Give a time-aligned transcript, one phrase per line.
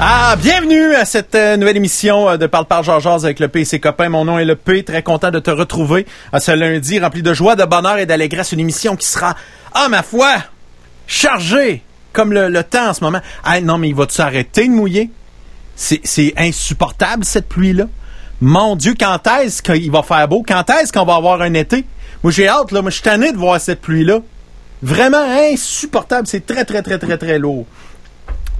[0.00, 3.80] Ah, bienvenue à cette euh, nouvelle émission euh, de Parle Parle Georges avec le PC
[3.80, 4.08] copain.
[4.08, 4.82] Mon nom est le P.
[4.82, 8.52] Très content de te retrouver à ce lundi rempli de joie, de bonheur et d'allégresse.
[8.52, 9.36] Une émission qui sera,
[9.74, 10.34] ah ma foi,
[11.06, 11.82] chargée
[12.12, 13.20] comme le, temps en ce moment.
[13.44, 15.10] Ah non, mais il va-tu arrêter de mouiller?
[15.74, 17.84] C'est insupportable cette pluie-là.
[18.40, 20.42] Mon Dieu, quand est-ce qu'il va faire beau?
[20.46, 21.84] Quand est-ce qu'on va avoir un été?
[22.22, 22.80] Moi, j'ai hâte, là.
[22.80, 24.20] Moi, je suis tanné de voir cette pluie-là.
[24.86, 26.28] Vraiment insupportable.
[26.28, 27.66] C'est très, très, très, très, très lourd.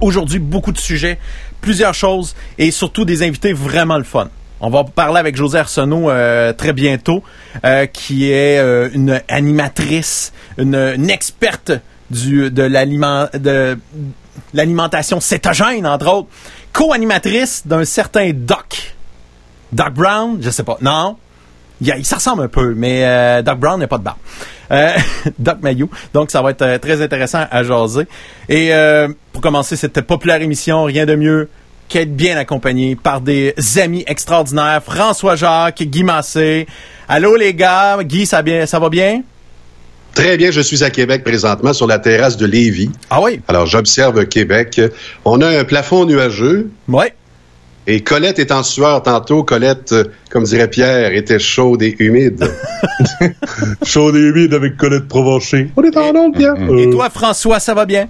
[0.01, 1.19] Aujourd'hui, beaucoup de sujets,
[1.61, 4.27] plusieurs choses et surtout des invités vraiment le fun.
[4.59, 7.23] On va parler avec José Arsenault euh, très bientôt,
[7.63, 11.71] euh, qui est euh, une animatrice, une, experte
[12.09, 12.63] du, de
[14.53, 16.29] l'alimentation cétogène, entre autres.
[16.73, 18.95] Co-animatrice d'un certain Doc.
[19.71, 20.77] Doc Brown, je sais pas.
[20.81, 21.15] Non,
[21.81, 24.17] il, ça ressemble un peu, mais euh, Doc Brown n'a pas de barbe.
[24.71, 24.91] Euh,
[25.39, 25.89] Doc Mayou.
[26.13, 28.07] Donc, ça va être euh, très intéressant à jaser.
[28.49, 28.71] Et
[29.31, 31.49] pour commencer cette populaire émission, rien de mieux
[31.87, 34.81] qu'être bien accompagné par des amis extraordinaires.
[34.83, 36.67] François Jacques, Guy Massé.
[37.07, 39.21] Allô les gars, Guy, ça, bien, ça va bien?
[40.13, 42.89] Très bien, je suis à Québec présentement sur la terrasse de Lévis.
[43.09, 43.39] Ah oui?
[43.47, 44.81] Alors j'observe Québec.
[45.25, 46.71] On a un plafond nuageux.
[46.87, 47.05] Oui.
[47.89, 49.43] Et Colette est en sueur tantôt.
[49.43, 52.51] Colette, euh, comme dirait Pierre, était chaude et humide.
[53.85, 55.71] chaude et humide avec Colette Provencher.
[55.77, 56.55] On est en onde, Pierre.
[56.77, 58.09] Et toi, François, ça va bien?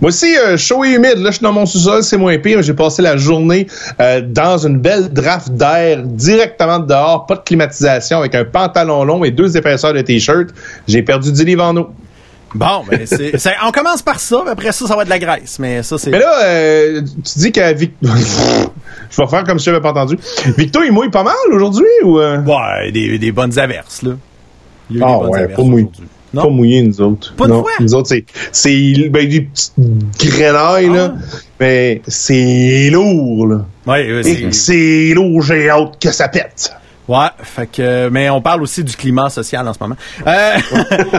[0.00, 1.18] Moi aussi, euh, chaud et humide.
[1.18, 2.62] Là, je suis dans mon sous-sol, c'est moins pire.
[2.62, 3.66] J'ai passé la journée
[4.00, 9.24] euh, dans une belle draft d'air directement dehors, pas de climatisation, avec un pantalon long
[9.24, 10.50] et deux épaisseurs de t-shirt.
[10.88, 11.90] J'ai perdu 10 livres en eau.
[12.54, 15.58] Bon, mais c'est, on commence par ça, après ça, ça va être de la graisse.
[15.58, 16.10] Mais ça, c'est.
[16.10, 18.14] Mais là, euh, tu dis qu'à Victor.
[19.10, 20.18] Je vais faire comme si je n'avais pas entendu.
[20.56, 22.18] Victor, il mouille pas mal aujourd'hui ou.
[22.18, 22.42] Euh?
[22.42, 24.12] Ouais, des, des bonnes averses, là.
[24.90, 25.88] Il y a eu ah, des bonnes ouais, averses pas mouiller.
[26.34, 26.42] Non?
[26.42, 27.34] Pas mouillé, nous autres.
[27.36, 27.64] Pas de non.
[27.80, 29.74] Nous autres, c'est, c'est ben, des petites
[30.18, 31.14] grenailles, là.
[31.16, 31.36] Ah.
[31.60, 33.66] Mais c'est lourd, là.
[33.86, 34.52] Ouais, c'est...
[34.52, 36.72] c'est lourd, j'ai hâte que ça pète.
[37.08, 39.96] Ouais, fait que, mais on parle aussi du climat social en ce moment.
[40.26, 40.56] Euh...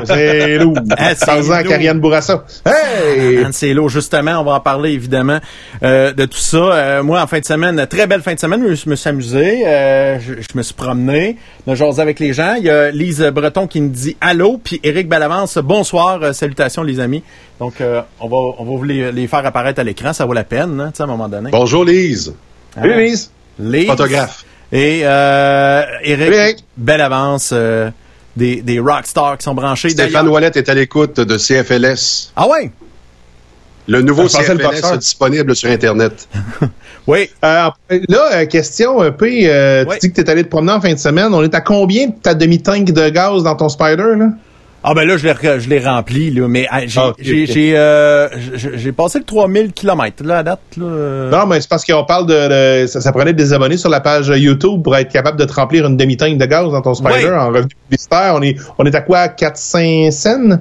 [0.05, 0.75] c'est lourd.
[1.19, 2.43] Tarzan, Karianne Bourassa.
[2.65, 3.45] Hey!
[3.51, 4.41] C'est lourd, justement.
[4.41, 5.39] On va en parler, évidemment,
[5.83, 6.57] euh, de tout ça.
[6.57, 9.65] Euh, moi, en fin de semaine, très belle fin de semaine, je me suis amusé.
[9.65, 11.37] Euh, je, me suis promené.
[11.65, 12.55] On a avec les gens.
[12.57, 16.83] Il y a Lise Breton qui me dit allô, puis Éric Bellavance, bonsoir, euh, salutations
[16.83, 17.23] les amis.
[17.59, 17.75] Donc,
[18.19, 20.91] on va on va vous les, faire apparaître à l'écran, ça vaut la peine, hein,
[20.97, 21.49] à un moment donné.
[21.51, 22.33] Bonjour Lise.
[22.75, 23.31] Salut Lise.
[23.57, 23.87] Lise.
[23.87, 24.46] Photographe.
[24.71, 27.89] Et euh, Eric, belle avance euh,
[28.35, 29.89] des, des rockstars qui sont branchés.
[29.89, 32.31] Stéphane Ouellette est à l'écoute de CFLS.
[32.35, 32.71] Ah ouais?
[33.87, 36.27] Le nouveau CFLS est disponible sur Internet.
[37.07, 37.29] oui.
[37.45, 40.81] Euh, là, euh, question un peu, tu dis que tu es allé te promener en
[40.81, 41.33] fin de semaine.
[41.33, 44.29] On est à combien de ta demi-tank de gaz dans ton Spider, là?
[44.89, 48.29] Ah ben là, je l'ai, je l'ai rempli, là, mais ah, j'ai, ah, j'ai, euh,
[48.55, 50.61] j'ai, passé le 3000 km, là, à date.
[50.77, 51.29] Là.
[51.29, 52.85] Non, mais c'est parce qu'on parle de...
[52.87, 55.97] ça, prenait des abonnés sur la page YouTube pour être capable de te remplir une
[55.97, 58.31] demi-tank de gaz dans ton Spider en revenu publicitaire.
[58.33, 59.27] On est, on est à quoi?
[59.27, 60.57] 400 cents?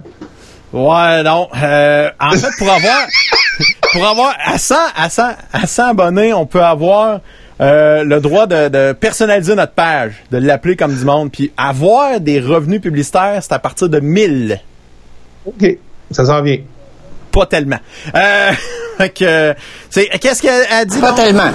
[0.72, 1.46] Ouais, non.
[1.62, 3.06] Euh, en fait, pour avoir...
[3.92, 4.34] pour avoir...
[4.44, 5.22] À 100, à 100,
[5.52, 7.20] à 100 abonnés, on peut avoir...
[7.60, 12.38] Euh, le droit de, personnaliser notre page, de l'appeler comme du monde, puis avoir des
[12.40, 14.60] revenus publicitaires, c'est à partir de 1000.
[15.46, 15.78] OK,
[16.10, 16.58] ça s'en vient.
[17.32, 17.78] Pas tellement.
[18.14, 18.50] Euh,
[18.98, 19.54] fait que,
[19.88, 21.00] c'est, qu'est-ce qu'elle a dit?
[21.00, 21.50] Pas tellement.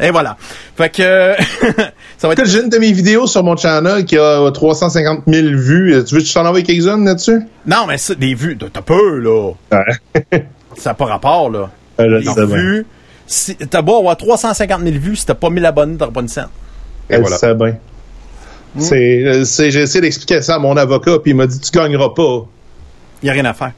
[0.00, 0.36] Et voilà.
[0.76, 1.34] Fait que
[2.18, 2.46] ça va être.
[2.46, 6.02] J'ai une de mes vidéos sur mon channel qui a 350 000 vues.
[6.06, 7.42] Tu veux que je t'en envoie quelques-unes là-dessus?
[7.66, 9.52] Non, mais ça, des vues, t'as peu, là.
[10.78, 11.70] ça n'a pas rapport, là.
[11.98, 12.86] des vues,
[13.70, 16.48] t'as beau avoir 350 000 vues, si t'as pas 1000 abonnés, t'auras pas une scène.
[17.10, 17.36] Et voilà.
[17.36, 17.76] C'est bien.
[18.74, 18.80] Hmm.
[18.92, 22.46] Euh, j'ai essayé d'expliquer ça à mon avocat, puis il m'a dit Tu gagneras pas.
[23.22, 23.72] Il n'y a rien à faire.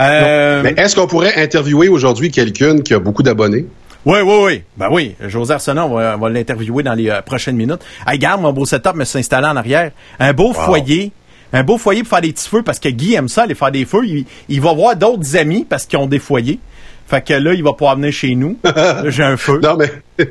[0.00, 0.62] Euh...
[0.62, 3.66] Mais est-ce qu'on pourrait interviewer aujourd'hui quelqu'un qui a beaucoup d'abonnés?
[4.06, 4.62] Oui, oui, oui.
[4.76, 5.16] Ben oui.
[5.26, 7.80] José Arsenault, on va, va l'interviewer dans les euh, prochaines minutes.
[8.06, 9.90] Hey, garde, mon beau setup me s'est installé en arrière.
[10.20, 11.10] Un beau foyer.
[11.52, 13.72] Un beau foyer pour faire des petits feux parce que Guy aime ça, aller faire
[13.72, 14.06] des feux.
[14.06, 16.60] Il, il va voir d'autres amis parce qu'ils ont des foyers.
[17.06, 18.58] Fait que là, il va pouvoir venir chez nous.
[19.06, 19.60] J'ai un feu.
[19.62, 19.90] Non, mais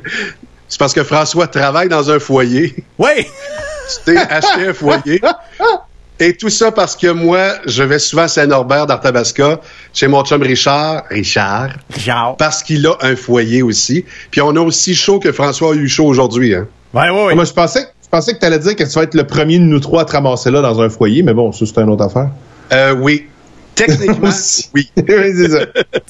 [0.68, 2.74] c'est parce que François travaille dans un foyer.
[2.98, 3.26] Oui!
[3.88, 5.20] tu t'es acheté un foyer.
[6.18, 9.60] Et tout ça parce que moi, je vais souvent à Saint-Norbert d'Arthabasca,
[9.92, 11.04] chez mon chum Richard.
[11.10, 11.70] Richard.
[11.92, 12.36] Richard.
[12.36, 14.04] Parce qu'il a un foyer aussi.
[14.30, 16.54] Puis on a aussi chaud que François a eu chaud aujourd'hui.
[16.54, 16.66] Hein.
[16.94, 17.34] Ouais, ouais, ouais.
[17.34, 19.58] Moi, je pensais, je pensais que tu allais dire que tu vas être le premier
[19.58, 21.90] de nous trois à te ramasser là dans un foyer, mais bon, ça, c'est une
[21.90, 22.30] autre affaire.
[22.72, 23.26] Euh, oui.
[23.76, 24.70] Techniquement, Aussi.
[24.74, 24.90] oui.
[24.96, 25.04] oui,
[25.36, 25.58] c'est ça.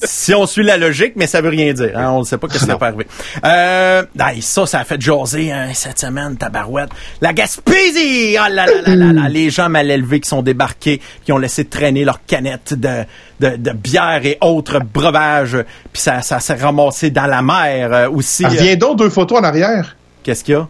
[0.03, 1.91] si on suit la logique, mais ça veut rien dire.
[1.97, 2.11] hein.
[2.11, 3.05] On ne sait pas ce qui va arriver.
[3.45, 4.03] Euh,
[4.41, 6.89] ça, ça a fait jaser hein, cette semaine, tabarouette.
[7.21, 8.35] La Gaspésie!
[8.39, 9.29] Oh là là là là là.
[9.29, 13.03] Les gens mal élevés qui sont débarqués, qui ont laissé traîner leurs canettes de,
[13.41, 15.57] de, de bière et autres breuvages,
[15.91, 18.45] puis ça, ça s'est ramassé dans la mer euh, aussi.
[18.45, 19.95] Ah, Reviens donc deux photos en arrière.
[20.23, 20.67] Qu'est-ce qu'il y a?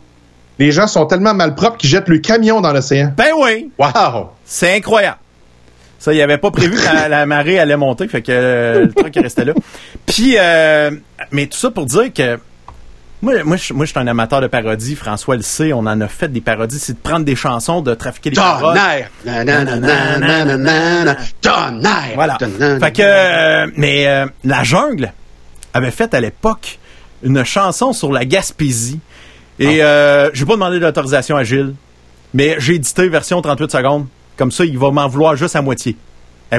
[0.59, 3.13] Les gens sont tellement malpropres qu'ils jettent le camion dans l'océan.
[3.15, 3.69] Ben oui!
[3.77, 4.31] Wow!
[4.43, 5.17] C'est incroyable.
[5.99, 8.94] Ça, il avait pas prévu que la, la marée allait monter, fait que euh, le
[8.94, 9.53] truc est resté là.
[10.05, 10.91] Puis, euh,
[11.31, 12.39] mais tout ça pour dire que
[13.21, 14.95] moi, moi, je, moi, je suis un amateur de parodies.
[14.95, 16.77] François le sait, on en a fait des parodies.
[16.77, 18.77] C'est de prendre des chansons, de trafiquer des paroles.
[21.41, 22.11] Tonnerre!
[22.13, 22.38] Voilà.
[22.79, 25.11] Fait que, euh, mais euh, la jungle
[25.73, 26.77] avait fait à l'époque
[27.23, 29.00] une chanson sur la Gaspésie.
[29.59, 31.73] Et euh, j'ai pas demandé d'autorisation à Gilles,
[32.35, 34.05] mais j'ai édité version 38 secondes.
[34.38, 35.95] Comme ça, il va m'en vouloir juste à moitié.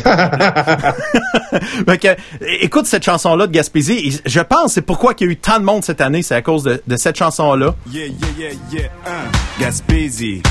[2.00, 2.16] Que,
[2.60, 4.20] écoute cette chanson-là de Gaspésie.
[4.24, 6.42] Je pense c'est pourquoi il y a eu tant de monde cette année, c'est à
[6.42, 7.74] cause de, de cette chanson-là.
[7.90, 10.42] Yeah, yeah, yeah, yeah, un, Gaspésie.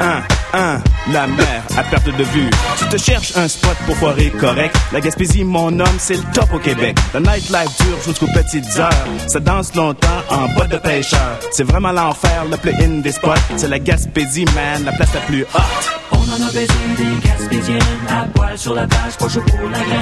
[0.00, 0.22] Un,
[0.54, 0.80] un,
[1.12, 2.48] la mer à perte de vue.
[2.78, 4.74] Tu te cherches un spot pour foirer correct.
[4.92, 6.96] La Gaspésie, mon homme, c'est le top au Québec.
[7.12, 9.06] Le nightlife dure jusqu'aux petites heures.
[9.26, 11.38] Ça danse longtemps en boîte de pêcheur.
[11.50, 13.34] C'est vraiment l'enfer, le play-in des spots.
[13.56, 16.11] C'est la Gaspésie, man, la place la plus hot.
[16.22, 19.78] On en a baisé des Gaspésiennes à poil sur la plage, pas chaud pour la
[19.80, 20.00] graine.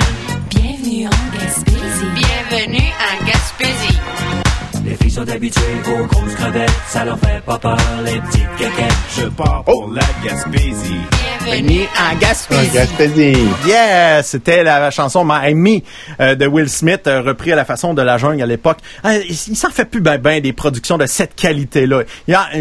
[0.51, 2.07] Bienvenue en Gaspésie.
[2.15, 3.99] Bienvenue en Gaspésie.
[4.85, 8.95] Les filles sont habituées aux grosses crevettes, ça leur fait pas peur, les petites caquettes.
[9.19, 10.95] Je pars pour la Gaspésie.
[11.45, 12.71] Bienvenue en Un Gaspésie.
[12.73, 13.37] Gaspésie.
[13.67, 15.81] Yeah, c'était la chanson My Me
[16.21, 18.79] euh, de Will Smith, euh, repris à la façon de la jungle à l'époque.
[19.05, 22.03] Ah, il il s'en fait plus ben ben des productions de cette qualité-là.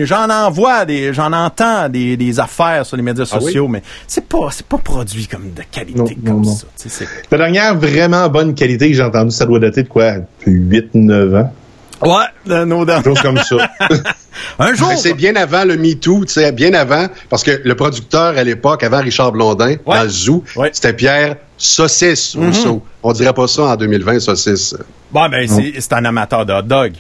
[0.03, 3.43] J'en envoie des, j'en entends des, des affaires sur les médias Ah oui?
[3.45, 6.55] sociaux, mais c'est pas, c'est pas produit comme de qualité Non, comme non, non.
[6.85, 7.05] ça.
[7.31, 10.15] La dernière vraiment bonne qualité que j'ai entendue, ça doit dater de quoi?
[10.45, 11.53] 8-9 ans?
[12.01, 13.03] Ouais, no doubt.
[13.21, 13.55] Comme ça.
[14.59, 14.91] Un jour.
[14.95, 18.83] C'est bien avant le MeToo, tu sais, bien avant, parce que le producteur à l'époque,
[18.83, 19.97] avant Richard Blondin, Ouais.
[19.97, 20.69] dans le Zoo, Ouais.
[20.73, 22.81] c'était Pierre Saucisse Rousseau.
[23.03, 24.75] On dirait pas ça en 2020, Saucisse.
[25.11, 26.93] Bon, ben, c'est c'est un amateur de hot dog.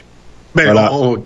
[0.53, 0.93] Ben, Voilà.
[0.93, 1.23] on-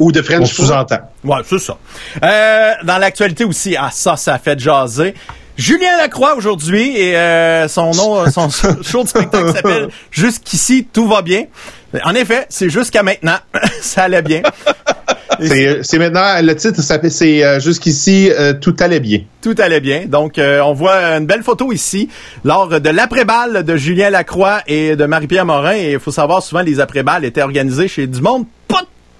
[0.00, 0.98] ou de French sous-entend.
[1.24, 1.76] Ouais, c'est ça.
[2.22, 5.14] Euh, dans l'actualité aussi, ah ça, ça fait jaser.
[5.58, 8.48] Julien Lacroix aujourd'hui et euh, son nom, son
[8.82, 11.44] show de spectacle s'appelle Jusqu'ici tout va bien.
[12.04, 13.38] En effet, c'est jusqu'à maintenant,
[13.80, 14.42] ça allait bien.
[15.40, 19.20] Et C'est c'est maintenant, le titre, c'est euh, jusqu'ici, euh, tout allait bien.
[19.42, 20.06] Tout allait bien.
[20.06, 22.08] Donc, euh, on voit une belle photo ici
[22.44, 25.74] lors de l'après-balle de Julien Lacroix et de Marie-Pierre Morin.
[25.74, 28.46] Et il faut savoir, souvent, les après-balles étaient organisées chez du monde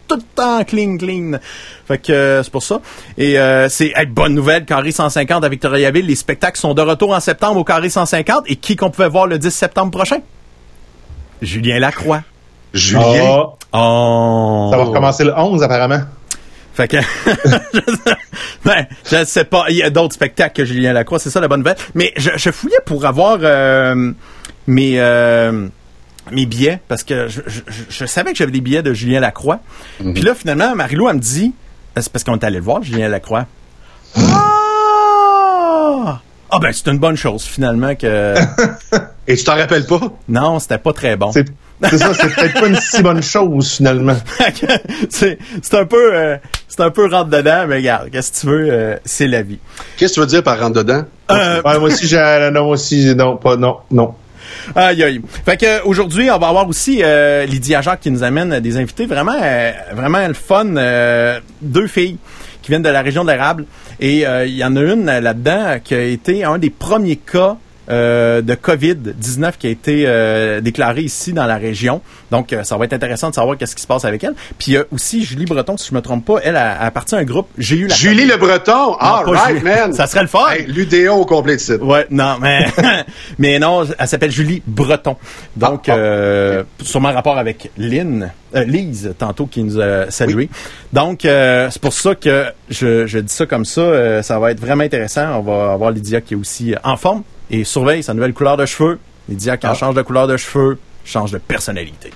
[0.08, 1.38] tout le temps clean, clean.
[1.87, 2.81] Fait que euh, c'est pour ça.
[3.16, 6.06] Et euh, c'est hey, bonne nouvelle, Carré 150 à Victoriaville.
[6.06, 8.44] Les spectacles sont de retour en septembre au Carré 150.
[8.46, 10.19] Et qui qu'on pouvait voir le 10 septembre prochain?
[11.43, 12.22] Julien Lacroix.
[12.72, 13.02] Julien?
[13.02, 14.69] Ah, Oh!
[14.70, 16.00] ça va recommencer le 11, apparemment.
[16.72, 17.50] Fait que, je,
[18.64, 19.66] ben, je sais pas.
[19.69, 21.76] Il y a d'autres spectacles que Julien Lacroix, c'est ça la bonne nouvelle.
[21.94, 24.12] Mais je, je fouillais pour avoir euh,
[24.66, 25.69] mes euh,
[26.32, 29.20] mes billets parce que je, je- je- je savais que j'avais des billets de Julien
[29.20, 29.60] Lacroix.
[29.98, 31.52] Puis là, finalement, Marilou, elle me dit,
[31.96, 33.46] c'est parce qu'on est allé le voir, Julien Lacroix.
[34.16, 36.20] Ah!
[36.50, 38.34] Ah ben, c'est une bonne chose finalement que
[39.26, 40.00] Et tu t'en rappelles pas?
[40.28, 41.30] non, c'était pas très bon.
[41.32, 41.44] C'est
[41.98, 44.16] ça, c'est peut-être pas une si bonne chose, finalement.
[45.10, 46.36] c'est c'est un peu euh,
[46.66, 49.58] c'est un peu rentre dedans, mais regarde, qu'est-ce que tu veux, euh, c'est la vie.
[49.98, 51.04] Qu'est-ce que tu veux dire par rentre dedans?
[51.30, 54.14] Euh, Ouais, moi aussi, j'ai, non, moi aussi, non, pas, non, non.
[54.75, 55.21] Aïe.
[55.45, 59.07] Fait que aujourd'hui, on va avoir aussi euh, Lydia Jacques qui nous amène des invités
[59.07, 60.76] vraiment euh, vraiment le fun.
[60.76, 62.19] euh, deux filles
[62.62, 63.64] qui viennent de la région de l'érable
[64.00, 67.57] et euh, il y en a une là-dedans qui a été un des premiers cas
[67.90, 72.00] euh, de COVID-19 qui a été euh, déclaré ici dans la région.
[72.30, 74.35] Donc, euh, ça va être intéressant de savoir qu'est-ce qui se passe avec elle.
[74.59, 77.18] Puis, il y a aussi Julie Breton, si je me trompe pas, elle appartient à
[77.18, 77.49] un groupe.
[77.59, 78.97] J'ai eu la Julie Le Breton?
[79.00, 79.62] Ah, right, Julie.
[79.64, 79.92] man!
[79.92, 80.47] Ça serait le fun.
[80.50, 81.80] Hey, L'UDO au complet de site.
[81.80, 82.66] Ouais, non, mais
[83.38, 85.16] mais non, elle s'appelle Julie Breton.
[85.57, 85.99] Donc, Ah, ah.
[85.99, 90.49] euh, sûrement rapport avec Lynn, euh, Lise, tantôt qui nous a salué.
[90.92, 93.80] Donc, euh, c'est pour ça que je, je dis ça comme ça.
[93.80, 95.38] euh, ça va être vraiment intéressant.
[95.38, 98.57] On va avoir Lydia qui est aussi euh, en forme et surveille sa nouvelle couleur
[98.57, 98.99] de cheveux.
[99.28, 99.75] Lydia, quand Ah.
[99.75, 102.11] change de couleur de cheveux, change de personnalité.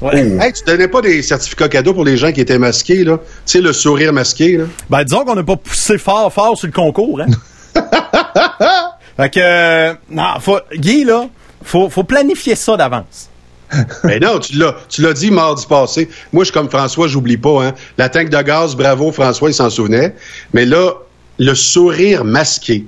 [0.00, 0.18] Ouais.
[0.40, 3.18] Hey, tu donnais pas des certificats cadeaux pour les gens qui étaient masqués, là?
[3.18, 4.64] Tu sais, le sourire masqué, là?
[4.90, 7.26] Ben, disons qu'on n'a pas poussé fort, fort sur le concours, hein.
[9.16, 11.26] fait que, euh, non, faut, Guy, là,
[11.62, 13.28] faut, faut planifier ça d'avance.
[14.04, 16.08] Mais non, tu l'as, tu l'as dit mardi passé.
[16.32, 17.74] Moi, je suis comme François, j'oublie pas, hein.
[17.98, 20.14] La tank de gaz, bravo, François, il s'en souvenait.
[20.52, 20.92] Mais là,
[21.38, 22.84] le sourire masqué.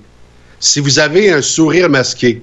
[0.61, 2.43] Si vous avez un sourire masqué,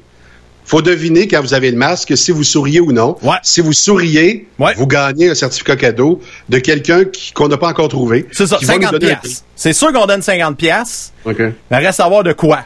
[0.65, 3.17] faut deviner quand vous avez le masque si vous souriez ou non.
[3.22, 3.36] Ouais.
[3.43, 4.74] Si vous souriez, Ouais.
[4.77, 7.03] vous gagnez un certificat cadeau de quelqu'un
[7.34, 8.27] qu'on n'a pas encore trouvé.
[8.32, 9.43] C'est ça, qui va nous 50 donner un piastres.
[9.55, 11.12] C'est sûr qu'on donne 50 piastres.
[11.25, 11.34] prix.
[11.48, 11.53] OK.
[11.70, 12.62] Mais reste à savoir de quoi.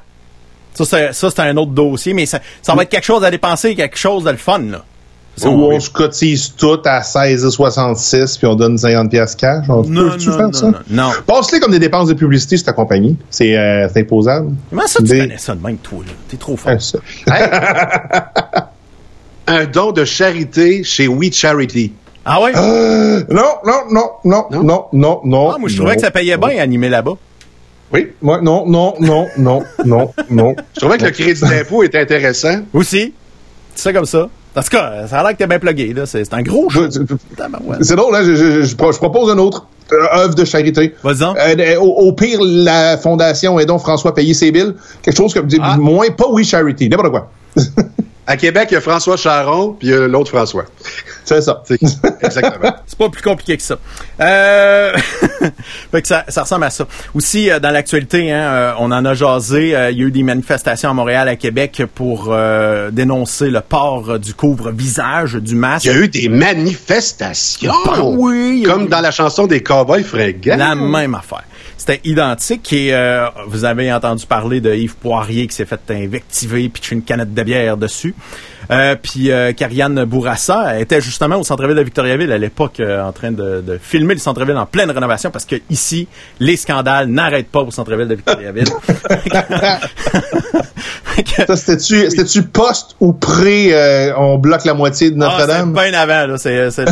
[0.76, 3.32] Ça, c'est, ça, c'est un autre dossier, mais ça, ça va être quelque chose à
[3.32, 4.86] dépenser, quelque chose de le fun, là.
[5.46, 9.66] Où on se cotise tout à 16,66 puis on donne 50 pièces cash.
[9.70, 10.66] On Non, non, faire non, ça?
[10.68, 11.10] non, non.
[11.26, 13.18] Passe-les comme des dépenses de publicité sur ta compagnie.
[13.30, 14.54] C'est euh, imposable.
[14.72, 16.00] Comment ça, tu Des- connais ça de même, toi?
[16.28, 16.72] T'es trop fort.
[16.72, 16.98] Ouais, ça.
[19.48, 21.94] Un don de charité chez We Charity.
[22.26, 22.52] Ah ouais?
[22.58, 24.64] Euh, non, non, non, non, Non?
[24.64, 25.52] non, non, non.
[25.54, 27.14] Ah, moi, je trouvais que ça payait bien animer là-bas.
[27.94, 28.08] Oui.
[28.22, 30.56] Ouais, non, non, non, non, non, non.
[30.76, 32.60] Je trouvais que le crédit d'impôt était intéressant.
[32.74, 33.14] Aussi.
[33.74, 34.28] C'est ça comme ça.
[34.58, 36.06] En tout cas, ça a l'air que t'es bien plugué, là.
[36.06, 36.68] C'est, un gros.
[37.36, 37.84] Tabarouette.
[37.84, 39.68] C'est drôle, là, je, je- je pro- je propose une autre
[40.14, 40.96] œuvre de charité.
[41.04, 41.24] Vas-y.
[41.24, 44.74] Euh, au, au pire, la fondation Aidons François payer ses billes.
[45.02, 45.78] Quelque chose comme Ah.
[45.78, 47.32] moins pas We Charity, n'importe quoi.
[48.30, 50.66] À Québec, il y a François Charon, puis il y a l'autre François.
[51.24, 51.64] C'est ça.
[51.66, 51.82] C'est-
[52.22, 52.74] Exactement.
[52.86, 53.78] C'est pas plus compliqué que ça.
[54.20, 54.94] Euh...
[55.92, 56.86] fait que ça, ça ressemble à ça.
[57.14, 59.76] Aussi, euh, dans l'actualité, hein, euh, on en a jasé.
[59.76, 63.62] euh, Il y a eu des manifestations à Montréal, à Québec, pour euh, dénoncer le
[63.62, 65.86] port euh, du couvre-visage, du masque.
[65.86, 67.74] Il y a eu des manifestations.
[67.86, 70.58] Ben oui, Comme eu- dans la chanson des Cowboys fringants.
[70.58, 71.44] La même affaire.
[71.78, 76.70] C'était identique et euh, vous avez entendu parler de Yves Poirier qui s'est fait invectiver
[76.70, 78.16] puis une canette de bière dessus.
[78.70, 83.14] Euh, puis euh, Karianne Bourassa était justement au centre-ville de Victoriaville à l'époque euh, en
[83.14, 86.10] train de, de filmer le centre-ville en pleine rénovation parce que ici
[86.42, 88.68] les scandales n'arrêtent pas au centre-ville de Victoriaville.
[91.48, 95.74] Ça, c'était-tu, c'était-tu post ou pré, euh, on bloque la moitié de Ah, Notre-Dame?
[95.76, 96.38] c'est bien avant, là.
[96.38, 96.86] C'est, c'est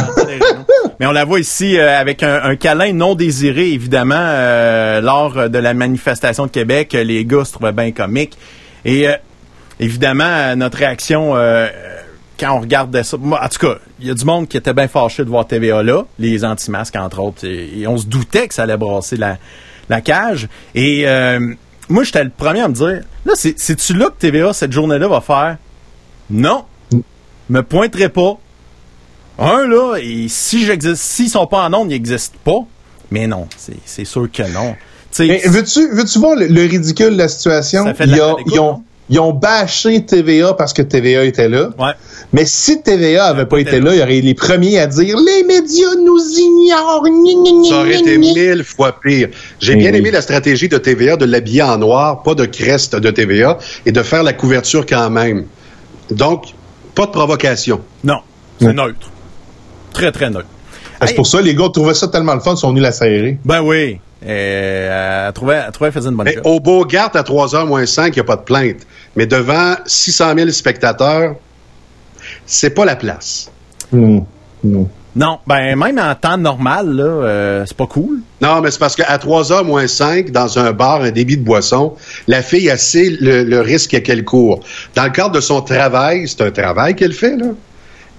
[1.00, 5.50] Mais on la voit ici euh, avec un, un câlin non désiré, évidemment, euh, lors
[5.50, 6.94] de la manifestation de Québec.
[6.94, 8.38] Les gars se trouvaient bien comiques.
[8.86, 9.14] Et euh,
[9.80, 11.68] évidemment, notre réaction euh,
[12.40, 14.74] quand on regardait ça, moi, en tout cas, il y a du monde qui était
[14.74, 18.48] bien fâché de voir TVA là, les anti-masques entre autres, et, et on se doutait
[18.48, 19.38] que ça allait brasser la,
[19.90, 20.48] la cage.
[20.74, 21.40] Et euh,
[21.90, 25.08] moi, j'étais le premier à me dire, là, c'est, c'est-tu là que TVA cette journée-là
[25.08, 25.58] va faire?
[26.30, 26.66] Non,
[27.50, 28.38] me pointerai pas.
[29.38, 32.60] Un, là, et si j'existe, s'ils sont pas en onde, ils n'existent pas.
[33.12, 34.76] Mais non, c'est, c'est sûr que non.
[35.14, 37.84] Tu veux-tu, veux-tu voir le, le ridicule de la situation?
[37.86, 38.84] Ça fait de Ils la ont, peine d'écoute, ils ont, non?
[39.10, 41.70] ils ont bâché TVA parce que TVA était là.
[41.78, 41.92] ouais.
[42.34, 43.94] Mais si TVA avait pas été là.
[43.94, 47.06] il y aurait les premiers à dire les médias nous ignorent.
[47.70, 49.30] Ça aurait été mille fois pire.
[49.60, 49.98] J'ai Oui, bien oui.
[50.00, 53.92] aimé la stratégie de TVA de l'habiller en noir, pas de crest de TVA, et
[53.92, 55.46] de faire la couverture quand même.
[56.12, 56.46] Donc,
[56.96, 57.82] pas de provocation.
[58.04, 58.20] Non,
[58.60, 59.12] c'est neutre.
[59.96, 60.48] Très, très neutre.
[61.02, 62.92] C'est Hey, pour ça les gars trouvaient ça tellement le fun, ils sont venus la
[62.92, 63.38] serrer.
[63.46, 64.00] Ben oui.
[64.26, 66.44] Euh, elle, trouvait, elle trouvait faisait une bonne Mais job.
[66.46, 68.78] au Beaugard, à 3h moins 5, il n'y a pas de plainte.
[69.16, 71.36] Mais devant 600 000 spectateurs,
[72.46, 73.52] c'est pas la place.
[73.92, 74.20] Hmm.
[74.64, 74.86] Hmm.
[75.16, 78.20] Non, ben même en temps normal, là, euh, c'est pas cool.
[78.42, 81.94] Non, mais c'est parce qu'à 3h moins 5, dans un bar, un débit de boisson,
[82.28, 84.60] la fille a sait le, le risque qu'elle court.
[84.96, 87.48] Dans le cadre de son travail, c'est un travail qu'elle fait, là.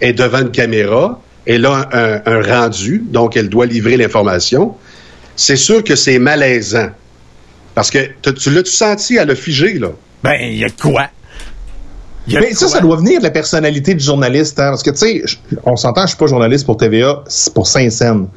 [0.00, 4.74] Elle est devant une caméra, elle a un, un rendu, donc elle doit livrer l'information.
[5.36, 6.88] C'est sûr que c'est malaisant.
[7.74, 9.88] Parce que tu l'as-tu senti à le figer, là?
[10.22, 11.08] Ben, il y a quoi?
[12.26, 12.74] Il y a Mais de ça, quoi?
[12.76, 15.22] ça doit venir de la personnalité du journaliste, hein, parce que tu sais,
[15.64, 18.28] on s'entend, je suis pas journaliste pour TVA, c'est pour Saint-Saëns.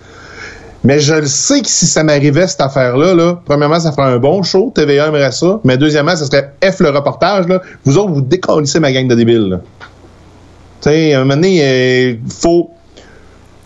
[0.83, 4.17] Mais je le sais que si ça m'arrivait cette affaire-là, là, premièrement, ça ferait un
[4.17, 7.61] bon show, TVA aimerait ça, mais deuxièmement, ça serait F le reportage, là.
[7.83, 9.61] Vous autres, vous décollissez ma gang de débiles, là.
[10.81, 12.71] Tu sais, à un moment donné, euh, faut.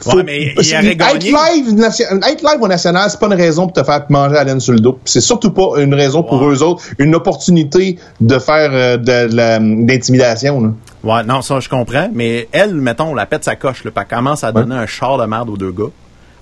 [0.03, 3.33] Faut Ouais, mais il aurait être, live, nation- être live au national, c'est pas une
[3.33, 4.99] raison pour te faire manger la laine sur le dos.
[5.05, 9.59] C'est surtout pas une raison pour eux autres, une opportunité de faire euh, de, là.
[11.03, 12.09] Ouais, non, ça, je comprends.
[12.13, 15.17] Mais elle, mettons, on la pète sa coche, là, elle commence à donner un char
[15.17, 15.91] de merde aux deux gars,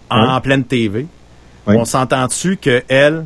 [0.10, 0.42] en, Ouais.
[0.42, 1.06] pleine TV.
[1.68, 1.76] Ouais.
[1.78, 3.26] On s'entend-tu qu'elle, elle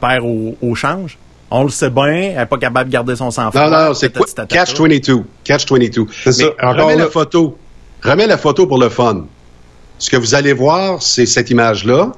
[0.00, 1.18] perd au, au change?
[1.50, 3.70] On le sait bien, elle n'est pas capable de garder son sang-froid.
[3.70, 4.26] Non, non, c'est quoi?
[4.26, 4.66] tatati, tatata.
[4.66, 5.24] Catch 22.
[5.44, 6.06] Catch 22.
[6.24, 6.44] C'est ça.
[6.44, 7.04] Mais Encore remets là.
[7.04, 7.56] la photo.
[8.02, 9.24] Remets la photo pour le fun.
[9.98, 12.12] Ce que vous allez voir, c'est cette image-là.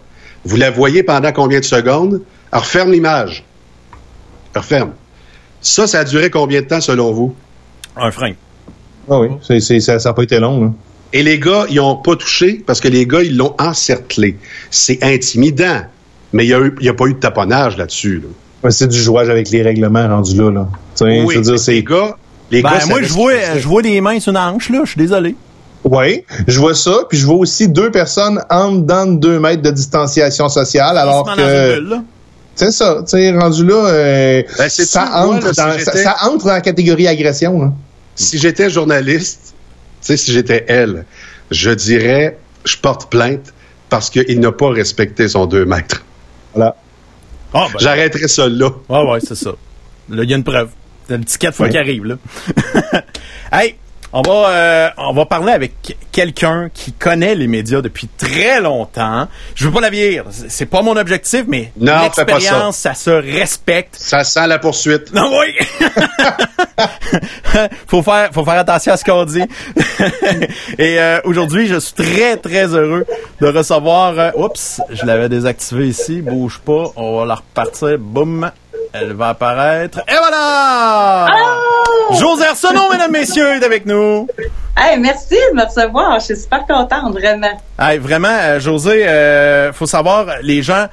[0.44, 2.22] Vous la voyez pendant combien de secondes?
[2.52, 3.44] Alors, referme l'image.
[4.54, 4.92] Referme.
[5.60, 7.34] Ça, ça a duré combien de temps selon vous?
[7.96, 8.32] Un frein.
[9.10, 9.30] Ah oui,
[9.80, 10.64] ça n'a pas été long.
[10.64, 10.72] Là.
[11.12, 14.36] Et les gars, ils ont pas touché parce que les gars, ils l'ont encerclé.
[14.70, 15.82] C'est intimidant.
[16.32, 18.20] Mais il n'y a, pas eu de taponnage là-dessus.
[18.20, 18.28] là.
[18.62, 20.50] Ouais, c'est du jouage avec les règlements rendus là.
[20.50, 20.68] là.
[21.00, 21.82] Veux dire, les c'est...
[21.82, 22.16] gars,
[22.50, 24.82] les Ben, gars, moi, je vois, je vois des mains sur une hanche, là.
[24.84, 25.34] Je suis désolé.
[25.84, 29.62] Oui, je vois ça, puis je vois aussi deux personnes en dedans de deux mètres
[29.62, 32.00] de distanciation sociale, alors que...
[32.54, 36.16] C'est ça, tu sais, rendu là, euh, Ben, c'est ça, moi, entre si dans, ça,
[36.24, 37.58] entre dans la catégorie agression.
[37.58, 37.72] Là.
[38.16, 39.54] Si j'étais journaliste,
[40.02, 41.06] tu sais, si j'étais elle,
[41.50, 43.54] je dirais, je porte plainte
[43.88, 46.04] parce qu'il n'a pas respecté son 2 mètres.
[46.54, 46.76] Voilà.
[47.54, 48.70] Ah, ben, J'arrêterais ça là.
[48.90, 49.52] ouais, ouais, c'est ça.
[50.10, 50.68] Là, il y a une preuve.
[51.08, 52.16] C'est une petite quatre fois qui arrive, là.
[53.52, 53.76] hey,
[54.12, 55.72] on va, euh, on va parler avec
[56.10, 59.28] quelqu'un qui connaît les médias depuis très longtemps.
[59.54, 60.24] Je veux pas la vieillir.
[60.48, 62.02] C'est- pas mon objectif, mais pas ça.
[62.02, 62.94] l'expérience, ça.
[62.94, 63.96] se respecte.
[63.96, 65.12] Ça sent la poursuite.
[65.14, 65.54] Non, oui!
[67.86, 69.42] faut faire, faut faire attention à ce qu'on dit.
[70.78, 73.04] Et euh, aujourd'hui, je suis très, très heureux
[73.40, 74.18] de recevoir...
[74.18, 76.20] euh, oups, je l'avais désactivé ici.
[76.20, 76.84] Bouge pas.
[76.96, 77.98] On va la repartir.
[77.98, 78.50] Boum.
[78.92, 80.00] Elle va apparaître.
[80.08, 81.26] Et voilà!
[82.12, 84.26] José Arsenault, mesdames, messieurs, est avec nous.
[84.76, 86.18] Hey, merci de me recevoir.
[86.18, 87.60] Je suis super contente, vraiment.
[87.78, 90.86] Hey, vraiment, euh, José, euh, faut savoir, les gens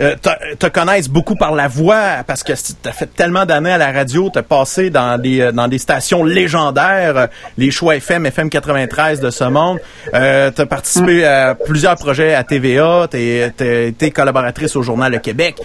[0.00, 3.72] euh, te, te connaissent beaucoup par la voix parce que tu as fait tellement d'années
[3.72, 7.26] à la radio, tu as passé dans des, euh, dans des stations légendaires, euh,
[7.58, 9.78] les choix FM, FM 93 de ce monde.
[10.14, 15.12] Euh, tu as participé à plusieurs projets à TVA, tu as été collaboratrice au Journal
[15.12, 15.56] Le Québec.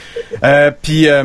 [0.44, 1.24] Euh, Puis euh,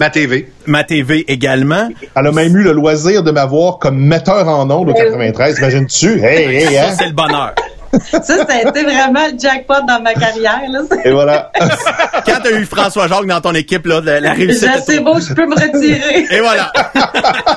[0.00, 0.50] Ma TV.
[0.66, 1.88] ma TV également.
[2.16, 5.58] Elle a même eu le loisir de m'avoir comme metteur en ondes au 93.
[5.58, 6.18] Imagines-tu?
[6.24, 6.88] Hey, hey, hein?
[6.90, 7.54] Ça, c'est le bonheur.
[8.10, 10.60] Ça, ça a été vraiment le jackpot dans ma carrière.
[10.68, 10.80] Là.
[11.04, 11.50] Et voilà.
[12.26, 14.64] Quand tu as eu François Jacques dans ton équipe, là, la, la Je réussite.
[14.64, 16.26] est c'est beau, je peux me retirer.
[16.30, 16.72] Et voilà.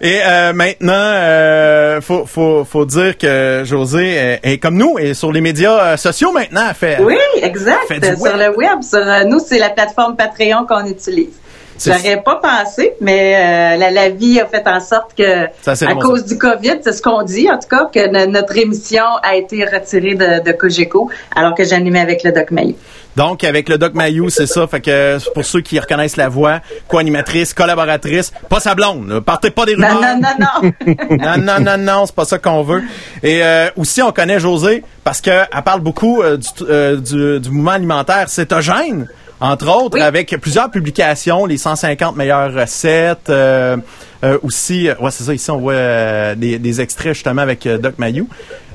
[0.00, 5.12] Et euh, maintenant, euh, faut, faut, faut dire que José est, est comme nous et
[5.14, 6.70] sur les médias euh, sociaux maintenant.
[6.74, 7.78] Fait, Oui, exact.
[7.88, 8.36] Fait Sur web.
[8.36, 11.30] le web, sur euh, nous, c'est la plateforme Patreon qu'on utilise.
[11.78, 15.74] C'est- J'aurais pas pensé, mais euh, la, la vie a fait en sorte que, Ça,
[15.76, 18.30] c'est à bon, cause du COVID, c'est ce qu'on dit, en tout cas, que no-
[18.30, 22.76] notre émission a été retirée de, de Cogeco, alors que j'animais avec le Doc Maillot.
[23.16, 24.66] Donc, avec le Doc Mayou, c'est ça.
[24.68, 29.08] Fait que pour ceux qui reconnaissent la voix, co-animatrice, collaboratrice, pas sa blonde.
[29.08, 29.20] là.
[29.20, 30.16] Partez pas des Non, rumeurs.
[30.18, 30.96] non, non, non.
[31.18, 32.82] non, non, non, non, c'est pas ça qu'on veut.
[33.24, 37.50] Et euh, aussi, on connaît José parce qu'elle parle beaucoup euh, du, euh, du, du
[37.50, 39.08] mouvement alimentaire cétogène,
[39.40, 40.02] entre autres, Oui.
[40.02, 43.30] avec plusieurs publications, les 150 meilleures recettes.
[43.30, 43.76] euh,
[44.24, 47.66] euh, aussi, euh, ouais, c'est ça, ici, on voit euh, des, des extraits justement avec
[47.66, 48.28] euh, Doc Mayou.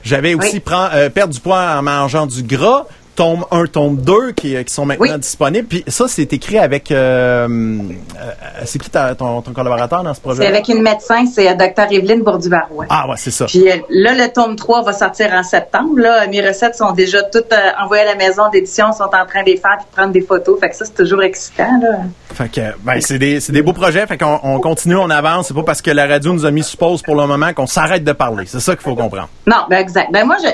[0.04, 0.60] J'avais aussi Oui.
[0.62, 2.86] prend, euh, perdre du poids en mangeant du gras.
[3.16, 5.20] Tome 1, tome 2 qui, qui sont maintenant Oui.
[5.20, 5.68] disponibles.
[5.68, 6.92] Puis ça, c'est écrit avec...
[6.92, 8.32] euh, euh,
[8.66, 11.54] c'est qui ta- ton, ton collaborateur dans ce projet C'est avec une médecin, c'est euh,
[11.54, 11.92] Dr.
[11.92, 12.86] Evelyne Bourdubarois.
[12.90, 13.46] Ah ouais, c'est ça.
[13.46, 15.98] Puis euh, là, le tome 3 va sortir en septembre.
[16.00, 19.42] Là, mes recettes sont déjà toutes euh, envoyées à la maison d'édition, sont en train
[19.44, 20.60] de les faire puis de prendre des photos.
[20.60, 21.70] Fait que ça, c'est toujours excitant.
[21.82, 22.00] Là.
[22.34, 24.08] Fait que, ben, c'est des, c'est des beaux projets.
[24.08, 25.50] Fait qu'on on continue, on avance.
[25.50, 27.68] C'est pas parce que la radio nous a mis sur pause pour le moment qu'on
[27.68, 28.46] s'arrête de parler.
[28.48, 29.30] C'est ça qu'il faut comprendre.
[29.46, 30.10] Non, ben exact.
[30.12, 30.50] Ben moi, je,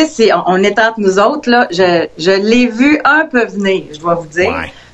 [0.00, 1.66] sais, c'est- on, on est entre nous autres là.
[1.70, 4.50] Je, je l'ai vu un peu venir, je dois vous dire.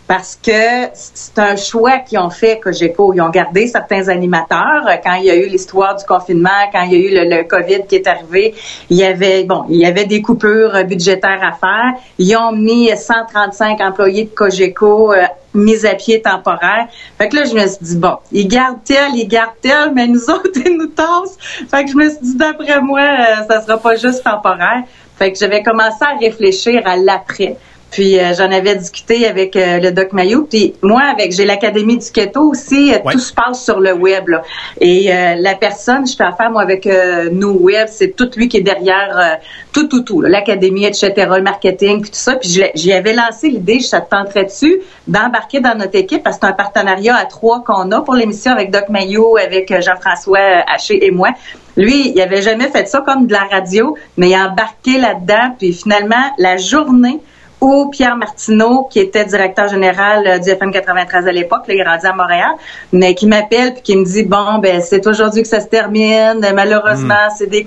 [0.09, 3.13] Parce que c'est un choix qu'ils ont fait, Cogeco.
[3.13, 4.87] Ils ont gardé certains animateurs.
[5.05, 7.45] Quand il y a eu l'histoire du confinement, quand il y a eu le, le
[7.45, 8.55] COVID qui est arrivé,
[8.89, 12.01] il y avait, bon, il y avait des coupures budgétaires à faire.
[12.19, 16.89] Ils ont mis 135 employés de Cogeco euh, mis à pied temporaire.
[17.19, 20.07] Fait que là, je me suis dit, bon, ils gardent tel, ils gardent tel, mais
[20.07, 21.37] nous autres, ils nous tassent.
[21.71, 24.85] Fait que je me suis dit, d'après moi, euh, ça sera pas juste temporaire.
[25.19, 27.57] Fait que j'avais commencé à réfléchir à l'après.
[27.91, 30.47] Puis euh, j'en avais discuté avec euh, le Doc Maillot.
[30.51, 33.13] Puis moi, avec j'ai l'Académie du Keto aussi, euh, Ouais.
[33.13, 34.29] tout se passe sur le web.
[34.29, 34.43] Là.
[34.81, 38.49] Et euh, la personne, je fais affaire moi avec euh, No Web, c'est tout lui
[38.49, 39.35] qui est derrière euh,
[39.73, 40.21] tout, tout, tout.
[40.21, 42.37] L'Académie, etc., le marketing, puis tout ça.
[42.37, 46.37] Puis j'y avais lancé l'idée, je ça te tenterait dessus, d'embarquer dans notre équipe parce
[46.37, 50.63] que c'est un partenariat à trois qu'on a pour l'émission avec Doc Maillot, avec Jean-François
[50.73, 51.31] Haché et moi.
[51.77, 55.55] Lui, il avait jamais fait ça comme de la radio, mais il a embarqué là-dedans.
[55.59, 57.21] Puis finalement, la journée
[57.61, 61.83] où Pierre Martineau, qui était directeur général euh, du FM 93 à l'époque, il est
[61.83, 62.53] rendu à Montréal,
[62.93, 66.41] mais qui m'appelle puis qui me dit bon ben c'est aujourd'hui que ça se termine,
[66.55, 67.65] malheureusement c'est des.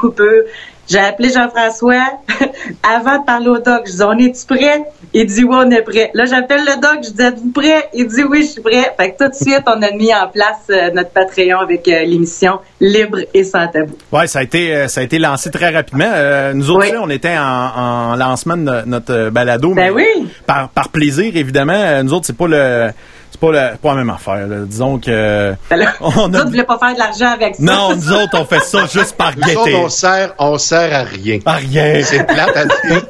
[0.91, 2.03] J'ai appelé Jean-François
[2.83, 3.83] avant de parler au doc.
[3.85, 4.83] Je dis on est-tu prêt?
[5.13, 6.11] Il dit oui, on est prêt.
[6.13, 7.89] Là, j'appelle le doc, je dis êtes-vous prêt?
[7.93, 8.93] Il dit oui, je suis prêt.
[8.99, 12.03] Fait que tout de suite, on a mis en place euh, notre Patreon avec euh,
[12.03, 13.93] l'émission Libre et sans tabou.
[14.11, 16.11] Ouais, ça a été, euh, ça a été lancé très rapidement.
[16.55, 16.91] Nous autres, Oui.
[16.91, 19.73] là, on était en, en lancement de no- notre balado.
[19.73, 20.27] Ben mais oui.
[20.45, 22.03] Par, par plaisir, évidemment.
[22.03, 22.89] Nous autres, c'est pas le,
[23.31, 24.47] c'est pas le, pas la même affaire.
[24.47, 24.57] là.
[24.67, 27.63] Disons que Ben là, on autres, voulait pas faire de l'argent avec ça.
[27.63, 29.75] non, nous autres, on fait ça juste par Nous autres, gaieté.
[29.77, 31.39] on sert, on sert à rien.
[31.45, 32.01] Ah, rien.
[32.03, 33.01] C'est plate à dire.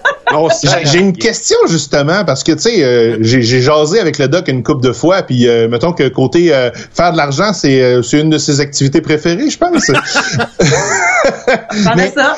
[0.86, 4.30] J'ai à une question justement parce que tu sais euh, j'ai j'ai jasé avec le
[4.30, 7.82] doc une couple de fois puis euh, mettons que côté euh, faire de l'argent c'est
[7.82, 9.90] euh, c'est une de ses activités préférées je pense.
[11.98, 12.38] Mais- ça?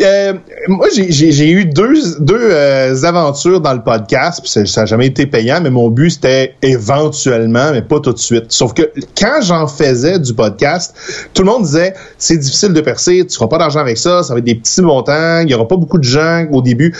[0.00, 0.34] Euh,
[0.68, 5.60] moi, j'ai- eu deux, deux euh, aventures dans le podcast, ça- n'a jamais été payant,
[5.60, 8.46] mais mon but, c'était éventuellement, mais pas tout de suite.
[8.48, 8.82] Sauf que
[9.18, 10.94] quand j'en faisais du podcast,
[11.34, 14.32] tout le monde disait, c'est difficile de percer, tu feras pas d'argent avec ça, ça
[14.32, 16.94] va être des petits montants, il y aura pas beaucoup de gens au début.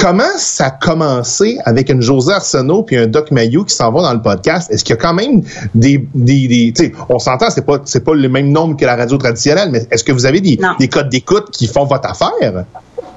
[0.00, 4.00] Comment ça a commencé avec une José Arsenault puis un Doc Mayou qui s'en va
[4.00, 4.70] dans le podcast?
[4.70, 5.42] Est-ce qu'il y a quand même
[5.74, 8.86] des, des, des tu sais, on s'entend, c'est pas, c'est pas le même nombre que
[8.86, 10.70] la radio traditionnelle, mais est-ce que vous avez des, Non.
[10.78, 12.64] des codes d'écoute qui font votre affaire?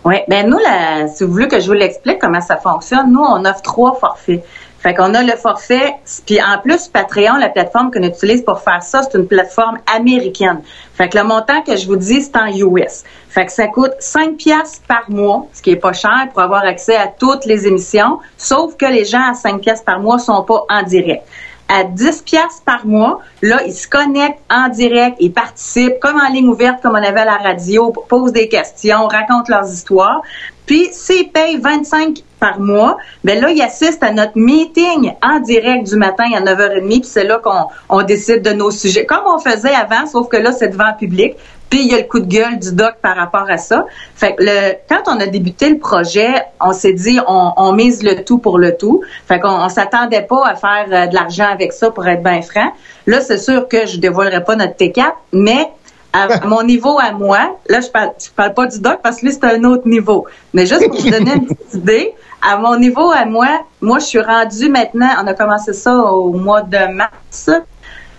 [0.04, 3.22] Oui, ben nous, là, si vous voulez que je vous l'explique comment ça fonctionne, nous,
[3.24, 4.43] on offre trois forfaits.
[4.84, 8.84] Fait qu'on a le forfait, puis en plus, Patreon, la plateforme qu'on utilise pour faire
[8.84, 10.62] ça, c'est une plateforme américaine.
[10.93, 13.06] Fait que le montant que je vous dis, c'est en US.
[13.30, 16.65] Fait que ça coûte 5 piastres par mois, ce qui est pas cher pour avoir
[16.65, 20.43] accès à toutes les émissions, sauf que les gens à 5 piastres par mois sont
[20.43, 21.24] pas en direct
[21.69, 23.19] à 10 pièces par mois.
[23.41, 27.22] Là, ils se connectent en direct, ils participent comme en ligne ouverte, comme on avait
[27.22, 30.22] à la radio, posent des questions, racontent leurs histoires.
[30.65, 35.88] Puis, s'ils payent 25 par mois, ben là, ils assistent à notre meeting en direct
[35.88, 39.39] du matin à 9h30, puis c'est là qu'on on décide de nos sujets, comme on
[39.39, 41.36] faisait avant, sauf que là, c'est devant le public.
[41.69, 43.88] Puis il y a le coup de gueule du doc par rapport à ça.
[44.13, 48.04] Fait que le, quand on a débuté le projet, on s'est dit on, on mise
[48.04, 49.02] le tout pour le tout.
[49.28, 52.43] Fait qu'on on s'attendait pas à faire euh, de l'argent avec ça pour être bien
[52.43, 52.71] franc.
[53.08, 55.71] Là, c'est sûr que je dévoilerai pas notre T4, mais
[56.13, 59.26] à mon niveau à moi, là je parle, je parle pas du doc parce que
[59.26, 60.26] lui c'est un autre niveau.
[60.54, 64.06] Mais juste pour vous donner une petite idée, à mon niveau à moi, moi je
[64.06, 67.49] suis rendue maintenant, on a commencé ça au mois de mars.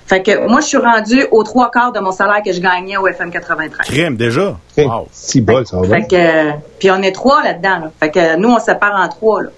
[0.06, 2.96] Fait que moi je suis rendue aux trois quarts de mon salaire que je gagnais
[2.96, 3.86] au FM 93.
[3.86, 4.56] Crème, déjà?
[4.76, 5.08] Wow.
[5.12, 5.96] Si bol, ça va bien.
[5.96, 7.78] Fait que, euh, puis on est trois là-dedans.
[7.78, 7.92] Là.
[8.00, 9.42] Fait que nous, on se sépare en trois.
[9.42, 9.50] Là.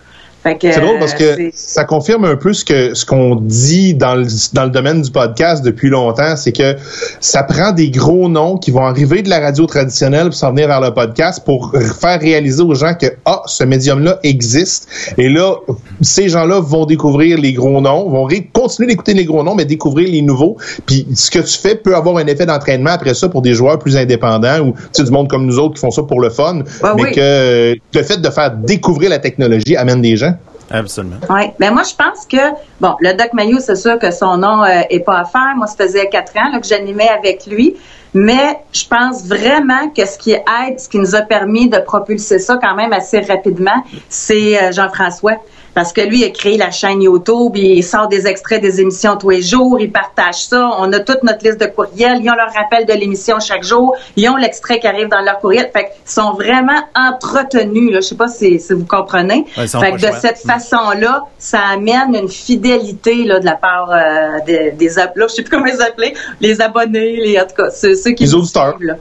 [0.61, 4.27] C'est drôle parce que ça confirme un peu ce que ce qu'on dit dans le,
[4.53, 6.77] dans le domaine du podcast depuis longtemps, c'est que
[7.21, 10.69] ça prend des gros noms qui vont arriver de la radio traditionnelle pour s'en venir
[10.69, 15.55] vers le podcast pour faire réaliser aux gens que ah ce médium-là existe et là
[16.01, 20.09] ces gens-là vont découvrir les gros noms, vont continuer d'écouter les gros noms mais découvrir
[20.09, 20.57] les nouveaux.
[20.87, 23.79] Puis ce que tu fais peut avoir un effet d'entraînement après ça pour des joueurs
[23.79, 26.31] plus indépendants ou tu sais du monde comme nous autres qui font ça pour le
[26.31, 27.13] fun, Ouais, mais oui.
[27.13, 30.35] que le fait de faire découvrir la technologie amène des gens.
[30.71, 31.17] Absolument.
[31.31, 31.55] Ouais.
[31.59, 34.83] Ben moi, je pense que bon, le Doc Mayou, c'est sûr que son nom euh,
[34.91, 35.55] est pas à faire.
[35.57, 37.77] Moi, ça faisait quatre ans que j'animais avec lui,
[38.15, 42.39] mais je pense vraiment que ce qui aide, ce qui nous a permis de propulser
[42.39, 45.37] ça quand même assez rapidement, c'est euh, Jean-François.
[45.77, 49.17] Parce que lui il a créé la chaîne YouTube, il sort des extraits des émissions
[49.19, 50.71] tous les jours, il partage ça.
[50.79, 53.95] On a toute notre liste de courriels, ils ont leur rappel de l'émission chaque jour,
[54.17, 55.71] ils ont l'extrait qui arrive dans leur courriel.
[55.73, 57.93] Fait qu'ils sont vraiment entretenus.
[57.93, 58.01] Là.
[58.01, 59.45] Je sais pas si, si vous comprenez.
[59.59, 63.91] Ouais, ils fait que de cette façon-là, ça amène une fidélité là, de la part
[63.93, 67.43] euh, des, des ab- là, je sais plus comment les appeler, les abonnés, les en
[67.47, 68.77] tout cas ceux, ceux qui Les auditeurs.
[68.81, 68.95] là.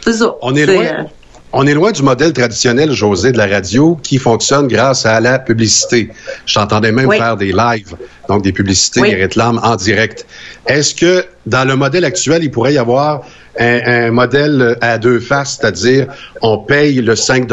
[0.00, 0.34] C'est ça.
[0.40, 0.84] On est C'est, loin.
[0.84, 1.02] euh,
[1.52, 5.38] On est loin du modèle traditionnel, José, de la radio qui fonctionne grâce à la
[5.38, 6.10] publicité.
[6.44, 7.16] J'entendais même Oui.
[7.16, 7.94] faire des lives,
[8.28, 9.10] donc des publicités, Oui.
[9.10, 10.26] des réclames en direct.
[10.66, 13.22] Est-ce que dans le modèle actuel, il pourrait y avoir
[13.58, 16.08] un, un modèle à deux faces, c'est-à-dire
[16.42, 17.46] on paye le 5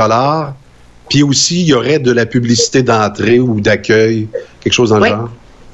[1.09, 4.27] puis aussi il y aurait de la publicité d'entrée ou d'accueil,
[4.61, 5.09] quelque chose dans Oui.
[5.09, 5.29] le genre?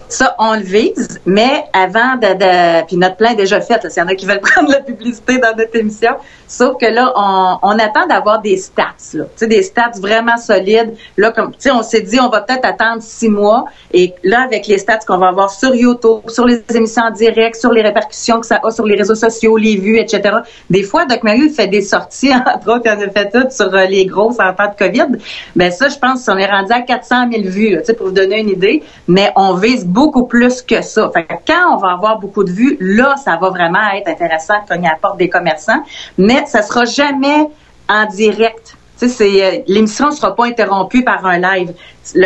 [0.09, 3.79] Ça, on le vise, mais avant de, puis notre plan est déjà fait.
[3.91, 6.13] S'il y en a qui veulent prendre la publicité dans notre émission,
[6.47, 10.95] sauf que là, on, on attend d'avoir des stats, là, des stats vraiment solides.
[11.15, 14.79] Là, comme, on s'est dit, on va peut-être attendre six mois, et là, avec les
[14.79, 18.47] stats qu'on va avoir sur YouTube, sur les émissions en direct, sur les répercussions que
[18.47, 20.37] ça a sur les réseaux sociaux, les vues, etc.
[20.71, 23.85] Des fois, Doc Mario fait des sorties, entre autres, il a fait toutes sur euh,
[23.85, 25.19] les grosses en de COVID.
[25.55, 28.39] Ben ça, je pense qu'on est rendu à 400 000 vues, là, pour vous donner
[28.39, 28.81] une idée.
[29.07, 31.09] Mais on vise beaucoup plus que ça.
[31.13, 34.55] Fait que quand on va avoir beaucoup de vues, là, ça va vraiment être intéressant
[34.63, 35.81] de cogner à la porte des commerçants.
[36.17, 37.49] Mais ça sera jamais
[37.89, 38.75] en direct.
[39.01, 41.73] Euh, l'émission ne sera pas interrompue par un live.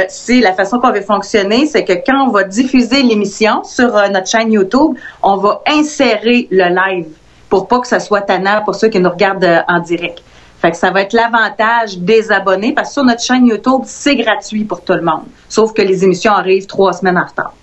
[0.08, 4.08] C'est la façon qu'on va fonctionner, c'est que quand on va diffuser l'émission sur euh,
[4.08, 7.10] notre chaîne YouTube, on va insérer le live
[7.50, 10.24] pour pas que ça soit tannant pour ceux qui nous regardent euh, en direct.
[10.60, 14.16] Fait que ça va être l'avantage des abonnés parce que sur notre chaîne YouTube, c'est
[14.16, 15.26] gratuit pour tout le monde.
[15.50, 17.54] Sauf que les émissions arrivent trois semaines en retard.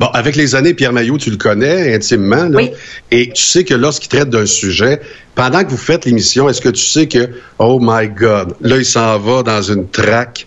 [0.00, 2.70] Bon, avec les années, Pierre Maillot, tu le connais intimement, là, Oui.
[3.12, 5.00] et tu sais que lorsqu'il traite d'un sujet,
[5.36, 7.30] pendant que vous faites l'émission, est-ce que tu sais que,
[7.60, 10.46] oh my God, là, il s'en va dans une traque,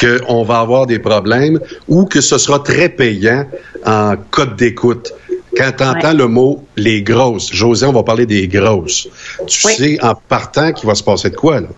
[0.00, 3.46] qu'on va avoir des problèmes, ou que ce sera très payant
[3.86, 5.12] en code d'écoute?
[5.56, 6.14] Quand tu entends Ouais.
[6.14, 9.08] le mot les grosses, José, on va parler des grosses.
[9.46, 9.72] Tu Oui.
[9.74, 11.68] sais en partant qu'il va se passer de quoi, là?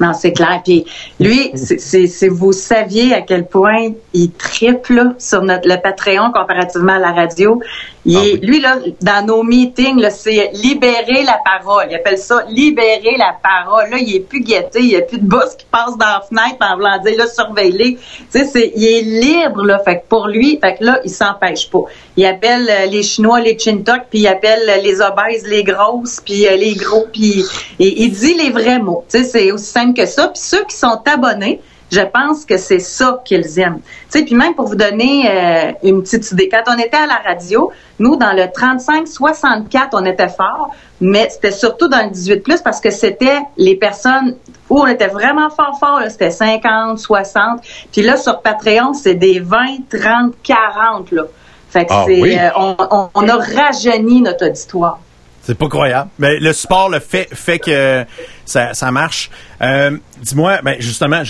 [0.00, 0.60] Non, c'est clair.
[0.64, 0.84] Puis
[1.18, 6.98] lui, c'est- vous saviez à quel point il triple sur notre, le Patreon comparativement à
[6.98, 7.60] la radio.
[8.08, 8.40] Il Ah oui.
[8.42, 11.88] Lui, là, dans nos meetings, là, c'est libérer la parole.
[11.90, 13.90] Il appelle ça libérer la parole.
[13.90, 16.22] Là, il est plus guetté, il n'y a plus de boss qui passe dans la
[16.22, 17.96] fenêtre en voulant dire, là, surveillez.
[17.96, 19.78] Tu sais, c'est, il est libre, là.
[19.80, 21.84] Fait que pour lui, fait que là, il s'empêche pas.
[22.16, 26.20] Il appelle euh, les Chinois les chintok, puis il appelle euh, les obèses les grosses,
[26.24, 27.44] puis euh, les gros, puis
[27.78, 29.04] il dit les vrais mots.
[29.10, 30.28] Tu sais, c'est aussi simple que ça.
[30.28, 33.80] Puis ceux qui sont abonnés, je pense que c'est ça qu'ils aiment.
[34.10, 37.06] Tu sais, puis même pour vous donner euh, une petite idée, quand on était à
[37.06, 40.70] la radio, nous, dans le 35-64, on était fort,
[41.00, 44.36] mais c'était surtout dans le 18 parce que c'était les personnes
[44.68, 47.60] où on était vraiment fort fort, c'était 50, 60.
[47.92, 49.56] Puis là, sur Patreon, c'est des 20,
[49.90, 51.22] 30, 40, là.
[51.70, 52.36] Fait que Ah c'est, oui?
[52.38, 54.98] euh, on, on- on a rajeuni notre auditoire.
[55.42, 56.10] C'est pas croyable.
[56.18, 58.04] Mais le sport le fait fait que
[58.44, 59.30] ça, ça marche.
[59.62, 59.90] Euh,
[60.22, 61.22] Dis-moi, ben justement,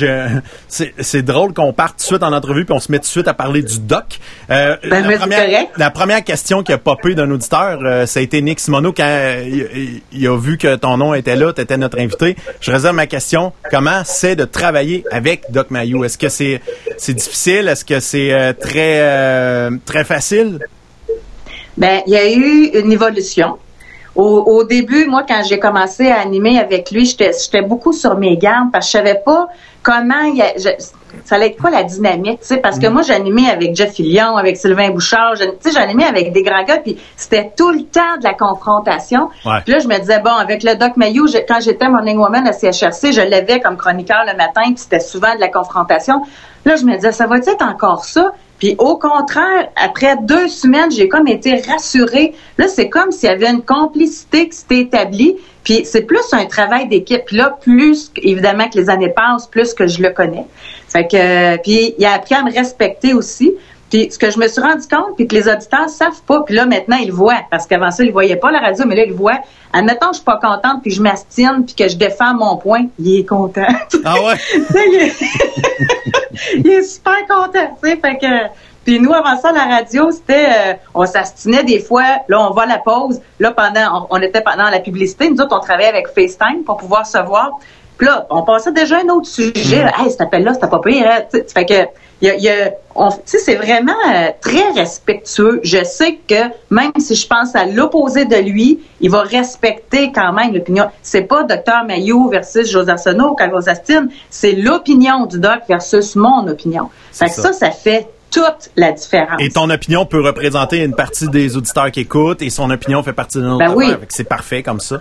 [0.69, 3.09] c'est drôle qu'on parte tout de suite en entrevue puis on se met tout de
[3.09, 4.19] suite à parler du doc.
[4.51, 5.71] Euh, Ben, la, première, correct.
[5.77, 9.35] la première question qui a popé d'un auditeur, euh, ça a été Nick Simoneau quand
[9.45, 12.35] il, il a vu que ton nom était là, tu étais notre invité.
[12.61, 13.53] Je réserve ma question.
[13.71, 16.05] Comment c'est de travailler avec Doc Mayou?
[16.05, 16.61] Est-ce que c'est
[16.97, 17.69] c'est difficile?
[17.69, 20.59] Est-ce que c'est euh, très euh, très facile?
[21.77, 23.59] Ben, il y a eu une évolution.
[24.19, 28.37] Au, au début, moi, quand j'ai commencé à animer avec lui, j'étais beaucoup sur mes
[28.37, 29.47] gardes parce que je savais pas
[29.83, 30.83] comment il y a- je-
[31.25, 34.37] ça allait être quoi la dynamique, tu sais, parce que moi, j'animais avec Jeff Fillion,
[34.37, 38.17] avec Sylvain Bouchard, tu sais, j'animais avec des grands gars, puis c'était tout le temps
[38.19, 39.29] de la confrontation.
[39.47, 39.61] Ouais.
[39.65, 42.45] Puis là, je me disais, bon, avec le Doc Mayou, je- quand j'étais Morning Woman
[42.47, 46.23] à CHRC, je l'avais comme chroniqueur le matin, puis c'était souvent de la confrontation.
[46.65, 48.33] Là, je me disais, ça va être encore ça?
[48.59, 52.35] Puis au contraire, après deux semaines, j'ai comme été rassurée.
[52.59, 55.37] Là, c'est comme s'il y avait une complicité qui s'était établie.
[55.63, 57.23] Puis c'est plus un travail d'équipe.
[57.27, 60.47] Puis là, plus évidemment que les années passent, plus que je le connais.
[60.89, 63.55] Fait que puis il a appris à me respecter aussi.
[63.91, 66.55] Puis ce que je me suis rendu compte, puis que les auditeurs savent pas, puis
[66.55, 69.05] là maintenant ils le voient, parce qu'avant ça ils voyaient pas la radio, mais là
[69.07, 69.41] ils voient.
[69.73, 73.21] Admettons je suis pas contente, puis je m'astine, puis que je défends mon point, il
[73.21, 73.67] est content.
[74.05, 74.35] Ah ouais?
[76.55, 76.83] Il, est...
[76.83, 81.05] super content, tu sais, fait que puis nous avant ça la radio, c'était euh, on
[81.05, 84.71] s'astinait des fois, là on va à la pause, là pendant on, on était pendant
[84.71, 87.51] la publicité, nous autres on travaillait avec FaceTime pour pouvoir se voir.
[87.99, 89.83] Puis là, on passait déjà à un autre sujet.
[89.83, 91.05] Là, hey, cet appel-là, c'était pas pire.
[91.05, 91.41] hein.
[91.53, 91.75] Fait que,
[92.21, 95.61] il y a, a- c'est vraiment euh, très respectueux.
[95.63, 96.35] Je sais que
[96.71, 100.87] même si je pense à l'opposé de lui, il va respecter quand même l'opinion.
[101.03, 106.17] C'est pas Dr Maillot versus José Arsenault ou Carlos Astine, c'est l'opinion du doc versus
[106.17, 106.89] mon opinion.
[107.13, 107.43] Fait que ça.
[107.43, 109.41] ça, ça fait toute la différence.
[109.41, 113.13] Et ton opinion peut représenter une partie des auditeurs qui écoutent et son opinion fait
[113.15, 113.93] partie de notre Ben oui.
[114.09, 115.01] C'est parfait comme ça.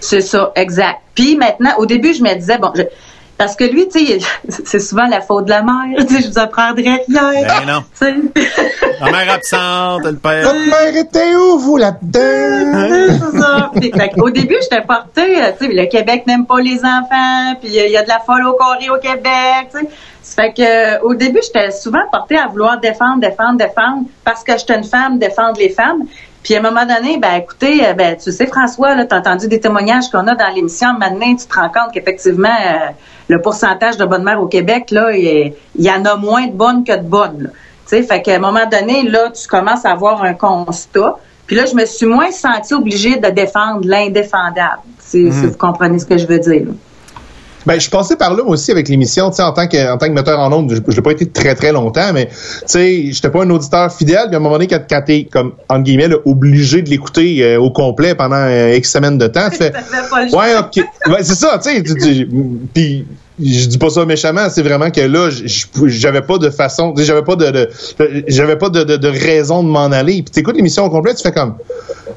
[0.00, 0.98] C'est ça, exact.
[1.14, 2.82] Puis maintenant, au début, je me disais, bon, je-
[3.36, 4.18] parce que lui, tu sais,
[4.64, 6.06] c'est souvent la faute de la mère.
[6.06, 6.98] Tu sais, je vous apprendrais rien.
[7.08, 7.84] Ben non.
[9.00, 10.44] La mère absente, le père.
[10.44, 13.18] Votre mère était où, vous, là-dedans?
[14.16, 17.86] qu'au début, j'étais portée, euh, tu sais, le Québec n'aime pas les enfants, puis euh,
[17.86, 19.88] il y a de la folle au carré au Québec, tu sais.
[20.22, 24.42] Ça fait que euh, au début, j'étais souvent portée à vouloir défendre, défendre, défendre, parce
[24.42, 26.04] que j'étais une femme, défendre les femmes.
[26.44, 29.48] Puis à un moment donné, ben écoutez, euh, ben tu sais François, là, t'as entendu
[29.48, 30.92] des témoignages qu'on a dans l'émission.
[30.98, 32.90] Maintenant, tu te rends compte qu'effectivement, euh,
[33.28, 36.84] le pourcentage de bonnes mères au Québec, là, il y en a moins de bonnes
[36.84, 37.50] que de bonnes.
[37.88, 41.16] Tu sais, fait qu'à un moment donné, là, tu commences à avoir un constat.
[41.46, 44.82] Puis là, je me suis moins sentie obligée de défendre l'indéfendable.
[44.98, 46.66] Si, si vous comprenez ce que je veux dire.
[46.66, 46.72] là.
[47.66, 49.96] Ben, je passé par là moi aussi avec l'émission, tu sais, en tant que, en
[49.96, 52.32] tant que metteur en ondes, je, je l'ai pas été très très longtemps, mais tu
[52.66, 55.52] sais, j'étais pas un auditeur fidèle, puis à un moment donné, quand, quand t'es comme
[55.68, 59.48] entre guillemets là, obligé de l'écouter euh, au complet pendant euh, X semaines de temps,
[59.50, 59.72] tu fais,
[60.36, 61.82] ouais, ok, ouais, c'est ça, tu sais,
[62.74, 63.06] puis
[63.42, 65.28] je dis pas ça méchamment, c'est vraiment que là,
[65.86, 67.68] j'avais pas de façon, tu sais, j'avais pas de, de-
[68.28, 71.22] j'avais pas de, de, de raison de m'en aller, puis t'écoutes l'émission au complet, tu
[71.22, 71.54] fais comme,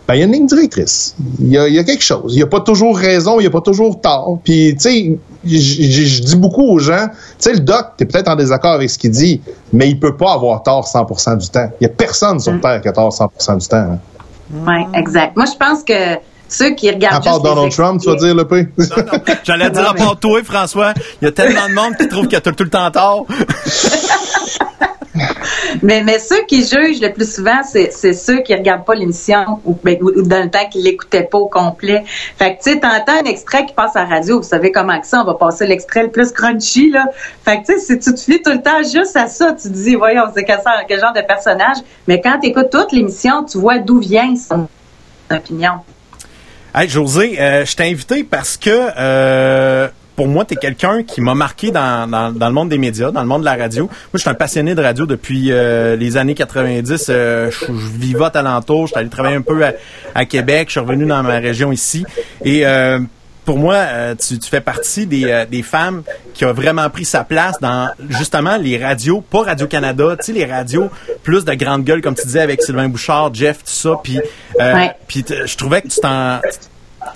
[0.08, 1.16] ben, il y a une ligne directrice.
[1.40, 2.34] Il y a, il y a quelque chose.
[2.34, 4.40] Il n'y a pas toujours raison, il n'y a pas toujours tort.
[4.44, 8.30] Puis, tu sais, je dis beaucoup aux gens, tu sais, le doc, tu es peut-être
[8.30, 9.42] en désaccord avec ce qu'il dit,
[9.74, 11.70] mais il peut pas avoir tort 100% du temps.
[11.82, 13.78] Il n'y a personne sur Terre qui a tort 100% du temps.
[13.78, 14.00] hein.
[14.52, 15.36] Oui, exact.
[15.36, 16.16] Moi, je pense que
[16.48, 18.68] ceux qui regardent À part juste Donald Trump, tu vas dire, le P.
[19.44, 22.38] J'allais dire à part toi, François, il y a tellement de monde qui trouve que
[22.38, 23.26] t'as tout le temps tort.
[25.82, 29.78] Mais, mais ceux qui jugent le plus souvent, c'est, ceux qui regardent pas l'émission ou,
[29.84, 32.04] ben, ou- dans le temps qu'ils l'écoutaient pas au complet.
[32.38, 35.00] Fait que, tu sais, t'entends un extrait qui passe à la radio, vous savez comment
[35.00, 37.06] que ça, on va passer l'extrait le plus crunchy, là.
[37.46, 39.70] Fait que, tu sais, si tu te fies tout le temps juste à ça, tu
[39.70, 41.78] te dis, voyons, c'est quel, quel genre de personnage.
[42.08, 44.68] Mais quand tu écoutes toute l'émission, tu vois d'où vient son
[45.32, 45.74] opinion.
[46.76, 51.22] Hey, José, euh, je t'ai invité parce que euh, pour moi, tu es quelqu'un qui
[51.22, 53.86] m'a marqué dans, dans, dans le monde des médias, dans le monde de la radio.
[53.86, 57.06] Moi, je suis un passionné de radio depuis euh, les années 90.
[57.10, 58.88] Euh, je, je vivote alentour.
[58.88, 59.72] Je suis allé travailler un peu à,
[60.16, 60.68] à Québec.
[60.68, 62.04] Je suis revenu dans ma région ici.
[62.44, 63.00] Et euh,
[63.46, 66.02] pour moi, euh, tu, tu fais partie des, euh, des femmes
[66.34, 70.46] qui a vraiment pris sa place dans justement les radios, pas Radio-Canada, tu sais, les
[70.46, 70.90] radios
[71.24, 73.92] plus de grande gueule, comme tu disais avec Sylvain Bouchard, Jeff, tout ça.
[74.04, 74.20] Puis
[74.60, 74.92] euh, Ouais.
[75.08, 76.40] puis je trouvais que tu t'en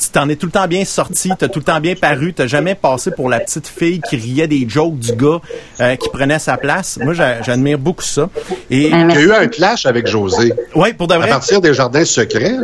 [0.01, 2.47] tu t'en es tout le temps bien sorti, t'as tout le temps bien paru, t'as
[2.47, 5.39] jamais passé pour la petite fille qui riait des jokes du gars
[5.79, 6.97] euh, qui prenait sa place.
[7.01, 8.29] Moi, j'a- j'admire beaucoup ça.
[8.69, 10.53] Et Ah, Il y a eu un clash avec José.
[10.75, 12.55] ouais, pour de À vrai, partir des jardins secrets,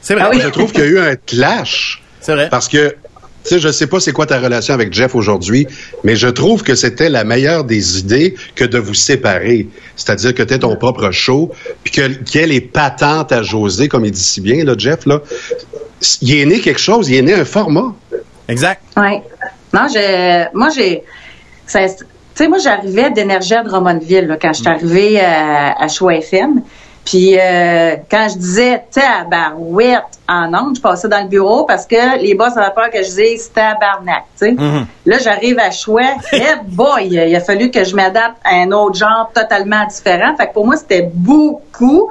[0.00, 0.40] c'est vrai, Ah oui.
[0.42, 2.02] je trouve qu'il y a eu un clash.
[2.20, 2.48] c'est vrai.
[2.50, 2.88] Parce que,
[3.44, 5.66] tu sais, je sais pas c'est quoi ta relation avec Jeff aujourd'hui,
[6.02, 9.68] mais je trouve que c'était la meilleure des idées que de vous séparer.
[9.96, 11.52] C'est-à-dire que tu ton propre show,
[11.84, 15.20] puis que- qu'elle est patente à José, comme il dit si bien, là, Jeff, là.
[16.22, 17.92] Il est né quelque chose, il est né un format.
[18.48, 18.82] Exact.
[18.96, 19.20] Oui.
[19.72, 21.02] Non, j'ai, moi, j'ai,
[21.66, 21.78] tu
[22.34, 26.62] sais, moi, j'arrivais d'énergie à Drummondville, là, quand je suis arrivée à, à Choix FM.
[27.04, 32.18] Puis, euh, quand je disais tabarouette en ondes, je passais dans le bureau parce que
[32.18, 34.52] les boss avaient peur que je dise tabarnak, tu sais.
[34.52, 34.86] Mhm.
[35.04, 36.14] Là, j'arrive à Choix.
[36.32, 40.34] Eh boy, il a fallu que je m'adapte à un autre genre totalement différent.
[40.36, 42.08] Fait que pour moi, c'était beaucoup.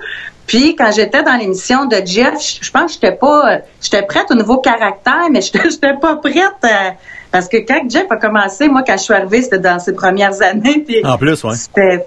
[0.47, 4.25] Puis quand j'étais dans l'émission de Jeff, je je pense que j'étais pas, j'étais prête
[4.31, 6.93] au nouveau caractère, mais j'étais, j'étais pas prête à-
[7.31, 10.41] parce que quand Jeff a commencé, moi quand je suis arrivée, c'était dans ses premières
[10.41, 10.83] années.
[10.85, 11.55] Puis En plus, ouais.
[11.55, 12.05] c'était,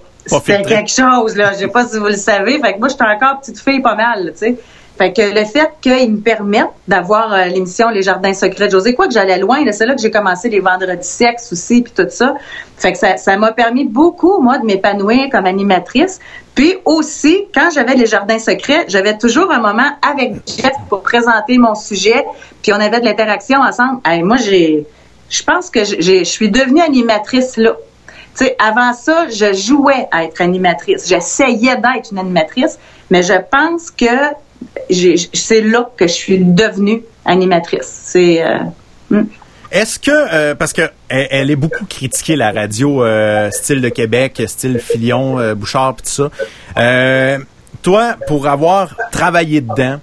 [0.62, 1.53] quelque chose là.
[1.53, 2.61] Je sais pas si vous le savez.
[2.61, 4.57] Fait que moi, j'étais encore petite fille pas mal, tu sais.
[4.99, 8.95] Fait que le fait qu'ils me permettent d'avoir euh, l'émission Les Jardins Secrets de José,
[8.95, 12.09] quoi que j'allais loin, c'est là que j'ai commencé les vendredis sexe aussi, puis tout
[12.09, 12.35] ça.
[12.79, 16.19] Fait que ça, m'a permis beaucoup, moi, de m'épanouir comme animatrice.
[16.55, 21.59] Puis aussi, quand j'avais les Jardins Secrets, j'avais toujours un moment avec Jeff pour présenter
[21.59, 22.25] mon sujet,
[22.63, 24.01] puis on avait de l'interaction ensemble.
[24.07, 24.87] Hey, moi, j'ai,
[25.29, 27.73] je pense que je suis devenue animatrice là.
[28.39, 31.09] Tu sais, avant ça, je jouais à être animatrice.
[31.09, 32.79] J'essayais d'être une animatrice,
[33.11, 34.35] mais je pense que
[35.33, 38.03] c'est là que je suis devenue animatrice.
[38.05, 38.59] C'est euh,
[39.11, 39.25] hmm.
[39.73, 43.88] Est-ce que euh, parce que elle, elle est beaucoup critiquée la radio euh, style de
[43.88, 46.31] Québec, style Filion, euh, Bouchard pis tout
[46.75, 47.38] ça.
[47.83, 50.01] Toi, pour avoir travaillé dedans,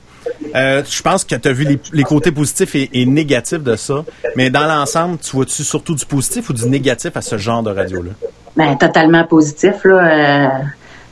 [0.54, 4.06] je pense que tu as vu les, les côtés positifs et, et négatifs de ça,
[4.38, 7.72] mais dans l'ensemble, tu vois-tu surtout du positif ou du négatif à ce genre de
[7.72, 8.12] radio-là?
[8.56, 9.84] ben, totalement positif.
[9.84, 10.62] Là.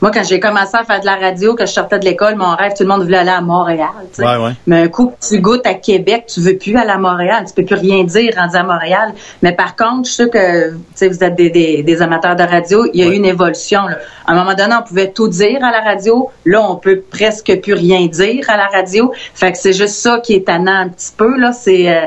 [0.02, 2.56] Moi, quand j'ai commencé à faire de la radio, que je sortais de l'école, mon
[2.56, 3.88] rêve, tout le monde voulait aller à Montréal.
[4.18, 4.50] Ouais, ouais.
[4.66, 7.44] Mais un coup que tu goûtes à Québec, tu veux plus aller à Montréal.
[7.46, 9.14] Tu peux plus rien dire rendu à Montréal.
[9.42, 12.42] Mais par contre, je sais que tu sais, vous êtes des, des, des amateurs de
[12.42, 12.84] radio.
[12.92, 13.82] Il y a eu une évolution.
[13.82, 13.98] Là.
[14.26, 16.28] À un moment donné, on pouvait tout dire à la radio.
[16.46, 19.12] Là, on peut presque plus rien dire à la radio.
[19.34, 21.38] Fait que c'est juste ça qui est tannant un petit peu.
[21.38, 22.06] Là, c'est euh,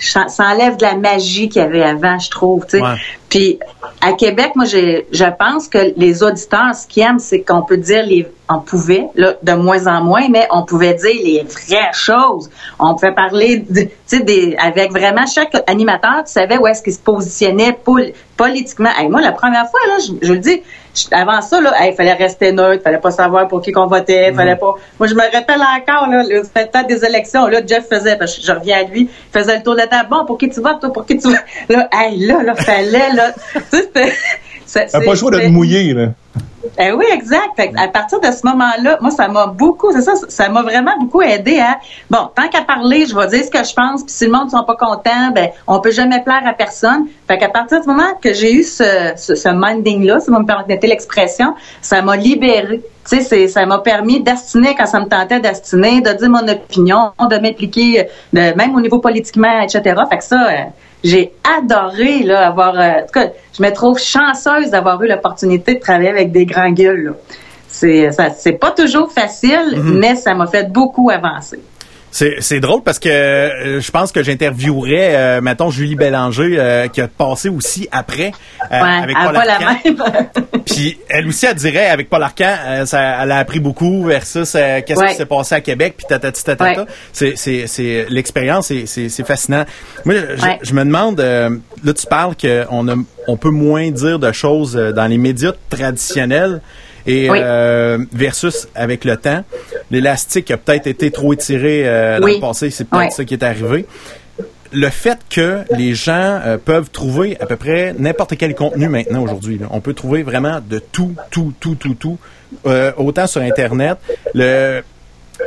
[0.00, 2.64] ça enlève de la magie qu'il y avait avant, je trouve.
[2.66, 2.82] tu sais.
[2.82, 2.94] Ouais.
[3.28, 3.58] Puis
[4.00, 8.02] à Québec, moi, je pense que les auditeurs, ce qu'ils aiment, c'est qu'on peut dire
[8.04, 12.50] les, on pouvait, là, de moins en moins, mais on pouvait dire les vraies choses.
[12.78, 13.88] On pouvait parler, de-
[14.24, 18.90] des, avec vraiment chaque animateur, tu savais où est-ce qu'il se positionnait pol- politiquement.
[18.98, 20.62] Hey, moi, la première fois, là, je, je le dis,
[21.12, 24.56] avant ça, là, il fallait rester neutre, fallait pas savoir pour qui qu'on votait, fallait
[24.56, 24.74] pas.
[24.98, 28.36] Moi, je me rappelle encore, là, le le temps des élections, là, Jeff faisait, parce
[28.36, 30.08] que je reviens à lui, il faisait le tour de la table.
[30.10, 31.44] Bon, pour qui tu votes, toi, pour qui tu votes?
[31.68, 33.32] Là, hey, là, là, fallait, là.
[33.70, 34.12] Tu sais,
[34.92, 36.08] T'as pas le choix de te mouiller, là.
[36.78, 37.58] eh oui, exact.
[37.76, 41.22] À partir de ce moment-là, moi, ça m'a beaucoup, c'est ça, ça m'a vraiment beaucoup
[41.22, 41.78] aidé à,
[42.10, 44.44] bon, tant qu'à parler, je vais dire ce que je pense, puis si le monde
[44.46, 47.06] ne sont pas contents, ben, on peut jamais plaire à personne.
[47.26, 50.46] Fait qu'à partir du moment que j'ai eu ce, ce, ce minding-là, si vous me
[50.46, 52.82] permettez l'expression, ça m'a libéré.
[53.08, 56.46] Tu sais, c'est- ça m'a permis d'astiner quand ça me tentait d'astiner, de dire mon
[56.46, 59.82] opinion, de m'impliquer, de- même au niveau politiquement, etc.
[60.10, 60.56] Fait que ça, euh,
[61.02, 62.78] j'ai adoré là, avoir.
[62.78, 66.44] euh, en tout cas, je me trouve chanceuse d'avoir eu l'opportunité de travailler avec des
[66.44, 67.14] grands gueules.
[67.68, 71.60] C'est ça, c'est pas toujours facile, mais ça m'a fait beaucoup avancer.
[72.10, 77.00] C'est, drôle parce que euh, je pense que j'interviewerais, euh, mettons, Julie Bélanger, euh, qui
[77.00, 78.32] a passé aussi après
[78.72, 80.60] euh, Ouais, avec Paul.
[80.66, 84.54] Puis elle aussi, elle dirait, avec Paul Arcan, euh, ça, elle a appris beaucoup versus
[84.54, 85.08] euh, qu'est-ce Ouais.
[85.10, 86.82] qui s'est passé à Québec, puis tatati tatata.
[86.82, 87.34] Ouais.
[87.36, 89.64] C'est, l'expérience, c'est, fascinant.
[90.04, 91.50] Moi, je, je me demande, euh,
[91.84, 92.94] là, tu parles qu'on a,
[93.28, 96.60] on peut moins dire de choses dans les médias traditionnels.
[97.06, 97.38] Et Oui.
[97.42, 99.44] euh, versus avec le temps,
[99.90, 102.34] l'élastique a peut-être été trop étiré euh, dans Oui.
[102.34, 103.10] le passé, c'est peut-être Ouais.
[103.10, 103.86] ça qui est arrivé
[104.72, 109.20] le fait que les gens euh, peuvent trouver à peu près n'importe quel contenu maintenant
[109.22, 109.58] aujourd'hui.
[109.58, 109.66] là.
[109.72, 112.18] On peut trouver vraiment de tout, tout, tout, tout, tout,
[112.66, 113.96] euh, autant sur Internet.
[114.32, 114.82] Le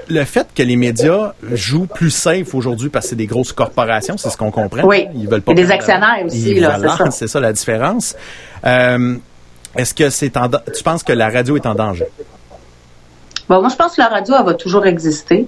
[0.09, 4.17] le fait que les médias jouent plus safe aujourd'hui parce que c'est des grosses corporations,
[4.17, 4.83] c'est ce qu'on comprend.
[4.87, 5.05] Oui.
[5.15, 7.11] Ils veulent pas Et des actionnaires aussi, là, c'est ça.
[7.11, 8.15] c'est ça la différence.
[8.65, 9.15] Euh,
[9.75, 12.05] Est-ce que c'est en, tu penses que la radio est en danger?
[13.49, 15.47] Bon, moi, je pense que la radio, elle va toujours exister.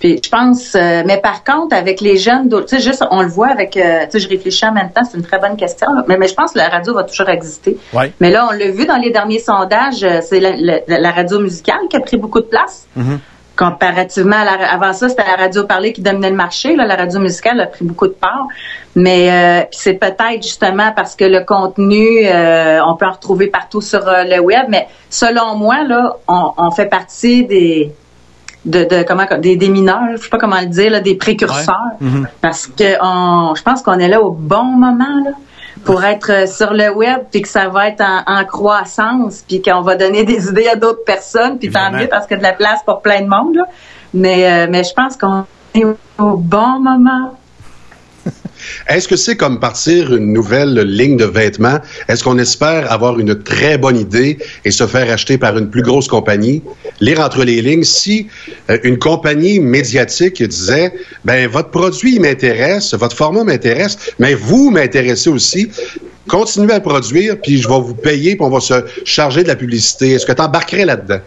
[0.00, 3.28] Puis je pense, euh, mais par contre, avec les jeunes, tu sais, juste, on le
[3.28, 5.86] voit avec, euh, tu sais, je réfléchis en même temps, c'est une très bonne question,
[5.94, 6.02] là.
[6.08, 7.78] mais, mais je pense que la radio va toujours exister.
[7.92, 8.12] Ouais.
[8.20, 11.38] Mais là, on l'a vu dans les derniers sondages, euh, c'est la, la- la radio
[11.38, 12.86] musicale qui a pris beaucoup de place.
[12.96, 13.20] Mhm.
[13.56, 16.74] Comparativement à la, avant ça, c'était la radio parlée qui dominait le marché.
[16.74, 18.46] Là, la radio musicale a pris beaucoup de part.
[18.96, 23.80] Mais euh, c'est peut-être justement parce que le contenu, euh, on peut en retrouver partout
[23.80, 24.66] sur euh, le web.
[24.68, 27.92] Mais selon moi, là, on, on fait partie des
[28.64, 31.76] de, de comment des, des mineurs, je sais pas comment le dire, là, des précurseurs.
[32.00, 32.26] Mhm.
[32.40, 35.30] Parce que on, je pense qu'on est là au bon moment là,
[35.84, 39.62] pour être euh, sur le web, puis que ça va être en, en croissance, puis
[39.62, 42.42] qu'on va donner des idées à d'autres personnes, puis tant mieux parce qu'il y a
[42.42, 43.56] de la place pour plein de monde.
[43.56, 43.64] Là.
[44.12, 45.84] Mais, euh, mais je pense qu'on est
[46.18, 47.34] au bon moment.
[48.88, 51.78] Est-ce que c'est comme partir une nouvelle ligne de vêtements?
[52.08, 55.82] Est-ce qu'on espère avoir une très bonne idée et se faire acheter par une plus
[55.82, 56.62] grosse compagnie?
[57.00, 58.28] Lire entre les lignes, si
[58.70, 60.92] euh, une compagnie médiatique disait,
[61.24, 65.68] ben, votre produit m'intéresse, votre format m'intéresse, mais vous m'intéressez aussi,
[66.28, 69.56] continuez à produire, puis je vais vous payer, puis on va se charger de la
[69.56, 70.12] publicité.
[70.12, 71.20] Est-ce que tu embarquerais là-dedans?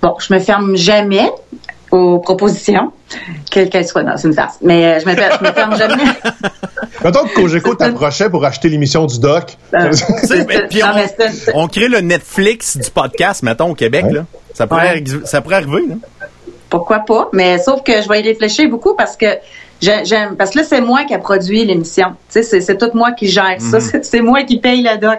[0.00, 1.28] Bon, je me ferme jamais
[1.90, 2.92] aux propositions,
[3.50, 4.02] quelles qu'elles soient.
[4.02, 4.58] Non, c'est une farce.
[4.62, 6.02] Mais euh, je me, je me ferme jamais.
[7.04, 9.56] Mettons que Cogeco t'approchait pour acheter l'émission du doc.
[9.74, 10.80] Euh, sais, mais- puis
[11.54, 14.06] on- crée le Netflix du podcast, mettons, au Québec.
[14.10, 14.24] Là.
[14.54, 15.04] Ça, pourrait, Ouais.
[15.24, 15.86] ça pourrait arriver.
[15.88, 15.94] Là.
[16.70, 17.28] Pourquoi pas?
[17.32, 19.26] Mais sauf que je vais y réfléchir beaucoup parce que
[19.80, 22.08] j'ai- j'aime parce que là, c'est moi qui a produit l'émission.
[22.32, 23.78] Tu sais, c'est, tout moi qui gère ça.
[23.80, 25.18] C'est, c'est moi qui paye la doc.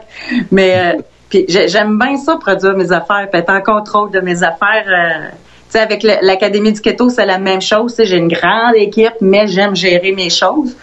[0.51, 4.43] Mais euh, puis j'aime bien ça, produire mes affaires, puis être en contrôle de mes
[4.43, 4.85] affaires.
[4.87, 5.29] euh,
[5.69, 7.95] sais, avec l'Académie du Keto, c'est la même chose.
[7.97, 10.75] J'ai une grande équipe, mais j'aime gérer mes choses.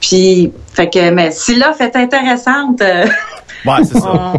[0.00, 3.06] Puis, fait que, mais si l'offre est intéressante, euh,
[3.64, 4.10] Ouais, c'est ça.
[4.12, 4.38] on-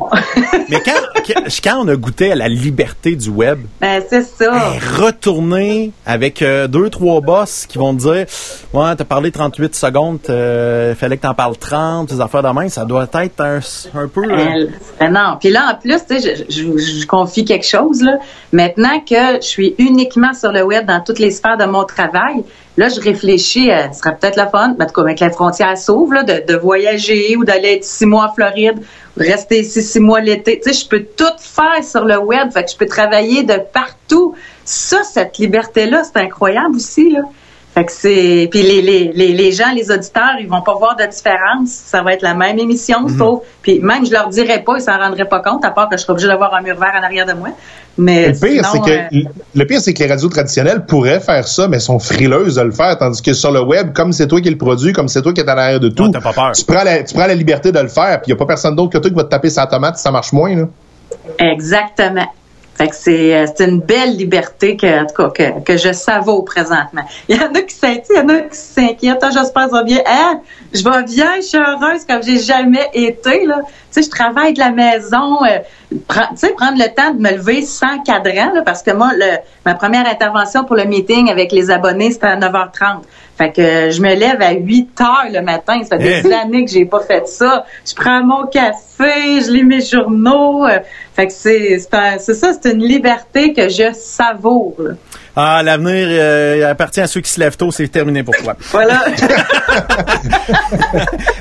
[0.69, 1.32] Mais quand,
[1.63, 4.51] quand on a goûté à la liberté du web, ben, c'est ça.
[4.97, 8.26] retourner avec euh, deux, trois boss qui vont te dire
[8.74, 12.67] Ouais, t'as parlé 38 secondes, il fallait que t'en parles 30, tes affaires de main,
[12.69, 13.59] ça doit être un,
[13.95, 14.24] un peu.
[14.24, 15.38] euh, Elle- ben non.
[15.39, 18.01] Puis là, en plus, tu sais, je, je, je confie quelque chose.
[18.01, 18.17] Là.
[18.51, 22.43] Maintenant que je suis uniquement sur le web dans toutes les sphères de mon travail,
[22.78, 25.30] là, je réfléchis, euh, ce serait peut-être la fun, mais en tout cas, avec la
[25.30, 28.80] frontière de voyager ou d'aller être six mois en Floride,
[29.17, 30.59] rester ici six mois l'été.
[30.59, 33.57] Tu sais, je peux tout faire sur le web, fait que je peux travailler de
[33.74, 34.36] partout.
[34.65, 37.21] Ça, cette liberté-là, c'est incroyable aussi, là.
[37.74, 40.95] Fait que c'est puis les, les, les, les gens, les auditeurs, ils vont pas voir
[40.95, 41.69] de différence.
[41.69, 44.97] Ça va être la même émission, sauf puis même je leur dirais pas, ils s'en
[44.97, 47.26] rendraient pas compte, à part que je serais obligée d'avoir un mur vert en arrière
[47.26, 47.49] de moi.
[47.97, 51.47] Mais Le pire, c'est que euh, le pire, c'est que les radios traditionnelles pourraient faire
[51.47, 54.41] ça, mais sont frileuses de le faire, tandis que sur le web, comme c'est toi
[54.41, 56.51] qui le produis, comme c'est toi qui es à l'arrière de tout, pas peur.
[56.53, 58.45] tu prends la, tu prends la liberté de le faire, puis il y a pas
[58.45, 60.55] personne d'autre que toi qui va te taper sa tomate si ça marche moins.
[60.55, 60.65] Là.
[61.39, 62.28] Exactement.
[62.76, 65.93] Fait que c'est euh, c'est une belle liberté que en tout cas que, que je
[65.93, 67.03] savoure présentement.
[67.30, 69.19] Il y en a qui s'inquiètent, il y en a qui s'inquiètent.
[69.21, 70.01] Ah, J'espère ça va bien.
[70.05, 70.41] Hein?
[70.74, 73.59] Je vais bien, je suis heureuse comme j'ai jamais été là.
[73.61, 75.38] Tu sais, je travaille de la maison.
[76.07, 80.07] Prendre le temps de me lever sans cadran là, parce que moi, le, ma première
[80.07, 83.01] intervention pour le meeting avec les abonnés c'était à 9h30.
[83.37, 85.81] Fait que euh, je me lève à 8 heures le matin.
[85.83, 86.41] Ça fait des Hein?
[86.43, 87.65] années que j'ai pas fait ça.
[87.87, 90.65] Je prends mon café, je lis mes journaux.
[90.67, 90.79] euh,
[91.15, 94.75] fait que c'est ça, c'est une liberté que je savoure.
[94.79, 94.91] là.
[95.36, 98.55] Ah, l'avenir euh, appartient à ceux qui se lèvent tôt, c'est terminé pour toi.
[98.71, 99.03] Voilà.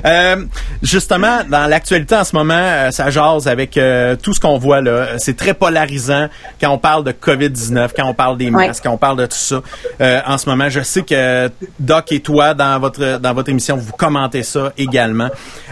[0.04, 0.36] Euh,
[0.82, 4.80] justement, dans l'actualité en ce moment, euh, ça jase avec euh, tout ce qu'on voit
[4.80, 5.18] là.
[5.18, 6.28] C'est très polarisant
[6.60, 8.66] quand on parle de COVID-19, quand on parle des Ouais.
[8.68, 9.60] masques, quand on parle de tout ça.
[10.00, 13.76] Euh, en ce moment, je sais que Doc et toi, dans votre dans votre émission,
[13.76, 15.28] vous commentez ça également.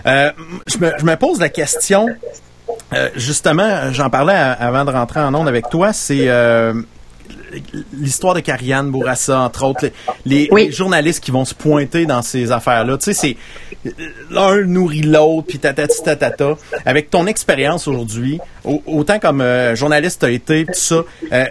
[0.06, 0.30] Euh,
[0.68, 2.06] je, me, je me pose la question.
[2.92, 5.92] euh, justement, j'en parlais à- avant de rentrer en onde avec toi.
[5.92, 6.72] C'est euh,
[7.92, 9.90] l'histoire de Karianne Bourassa, entre autres, les,
[10.26, 10.66] les- Oui.
[10.66, 12.96] les journalistes qui vont se pointer dans ces affaires-là.
[12.98, 13.36] Tu sais,
[13.84, 13.94] c'est
[14.30, 16.56] l'un nourrit l'autre, puis tatati tatata.
[16.84, 21.02] Avec ton expérience aujourd'hui, au- autant comme euh, journaliste t'as été, tout ça,
[21.32, 21.44] euh,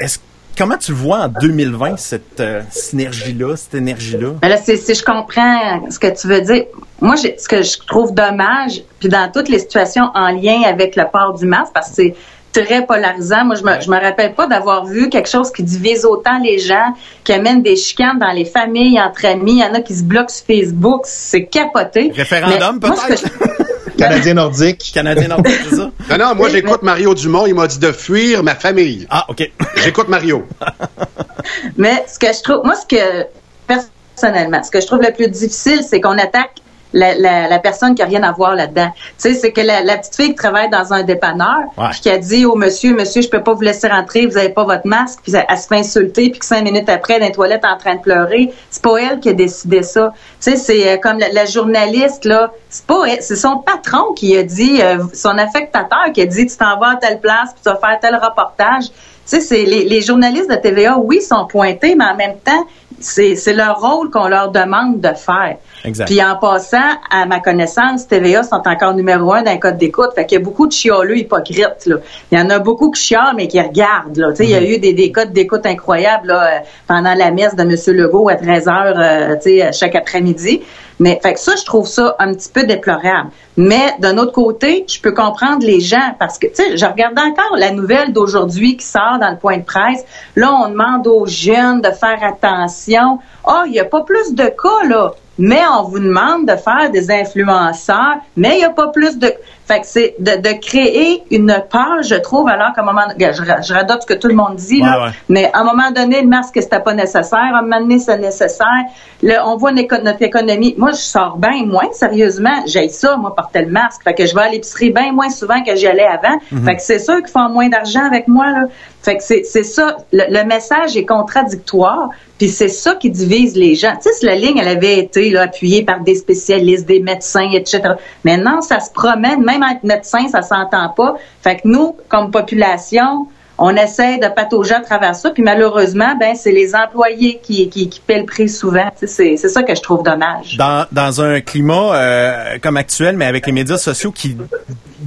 [0.00, 0.18] est-ce
[0.56, 4.32] comment tu vois en 2020 cette euh, synergie-là, cette énergie-là?
[4.42, 6.64] Mais là, c'est, si je comprends ce que tu veux dire.
[7.00, 10.96] Moi, j'ai- ce que je trouve dommage, puis dans toutes les situations en lien avec
[10.96, 12.14] le port du masque, parce que c'est
[12.52, 13.44] très polarisant.
[13.44, 16.58] Moi, je me, je me rappelle pas d'avoir vu quelque chose qui divise autant les
[16.58, 16.94] gens,
[17.24, 19.52] qui amène des chicanes dans les familles, entre amis.
[19.52, 21.02] Il y en a qui se bloquent sur Facebook.
[21.04, 22.12] C'est capoté.
[22.14, 23.24] Référendum, peut-être?
[23.98, 24.90] Canadien nordique.
[24.94, 25.90] Canadien nordique, c'est ça?
[26.10, 27.46] Non, non, moi, j'écoute Mario Dumont.
[27.46, 29.06] Il m'a dit de fuir ma famille.
[29.10, 29.50] Ah, OK.
[29.82, 30.46] J'écoute Mario.
[31.76, 33.26] Mais ce que je trouve, moi, ce que,
[33.66, 36.56] personnellement, ce que je trouve le plus difficile, c'est qu'on attaque
[36.92, 38.90] la, la, la, personne qui a rien à voir là-dedans.
[38.96, 41.88] Tu sais, c'est que la, la, petite fille qui travaille dans un dépanneur, Ouais.
[41.90, 44.48] puis qui a dit au monsieur, monsieur, je peux pas vous laisser rentrer, vous avez
[44.48, 47.26] pas votre masque, puis elle, elle se fait insulter, puis que cinq minutes après, dans
[47.26, 50.12] les toilettes en train de pleurer, c'est pas elle qui a décidé ça.
[50.40, 54.12] Tu sais, c'est euh, comme la, la journaliste là, c'est pas elle, c'est son patron
[54.14, 57.52] qui a dit, euh, son affectateur qui a dit, tu t'en vas à telle place,
[57.52, 58.84] puis tu vas faire tel reportage.
[58.84, 58.92] Tu
[59.36, 62.64] sais, c'est les, les journalistes de TVA, oui, sont pointés, mais en même temps,
[63.00, 65.56] c'est c'est leur rôle qu'on leur demande de faire.
[65.84, 66.06] Exact.
[66.06, 66.78] Puis en passant,
[67.10, 70.10] à ma connaissance, TVA sont encore numéro un d'un code d'écoute.
[70.14, 71.86] Fait qu'il y a beaucoup de chialeux hypocrites.
[71.86, 71.96] Là.
[72.30, 74.16] Il y en a beaucoup qui chialent, mais qui regardent.
[74.16, 74.30] Là.
[74.30, 77.30] Tu sais, Il y a eu des, des codes d'écoute incroyables là, euh, pendant la
[77.30, 77.96] messe de M.
[77.96, 80.62] Legault à 13 heures euh, tu sais, chaque après-midi.
[81.00, 83.30] Mais fait que ça, je trouve ça un petit peu déplorable.
[83.56, 87.22] Mais d'un autre côté, je peux comprendre les gens parce que, tu sais, je regardais
[87.22, 90.04] encore la nouvelle d'aujourd'hui qui sort dans le point de presse.
[90.34, 93.20] Là, on demande aux jeunes de faire attention.
[93.44, 95.12] Ah, il n'y a pas plus de cas, là.
[95.38, 99.32] Mais on vous demande de faire des influenceurs, mais il n'y a pas plus de...
[99.68, 103.02] Fait que c'est de, de créer une peur, je trouve, alors qu'à un moment...
[103.18, 104.98] Je, je radote ce que tout le monde dit, là.
[104.98, 105.12] Ouais, ouais.
[105.28, 107.38] Mais à un moment donné, le masque, c'était pas nécessaire.
[107.54, 108.84] À un moment donné, c'est nécessaire.
[109.22, 110.74] Là, on voit notre économie.
[110.78, 112.62] Moi, je sors bien moins, sérieusement.
[112.66, 114.02] J'ai ça, moi, porter le masque.
[114.04, 116.38] Fait que je vais à l'épicerie bien moins souvent que j'y allais avant.
[116.64, 118.62] Fait que c'est sûr qu'ils font moins d'argent avec moi, là.
[119.00, 119.98] Fait que c'est c'est ça.
[120.12, 122.08] Le, le message est contradictoire.
[122.36, 123.94] Puis c'est ça qui divise les gens.
[123.96, 127.48] Tu sais, si la ligne, elle avait été là, appuyée par des spécialistes, des médecins,
[127.52, 127.80] etc.
[128.24, 129.42] Maintenant, ça se promène.
[129.42, 131.16] Même être médecin, ça s'entend pas.
[131.42, 133.28] Fait que nous, comme population,
[133.58, 138.00] on essaie de patauger à travers ça, puis malheureusement, ben c'est les employés qui, qui,
[138.06, 138.88] paient le prix souvent.
[138.94, 140.56] C'est ça que je trouve dommage.
[140.56, 144.36] Dans, dans un climat euh, comme actuel, mais avec les médias sociaux qui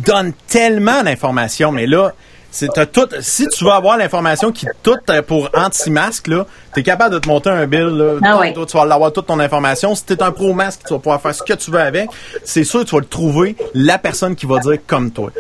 [0.06, 2.12] donnent tellement d'informations, mais là,
[2.52, 3.08] c'est tout.
[3.22, 7.28] Si tu veux avoir l'information qui tout euh, pour anti-masque, là, t'es capable de te
[7.30, 7.88] monter un bill.
[7.88, 8.54] Là, Ah ouais.
[8.54, 9.96] toi, tu vas l'avoir toute ton information.
[9.96, 12.10] Si t'es un pro-masque, tu vas pouvoir faire ce que tu veux avec.
[12.44, 15.32] C'est sûr, tu vas le trouver la personne qui va dire comme toi.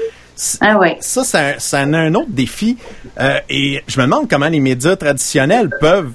[0.62, 0.98] Ah ouais.
[1.02, 1.24] Ça,
[1.60, 2.78] c'est un, autre défi.
[3.20, 6.12] Euh, et je me demande comment les médias traditionnels peuvent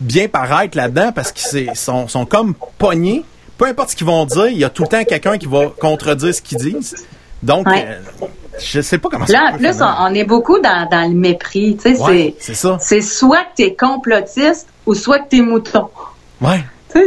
[0.00, 3.24] bien paraître là-dedans parce qu'ils c'est- sont, sont comme pognés.
[3.58, 5.66] Peu importe ce qu'ils vont dire, il y a tout le temps quelqu'un qui va
[5.78, 6.96] contredire ce qu'ils disent.
[7.42, 7.86] Donc, Ouais.
[7.86, 8.26] euh,
[8.58, 11.14] je sais pas comment ça Là, en plus, on, on est beaucoup dans, dans le
[11.14, 11.76] mépris.
[11.82, 12.76] Tu sais, Ouais, c'est c'est ça.
[12.80, 15.88] c'est soit que t'es complotiste ou soit que t'es mouton.
[16.40, 17.00] Ouais, Tu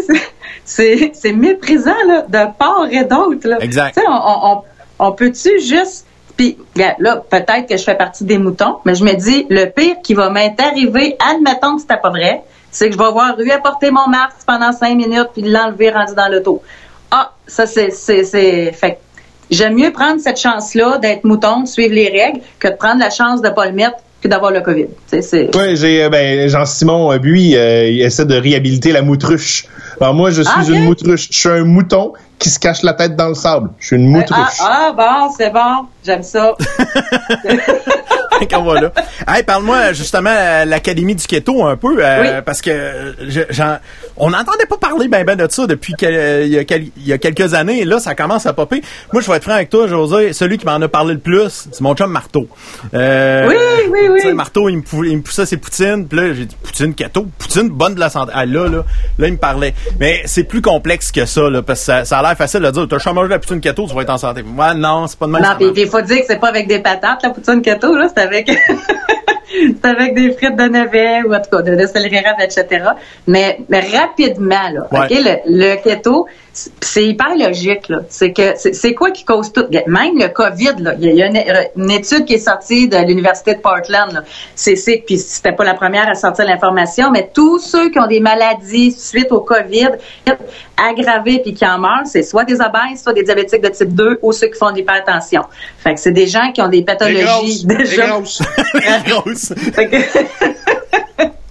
[0.65, 3.47] sais, c'est- méprisant là, de part et d'autre.
[3.47, 3.57] là.
[3.59, 3.93] Exact.
[3.95, 4.63] Tu sais, on, on,
[4.99, 6.05] on, on peut-tu juste...
[6.37, 9.95] Puis là, peut-être que je fais partie des moutons, mais je me dis, le pire
[10.03, 13.51] qui va m'être arrivé, admettons que c'était pas vrai, c'est que je vais voir lui
[13.53, 16.61] apporter mon masque pendant cinq minutes puis l'enlever rendu dans l'auto.
[17.11, 17.89] Ah, ça c'est...
[17.91, 18.97] c'est c'est- Fait que
[19.51, 23.09] j'aime mieux prendre cette chance-là d'être mouton, de suivre les règles, que de prendre la
[23.09, 24.87] chance de pas le mettre que d'avoir le COVID.
[25.11, 29.65] Ouais, j'ai euh, ben Jean-Simon euh, Buis, euh, il essaie de réhabiliter la moutruche.
[30.01, 31.27] Alors moi, je suis Ah, une moutruche.
[31.31, 33.69] Je suis un mouton qui se cache la tête dans le sable.
[33.79, 34.57] Je suis une moutruche.
[34.59, 36.53] Ah, ah, bon, c'est bon, j'aime ça.
[38.51, 38.91] Qu'on voit là.
[39.27, 42.27] Hey, parle-moi justement euh, l'Académie du Keto un peu, euh, Oui.
[42.45, 43.77] parce que euh, je- j'en-
[44.17, 47.07] on n'entendait pas parler ben ben de ça depuis quel- euh, y a quel- il
[47.07, 48.81] y a quelques années, et là ça commence à popper.
[49.13, 51.67] Moi, je vais être franc avec toi, José, celui qui m'en a parlé le plus,
[51.71, 52.47] c'est mon chum Marteau.
[52.93, 53.55] Euh, Oui,
[53.91, 54.33] oui, oui.
[54.33, 57.25] Marteau, il me, pou- il me poussait ses poutines, puis là, j'ai dit, poutine keto,
[57.37, 58.31] poutine bonne de la santé.
[58.35, 58.83] Ah là, là,
[59.17, 59.73] là, il me parlait.
[59.99, 62.71] Mais c'est plus complexe que ça, là, parce que ça, ça a l'air facile de
[62.71, 64.43] dire, t'as de la poutine keto, tu vas être en santé.
[64.43, 65.41] Moi, non, c'est pas de même.
[65.41, 68.07] Non, puis il faut dire que c'est pas avec des patates, la poutine keto, là,
[68.15, 68.49] c'est avec,
[69.81, 72.85] c'est avec des frites de navet ou en tout cas de, de céleri etc.
[73.27, 75.07] Mais, mais rapidement, là, Ouais.
[75.09, 77.99] le, le keto, c'est- hyper logique, là.
[78.09, 79.65] C'est que, c'est quoi qui cause tout?
[79.87, 81.41] Même le COVID, là, il y a- une,
[81.83, 84.23] une étude qui est sortie de l'Université de Portland.
[84.55, 88.07] C'est, c'est, puis c'était pas la première à sortir l'information, mais tous ceux qui ont
[88.07, 89.89] des maladies suite au COVID,
[90.77, 94.19] aggravées puis qui en meurent, c'est soit des obèses, soit des diabétiques de type 2
[94.21, 95.43] ou ceux qui font de l'hypertension.
[95.77, 97.65] Fait que c'est des gens qui ont des Des pathologies.
[97.65, 98.07] Des déjà.
[98.07, 98.41] grosses.
[99.75, 99.97] Que,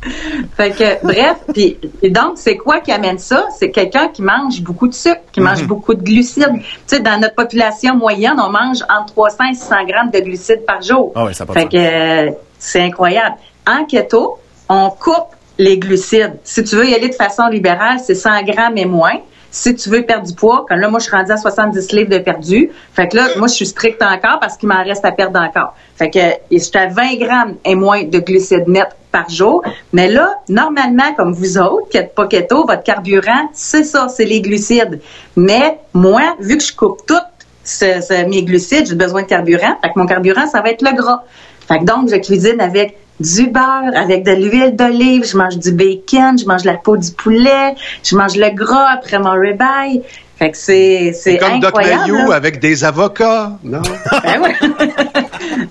[0.57, 1.79] Fait que, bref, puis
[2.11, 3.47] donc, c'est quoi qui amène ça?
[3.59, 6.53] C'est quelqu'un qui mange beaucoup de sucre, qui mange beaucoup de glucides.
[6.53, 10.65] Tu sais, dans notre population moyenne, on mange entre 300 et 600 grammes de glucides
[10.67, 11.13] par jour.
[11.15, 13.37] Ah oui, ça Fait que, euh, c'est incroyable.
[13.67, 14.39] En keto,
[14.69, 16.39] on coupe les glucides.
[16.45, 19.21] Si tu veux y aller de façon libérale, c'est 100 grammes et moins.
[19.51, 22.11] Si tu veux perdre du poids, comme là, moi, je suis rendue à 70 livres
[22.11, 22.71] de perdu.
[22.93, 25.75] Fait que là, moi, je suis stricte encore parce qu'il m'en reste à perdre encore.
[25.97, 26.19] Fait que,
[26.51, 28.89] je suis à 20 grammes et moins de glucides nets
[29.19, 29.63] par jour.
[29.93, 34.25] Mais là, normalement, comme vous autres, qui êtes pas keto, votre carburant, c'est ça, c'est
[34.25, 35.01] les glucides.
[35.37, 37.27] Mais moi, vu que je coupe tout,
[37.63, 39.75] ce- ce- mes glucides, j'ai besoin de carburant.
[39.83, 41.23] Fait que mon carburant, ça va être le gras.
[41.69, 45.71] Fait que donc, je cuisine avec du beurre, avec de l'huile d'olive, je mange du
[45.71, 50.03] bacon, je mange la peau du poulet, je mange le gras après mon ribeye.
[50.37, 52.11] Fait que c'est, c'est C'est comme Doc incroyable.
[52.13, 52.35] Mayou là.
[52.35, 53.83] avec des avocats, non?
[54.25, 54.55] Ben ouais.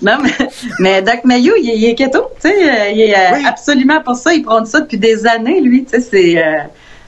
[0.04, 0.30] non, mais,
[0.78, 3.44] mais Doc Mayou, il, est- il est keto, tu sais, il est euh, Oui.
[3.46, 6.38] absolument pour ça, il prend ça depuis des années, lui, tu sais, c'est...
[6.44, 6.58] euh,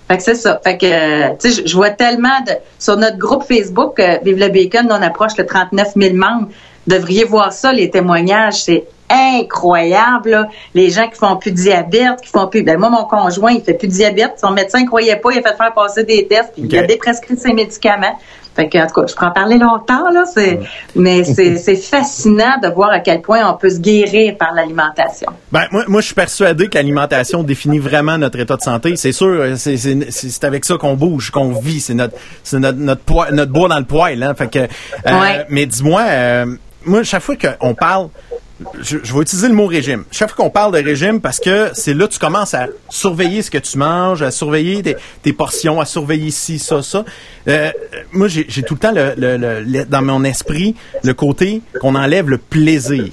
[0.08, 0.60] fait que c'est ça.
[0.62, 2.52] Fait que, euh, tu sais, je- je vois tellement de...
[2.78, 6.48] Sur notre groupe Facebook, euh, Vive le Bacon, on approche le 39 000 membres.
[6.86, 10.48] Devriez voir ça, les témoignages, c'est incroyable, là.
[10.74, 12.62] Les gens qui font plus de diabète, qui font plus...
[12.62, 14.34] Ben, moi, mon conjoint, il fait plus de diabète.
[14.40, 16.86] Son médecin ne croyait pas, il a fait faire passer des tests, puis il a
[16.86, 18.16] déprescrit ses médicaments.
[18.56, 20.60] Fait que, en tout cas, je pourrais en parler longtemps, là, c'est,
[20.94, 25.30] mais c'est, c'est fascinant de voir à quel point on peut se guérir par l'alimentation.
[25.52, 28.96] Ben, moi, moi, je suis persuadé que l'alimentation définit vraiment notre état de santé.
[28.96, 31.80] C'est sûr, c'est, c'est, c'est c'est avec ça qu'on bouge, qu'on vit.
[31.80, 34.22] C'est notre, c'est notre, notre, notre bois dans le poêle.
[34.22, 34.34] Hein.
[34.34, 34.66] Fait que, euh,
[35.06, 35.44] Ouais.
[35.50, 36.46] Mais dis-moi, euh,
[36.84, 38.08] moi, chaque fois qu'on parle,
[38.80, 40.04] je, je vais utiliser le mot régime.
[40.10, 43.42] Chaque fois qu'on parle de régime, parce que c'est là que tu commences à surveiller
[43.42, 47.04] ce que tu manges, à surveiller tes, tes portions, à surveiller ci, ça, ça.
[47.48, 47.70] Euh,
[48.12, 52.30] moi, j'ai, tout le temps le- le- le- dans mon esprit le côté qu'on enlève
[52.30, 53.04] le plaisir.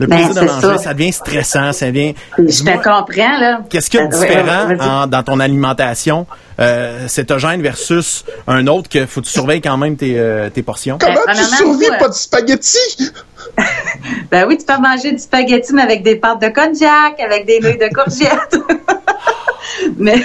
[0.00, 0.78] Le Ben, plaisir de manger, ça.
[0.78, 0.94] ça.
[0.94, 2.14] devient stressant, ça devient.
[2.38, 3.60] Je te comprends, là.
[3.70, 6.26] Qu'est-ce qu'il y a de ouais, différent en- dans ton alimentation
[6.60, 10.62] euh, cétogène versus un autre que faut que tu surveilles quand même tes, euh, tes
[10.62, 10.98] portions?
[11.00, 13.12] Comment tu premièrement, survis pas de spaghettis?
[14.30, 17.60] Ben oui, tu peux manger du spaghetti, mais avec des pâtes de cognac, avec des
[17.60, 18.56] nouilles de courgettes.
[19.96, 20.16] mais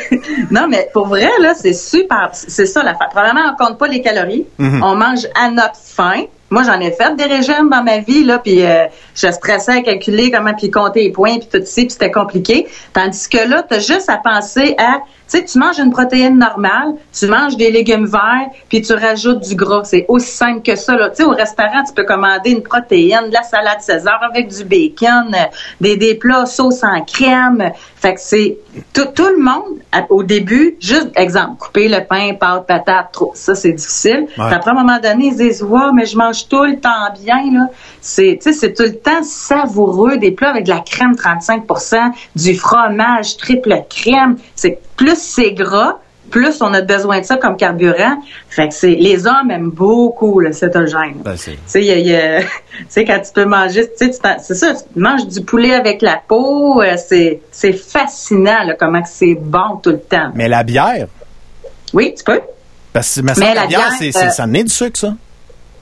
[0.52, 2.30] non, mais pour vrai, là, c'est super.
[2.34, 3.10] C'est ça l'affaire.
[3.12, 4.46] Premièrement, on compte pas les calories.
[4.60, 6.24] On mange à notre faim.
[6.50, 8.86] Moi, j'en ai fait des régimes dans ma vie, là, puis euh,
[9.16, 12.68] je stressais à calculer comment, puis compter les points, puis tout ça, puis c'était compliqué.
[12.94, 15.00] Tandis que là, tu as juste à penser à,
[15.30, 19.56] sais, tu manges une protéine normale, tu manges des légumes verts, puis tu rajoutes du
[19.56, 19.84] gras.
[19.84, 21.10] C'est aussi simple que ça, là.
[21.10, 24.64] Tu sais, au restaurant, tu peux commander une protéine, de la salade César avec du
[24.64, 25.46] bacon, euh,
[25.80, 27.72] des, des plats sauce en crème.
[27.96, 28.58] Fait que c'est
[28.94, 33.56] tout, tout le monde, au début, juste, exemple, couper le pain, pâte, patate, trop, ça,
[33.56, 34.28] c'est difficile.
[34.38, 37.12] Après, à un moment donné, ils se disent, ouais, mais je mange tout le temps
[37.22, 37.68] bien, là.
[38.02, 42.12] C'est, tu sais, c'est tout le temps savoureux, des plats avec de la crème 35%
[42.36, 44.38] du fromage triple crème.
[44.56, 45.98] C'est, plus c'est gras,
[46.30, 48.22] plus on a besoin de ça comme carburant.
[48.50, 51.16] Fait que c'est, les hommes aiment beaucoup le cétogène.
[51.24, 51.82] Ben, c'est- Tu sais,
[53.06, 54.06] quand tu peux manger, tu
[54.40, 59.02] c'est ça, tu manges du poulet avec la peau, euh, c'est, c'est fascinant, là, comment
[59.02, 60.32] que c'est bon tout le temps.
[60.36, 61.08] Mais la bière,
[61.94, 62.42] Oui, tu peux.
[62.94, 65.00] parce que me Mais semble, la la bière, bière, c'est, c'est- euh, ça du sucre,
[65.00, 65.14] ça.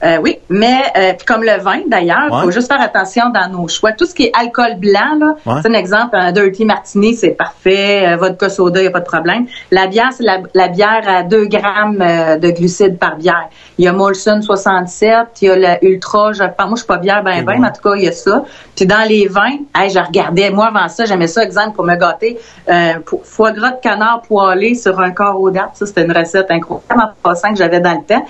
[0.04, 2.42] Euh, oui, mais euh, comme le vin d'ailleurs, il Ouais.
[2.42, 3.92] faut juste faire attention dans nos choix.
[3.92, 5.60] Tout ce qui est alcool blanc, là, Ouais.
[5.62, 8.06] c'est un exemple, un dirty martini, c'est parfait.
[8.06, 9.46] Euh, vodka soda, il n'y a pas de problème.
[9.72, 13.48] La bière, c'est la, la bière à 2 grammes euh, de glucides par bière.
[13.76, 16.86] Il y a Molson 67, il y a la Ultra, je pense, moi je suis
[16.86, 18.44] pas bière ben ben, mais en tout cas, il y a ça.
[18.76, 21.96] Puis dans les vins, hey, je regardais, moi avant ça, j'aimais ça, exemple, pour me
[21.96, 22.38] gâter,
[22.68, 25.70] euh, pour- foie gras de canard poêlé sur un corps date.
[25.74, 28.24] Ça, c'était une recette incroyable en passant que j'avais dans le temps.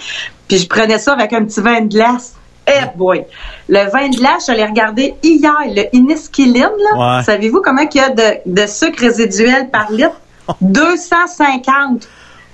[0.49, 2.35] Puis je prenais ça avec un petit vin de glace.
[2.67, 3.25] Eh boy!
[3.69, 7.17] Le vin de glace, je l'ai regardé hier, le Inisquiline, là.
[7.19, 7.25] Ouais.
[7.25, 10.21] Savez-vous comment il y a de, de sucre résiduel par litre?
[10.61, 12.09] 250!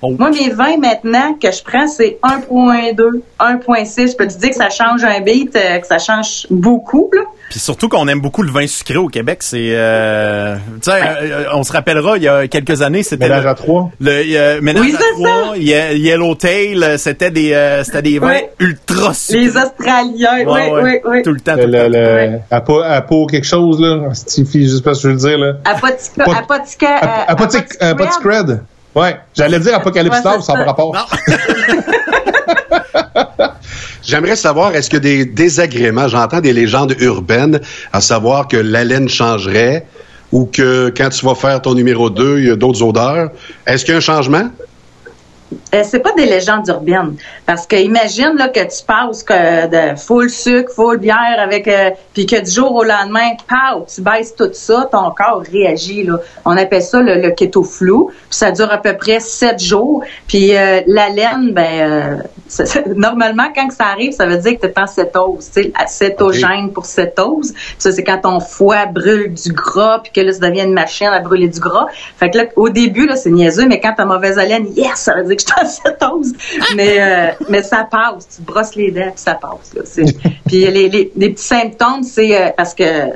[0.07, 0.15] Oh.
[0.19, 4.11] Moi, mes vins maintenant que je prends, c'est 1.2, 1.6.
[4.11, 7.21] Je peux te dire que ça change un beat, euh, que ça change beaucoup, là.
[7.49, 9.37] Puis surtout qu'on aime beaucoup le vin sucré au Québec.
[9.41, 13.43] C'est, euh, tu sais, euh, on se rappellera, il y a quelques années, c'était Ménage
[13.43, 13.91] le, à trois.
[13.99, 18.27] le euh, ménage Oui, à c'est trois, Ye- Yellowtail, c'était des, euh, c'était des vins
[18.29, 18.49] Ouais.
[18.59, 19.41] ultra sucrés.
[19.43, 21.21] Les Australiens, oui, Ouais, oui, oui.
[21.23, 21.55] Tout le temps.
[21.55, 21.83] Le, tout le temps.
[21.83, 22.41] le, le- Ouais.
[22.49, 24.09] à, peau, à peau quelque chose, là.
[24.11, 25.53] Je sais pas ce que je veux dire, là.
[25.65, 28.59] Apotica, apotica, euh, Ap- Apotic, apotica- Apoticred.
[28.95, 29.17] Ouais.
[29.35, 30.53] J'allais dire Apocalypse Now, ça n'a ça.
[30.53, 30.95] pas rapport.
[34.03, 37.59] J'aimerais savoir, est-ce que des désagréments, j'entends des légendes urbaines,
[37.91, 39.85] à savoir que l'haleine changerait
[40.31, 43.31] ou que quand tu vas faire ton numéro 2, il y a d'autres odeurs.
[43.65, 44.49] Est-ce qu'il y a un changement?
[45.73, 49.97] Euh, c'est pas des légendes urbaines parce que imagine là que tu passes que de
[49.97, 54.35] full sucre, full bière avec euh, puis que du jour au lendemain, pow, tu baisses
[54.35, 56.17] tout ça, ton corps réagit là.
[56.45, 60.03] On appelle ça le, le keto flou, puis ça dure à peu près sept jours.
[60.27, 62.21] Puis euh, la laine, ben
[62.59, 65.71] euh, normalement quand ça arrive, ça veut dire que tu es en cétose, tu sais,
[65.75, 67.53] acétogène pour cétose.
[67.77, 71.07] Ça c'est quand ton foie brûle du gras puis que là ça devient une machine
[71.07, 71.87] à brûler du gras.
[72.17, 75.15] Fait que là au début là c'est niaiseux, mais quand t'as mauvaise haleine, yes, ça
[75.15, 76.33] veut dire que suis en cétose.
[76.75, 79.81] Mais euh, mais ça passe, tu brosses les dents puis ça passe là.
[80.45, 83.11] Puis les, les, les petits symptômes c'est euh, parce que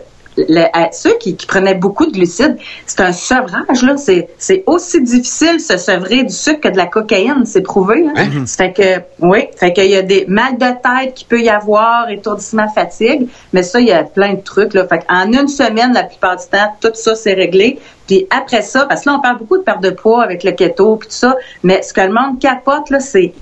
[0.48, 3.98] le- à ceux qui, qui prenaient beaucoup de glucides, c'est un sevrage, là.
[3.98, 8.06] C'est, c'est aussi difficile se sevrer du sucre que de la cocaïne, c'est prouvé.
[8.16, 8.46] Hein?
[8.46, 11.50] Ça fait que, oui, fait qu'il y a des mal de tête qui peut y
[11.50, 14.88] avoir, étourdissement, fatigue, mais ça, il y a plein de trucs, là.
[14.88, 17.80] Fait en une semaine, la plupart du temps, tout ça, c'est réglé.
[18.08, 20.52] Puis après ça, parce que là, on parle beaucoup de perte de poids avec le
[20.52, 23.34] keto puis tout ça, mais ce que le monde capote, là, c'est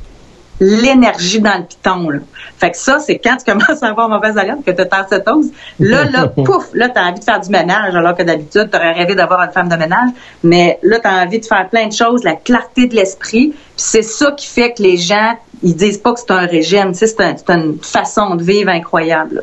[0.60, 2.10] l'énergie dans le piton.
[2.10, 2.20] Là.
[2.58, 5.48] Fait que ça, c'est quand tu commences à avoir mauvaise haleine, que tu as cétose.
[5.80, 8.78] Là, là, pouf, là, tu as envie de faire du ménage, alors que d'habitude, tu
[8.78, 10.10] aurais rêvé d'avoir une femme de ménage.
[10.44, 13.50] Mais là, tu as envie de faire plein de choses, la clarté de l'esprit.
[13.50, 16.92] Puis c'est ça qui fait que les gens, ils disent pas que c'est un régime.
[16.92, 19.36] Tu sais, c'est un- c'est une façon de vivre incroyable.
[19.36, 19.42] là.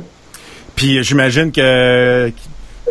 [0.77, 2.33] Puis euh, j'imagine que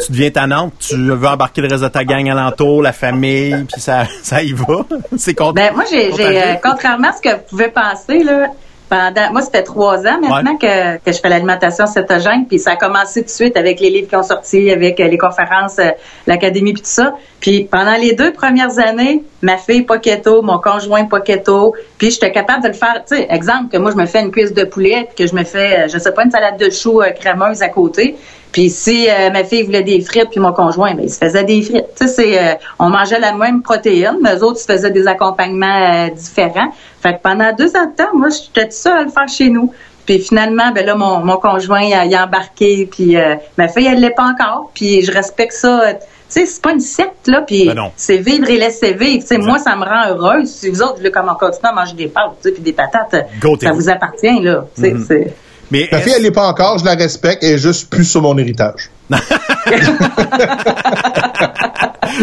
[0.01, 3.81] tu deviens tannante, tu veux embarquer le reste de ta gang alentour, la famille, puis
[3.81, 4.85] ça, ça y va.
[5.17, 5.53] C'est content.
[5.53, 8.47] Ben, moi, j'ai, euh, contrairement à ce que vous pouvez penser, là,
[8.89, 12.75] pendant, moi, c'était trois ans maintenant que, que je fais l'alimentation cétogène, puis ça a
[12.75, 15.89] commencé tout de suite avec les livres qui ont sorti, avec euh, les conférences, euh,
[16.27, 17.15] l'académie, puis tout ça.
[17.39, 22.11] Puis pendant les deux premières années, ma fille pas keto, mon conjoint pas keto, puis
[22.11, 23.03] j'étais capable de le faire.
[23.07, 25.35] Tu sais, exemple que moi, je me fais une cuisse de poulet, puis que je
[25.35, 28.15] me fais, je sais pas, une salade de choux crémeuse à côté.
[28.53, 31.43] Puis si euh, ma fille voulait des frites, puis mon conjoint, ben, il se faisait
[31.43, 31.87] des frites.
[31.99, 35.07] Tu sais, euh, on mangeait la même protéine, mais eux autres, ils se faisaient des
[35.07, 36.71] accompagnements euh, différents.
[37.01, 39.73] Fait que pendant deux ans de temps, moi, j'étais seule à le faire chez nous.
[40.05, 44.01] Puis finalement, ben là, mon, mon conjoint, il a, embarqué, puis euh, ma fille, elle
[44.01, 44.69] l'est pas encore.
[44.75, 45.95] Puis je respecte ça.
[45.95, 49.21] Tu sais, c'est pas une secte, là, puis Ben c'est vivre et laisser vivre.
[49.21, 50.49] Tu sais, moi, ça me rend heureuse.
[50.49, 52.61] Si vous autres, vous voulez comme on continue à manger des pâtes, tu sais, puis
[52.61, 53.15] des patates,
[53.61, 54.65] ça vous appartient, là.
[54.75, 55.33] C'est...
[55.73, 58.21] Mais Ma fille, elle l'est pas encore, je la respecte, elle est juste plus sur
[58.21, 58.91] mon héritage.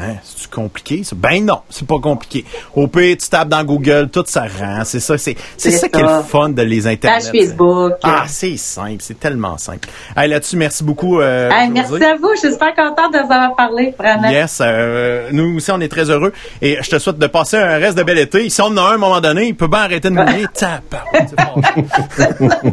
[0.00, 1.14] Hein, c'est compliqué ça?
[1.16, 2.44] Ben non, c'est pas compliqué.
[2.74, 4.82] Au pire, tu tapes dans Google, tout ça rend.
[4.84, 7.22] C'est ça, c'est c'est ça, qui est le fun de les internet.
[7.22, 7.92] Page Facebook.
[8.02, 9.88] Ah, c'est simple, c'est tellement simple.
[10.16, 11.20] Hey, là-dessus, merci beaucoup.
[11.20, 12.30] Euh, Hey, merci à vous.
[12.34, 13.94] Je suis super contente de vous avoir parlé.
[13.98, 14.30] Vraiment.
[14.30, 16.32] Yes, euh, nous aussi on est très heureux
[16.62, 18.48] et je te souhaite de passer un reste de bel été.
[18.48, 20.46] Si on en a un à un moment donné, il peut bien arrêter de mouiller.
[20.54, 21.60] Fort.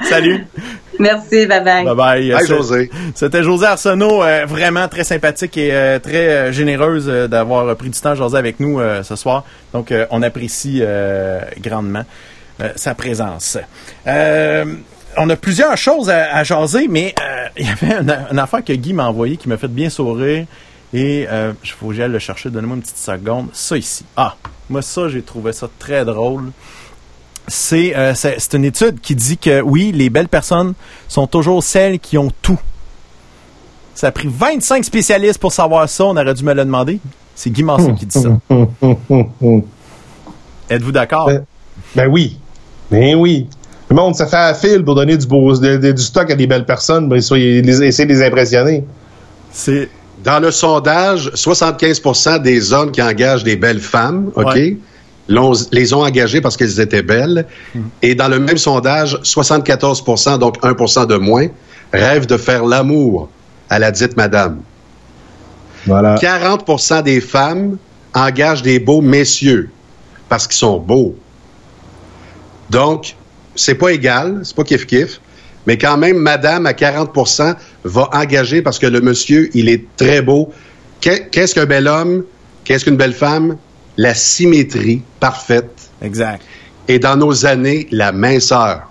[0.08, 0.46] Salut.
[1.00, 1.46] Merci.
[1.46, 1.84] Bye bye.
[1.84, 2.30] Bye bye.
[2.30, 2.90] Bye, C'est- José.
[3.14, 7.90] C'était José Arsenault, euh, vraiment très sympathique et euh, très euh, généreuse euh, d'avoir pris
[7.90, 9.44] du temps à jaser avec nous euh, ce soir.
[9.72, 12.04] Donc, euh, on apprécie euh, grandement
[12.60, 13.58] euh, sa présence.
[14.06, 14.64] Euh,
[15.16, 18.64] on a plusieurs choses à, à jaser, mais euh, il y avait une, une affaire
[18.64, 20.44] que Guy m'a envoyée qui m'a fait bien sourire.
[20.92, 22.50] Et euh, il faut que j'aille le chercher.
[22.50, 23.46] Donnez-moi une petite seconde.
[23.52, 24.04] Ça ici.
[24.16, 24.34] Ah,
[24.68, 26.50] moi ça, j'ai trouvé ça très drôle
[27.50, 30.72] c'est euh, c'est une étude qui dit que oui, les belles personnes
[31.08, 32.58] sont toujours celles qui ont tout.
[33.94, 36.04] Ça a pris 25 spécialistes pour savoir ça.
[36.04, 37.00] On aurait dû me le demander.
[37.34, 38.30] C'est Guy Massé qui dit ça.
[40.70, 41.26] Êtes-vous d'accord?
[41.26, 41.44] Ben,
[41.96, 42.38] ben oui.
[42.90, 43.48] Ben oui.
[43.88, 46.36] Le monde, ça fait à fil pour donner du, beau, de- de- du stock à
[46.36, 48.84] des belles personnes, ben, les- essayer de les impressionner.
[49.52, 49.88] C'est
[50.22, 54.76] Dans le sondage, 75% des hommes qui engagent des belles femmes, OK, Ouais.
[55.72, 57.46] Les ont engagées parce qu'elles étaient belles.
[58.02, 61.46] Et dans le même sondage, 74% donc 1% de moins,
[61.92, 63.28] rêvent de faire l'amour
[63.68, 64.60] à la dite madame.
[65.86, 66.16] Voilà.
[66.16, 67.76] 40% des femmes
[68.14, 69.70] engagent des beaux messieurs
[70.28, 71.14] parce qu'ils sont beaux.
[72.70, 73.16] Donc,
[73.56, 75.18] c'est pas égal, c'est pas kiff-kiff,
[75.66, 77.54] mais quand même, madame à 40%
[77.84, 80.52] va engager parce que le monsieur, il est très beau.
[81.00, 82.24] Qu'est- Qu'est-ce qu'un bel homme?
[82.64, 83.56] Qu'est-ce qu'une belle femme?
[83.96, 85.90] La symétrie parfaite.
[86.02, 86.42] exact.
[86.88, 88.88] et dans nos années, la minceur.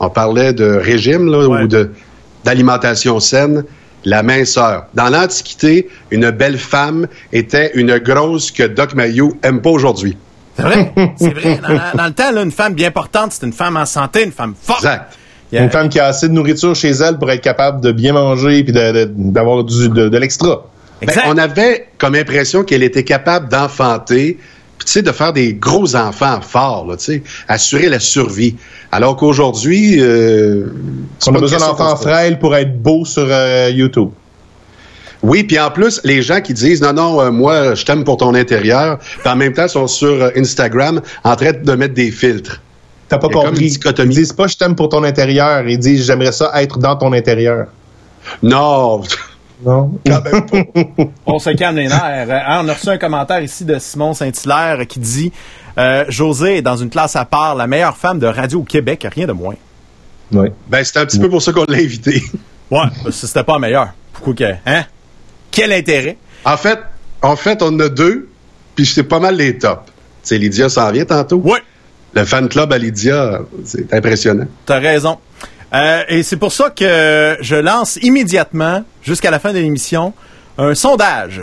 [0.00, 1.62] On parlait de régime là, Ouais.
[1.62, 1.90] ou de
[2.44, 3.64] d'alimentation saine.
[4.06, 4.84] La minceur.
[4.92, 10.16] Dans l'Antiquité, une belle femme était une grosse que Doc Mayou aime pas aujourd'hui.
[10.56, 11.58] C'est vrai, c'est vrai.
[11.96, 14.54] Dans, le temps, là, une femme bien portante, c'est une femme en santé, une femme
[14.60, 14.80] forte.
[14.84, 15.14] Exact.
[15.50, 17.80] Il y a- Une femme qui a assez de nourriture chez elle pour être capable
[17.80, 20.66] de bien manger de- d'avoir du- de, de l'extra.
[21.06, 24.38] Ben, on avait comme impression qu'elle était capable d'enfanter,
[24.78, 28.56] puis tu sais, de faire des gros enfants forts, là, tu sais, assurer la survie.
[28.92, 30.66] Alors qu'aujourd'hui, euh,
[31.26, 34.10] On a besoin d'enfants frêles pour être beau sur euh, YouTube.
[35.22, 38.18] Oui, puis en plus, les gens qui disent non, non, euh, moi, je t'aime pour
[38.18, 42.60] ton intérieur, en même temps, sont sur Instagram en train de mettre des filtres.
[43.08, 43.78] T'as pas compris.
[43.98, 45.66] Ils disent pas je t'aime pour ton intérieur.
[45.66, 47.66] Ils disent j'aimerais ça être dans ton intérieur.
[48.42, 49.02] Non,
[49.64, 49.92] Non.
[51.26, 52.02] On se calme les nerfs.
[52.04, 55.32] Euh, hein, on a reçu un commentaire ici de Simon Saint-Hilaire qui dit
[55.78, 59.06] euh, José est dans une classe à part, la meilleure femme de radio au Québec,
[59.14, 59.54] rien de moins.
[60.32, 60.52] Ouais.
[60.68, 62.22] ben c'est un petit peu pour ça qu'on l'a invité.
[62.70, 63.88] Ouais, parce que c'était pas la meilleure.
[64.12, 64.52] Pourquoi que.
[64.66, 64.84] Hein?
[65.50, 66.16] Quel intérêt?
[66.44, 66.80] En fait,
[67.22, 68.28] en fait, on en a deux,
[68.74, 69.82] puis c'est pas mal les tops.
[69.86, 69.92] Tu
[70.22, 71.36] sais, Lydia s'en vient tantôt.
[71.36, 71.62] Ouais,
[72.14, 74.46] Le fan club à Lydia, c'est impressionnant.
[74.66, 75.18] t'as raison.
[75.74, 80.14] Euh, et c'est pour ça que je lance immédiatement, jusqu'à la fin de l'émission,
[80.58, 81.42] un sondage.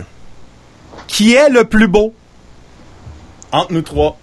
[1.06, 2.14] Qui est le plus beau
[3.50, 4.16] entre nous trois?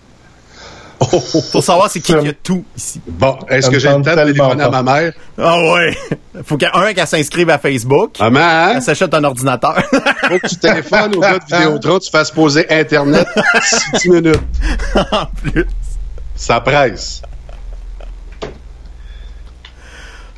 [1.51, 2.99] Pour savoir c'est qui qui a tout ici.
[3.07, 5.13] Bon, est-ce que j'ai le temps de téléphoner à ma mère?
[5.37, 5.97] Ah ouais!
[6.43, 8.19] Faut qu'un un qu'elle s'inscrive à Facebook.
[8.19, 8.71] Maman, hein?
[8.75, 9.81] Elle s'achète un ordinateur.
[9.91, 13.27] faut que tu téléphones au gars de Vidéotron, tu fasses poser Internet
[13.93, 14.41] 10 minutes.
[15.11, 15.65] en plus.
[16.35, 17.21] Ça presse.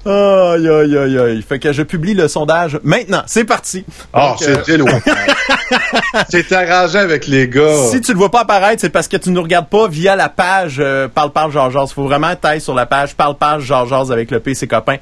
[0.06, 1.42] Aïe, aïe, aïe, aïe.
[1.48, 3.22] Fait que je publie le sondage maintenant.
[3.28, 3.86] C'est parti.
[4.14, 5.00] Ah, Donc, euh, c'était loin.
[6.30, 7.88] C'est arrangé avec les gars.
[7.90, 10.30] Si tu le vois pas apparaître, c'est parce que tu nous regardes pas via la
[10.30, 14.12] page euh, Parle Parle Georges Il faut vraiment tailler sur la page Parle Parle Georges
[14.12, 14.98] avec le PC copain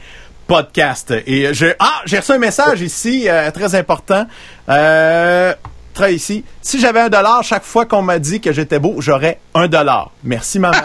[0.50, 1.14] podcast.
[1.28, 4.26] Et je ah, j'ai reçu un message ici euh, très important.
[4.68, 5.54] Euh,
[6.08, 6.44] ici.
[6.62, 10.12] Si j'avais un dollar chaque fois qu'on m'a dit que j'étais beau, j'aurais un dollar.
[10.24, 10.78] Merci maman.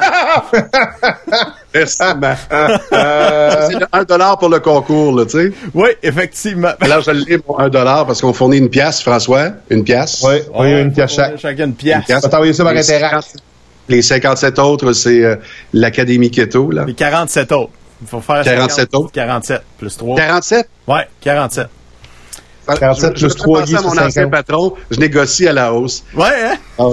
[1.75, 2.35] Merci, maman.
[2.51, 5.53] C'est 1 dollar pour le concours, là, tu sais.
[5.75, 6.73] oui, effectivement.
[6.81, 9.51] Alors, je l'ai, mon 1 dollar, parce qu'on fournit une pièce, François.
[9.71, 10.25] Une pièce.
[10.27, 11.39] Oui, oui, une pièce chaque.
[11.39, 11.97] Chacun une pièce.
[11.97, 12.19] Une pièce.
[12.19, 13.23] On va t'envoyer ça par Les Interact.
[13.23, 13.43] 50
[13.89, 15.37] Les 57 autres, c'est euh,
[15.73, 16.85] l'Académie Keto, là.
[16.85, 17.73] Les 47 autres.
[18.03, 19.13] Il faut faire 47 50, autres?
[19.13, 20.17] 47 plus 3.
[20.17, 20.69] 47?
[20.87, 21.69] Ouais, 47.
[22.67, 24.31] 47 je, plus vais 3 passer guides à mon ancien 50.
[24.31, 26.05] patron, je négocie à la hausse.
[26.15, 26.57] Ouais, hein?
[26.79, 26.89] Ah,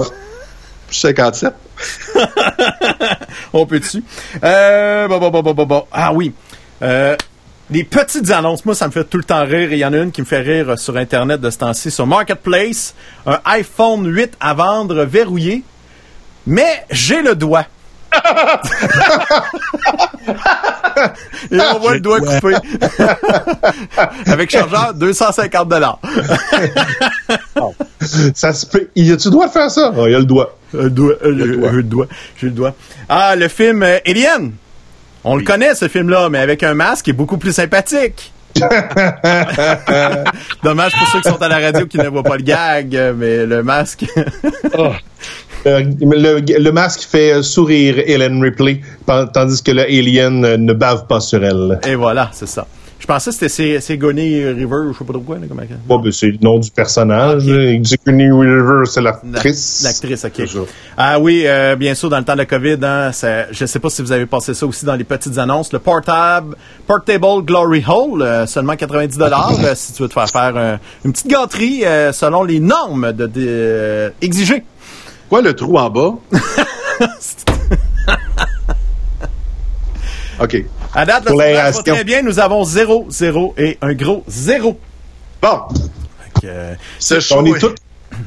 [0.90, 1.54] 57?
[3.52, 4.04] On peut dessus.
[4.44, 5.84] Euh, bon, bon, bon, bon, bon, bon.
[5.90, 6.32] Ah oui.
[6.82, 7.16] Euh,
[7.70, 9.72] les petites annonces, moi, ça me fait tout le temps rire.
[9.72, 11.90] Et il y en a une qui me fait rire sur Internet de ce temps-ci.
[11.90, 12.94] Sur Marketplace,
[13.26, 15.62] un iPhone 8 à vendre verrouillé.
[16.46, 17.66] Mais j'ai le doigt.
[21.50, 22.54] Et on voit le doigt coupé.
[24.26, 25.98] Avec chargeur, 250 dollars.
[28.34, 28.88] Ça se peut.
[28.96, 29.92] Y a-tu le droit de faire ça?
[29.96, 30.56] Ah, il y a le doigt.
[30.72, 32.06] Le doigt, euh, le, le doigt.
[32.36, 32.74] J'ai le doigt.
[33.08, 34.52] Ah, le film euh, Alien.
[35.24, 38.32] On le connaît, ce film-là, mais avec un masque qui est beaucoup plus sympathique.
[40.62, 43.46] Dommage pour ceux qui sont à la radio qui ne voient pas le gag, mais
[43.46, 44.04] le masque.
[44.74, 44.90] Euh,
[45.64, 51.06] le, le masque fait euh, sourire Ellen Ripley, tandis que le alien euh, ne bave
[51.06, 51.78] pas sur elle.
[51.86, 52.66] Et voilà, c'est ça.
[52.98, 55.36] Je pensais que c'était Sigourney River, ou je sais pas trop quoi.
[55.36, 55.62] Là, comment...
[55.88, 57.42] Bon, ben, c'est le nom du personnage.
[57.82, 59.82] Sigourney Weaver, c'est l'actrice.
[59.82, 60.46] L'actrice, ok.
[60.96, 63.80] Ah oui, euh, bien sûr, dans le temps de la COVID, hein, ça- je sais
[63.80, 65.72] pas si vous avez passé ça aussi dans les petites annonces.
[65.72, 66.54] Le Portable,
[66.86, 71.10] Portable Glory Hole, euh, seulement 90 dollars si tu veux te faire faire euh, une
[71.12, 74.62] petite gâterie euh, selon les normes de, de- euh, exigées.
[75.32, 76.12] Quoi, le trou en bas?
[80.42, 80.64] OK.
[80.94, 82.20] À date, sondage va très bien.
[82.20, 84.78] Nous avons 0, 0 et un gros 0.
[85.40, 85.60] Bon,
[86.44, 87.74] Euh, ce show, On est tous,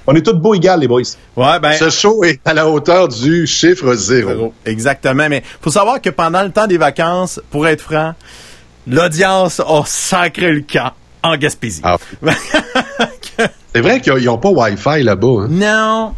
[0.08, 1.04] on est tous beaux égales, les boys.
[1.38, 4.30] ouais, ben, ce show est à la hauteur du chiffre zéro.
[4.30, 4.54] Zéro.
[4.66, 5.30] Exactement.
[5.30, 8.16] Mais faut savoir que pendant le temps des vacances, pour être franc,
[8.88, 11.82] l'audience a sacré le camp en Gaspésie.
[11.84, 11.98] Ah.
[13.76, 15.42] C'est vrai qu'ils n'ont pas Wi-Fi là-bas.
[15.44, 15.48] Hein?
[15.52, 16.16] Non.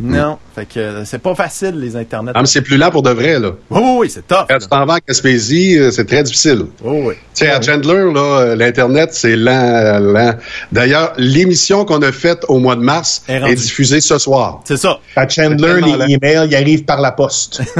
[0.00, 0.38] Non.
[0.54, 2.32] Fait que euh, c'est pas facile, les internets.
[2.34, 3.50] Ah, mais c'est plus lent pour de vrai, là.
[3.70, 4.46] Oui, oui, oui, c'est tough.
[4.48, 6.66] Quand tu t'en vas à Gaspésie, euh, c'est très difficile.
[6.82, 7.14] Oui, oui.
[7.34, 10.34] Tu sais, à Chandler, là, euh, l'Internet, c'est lent, lent.
[10.72, 14.60] D'ailleurs, l'émission qu'on a faite au mois de mars Est diffusée ce soir.
[14.64, 14.98] C'est ça.
[15.16, 17.62] À Chandler, les emails, ils arrivent par la poste.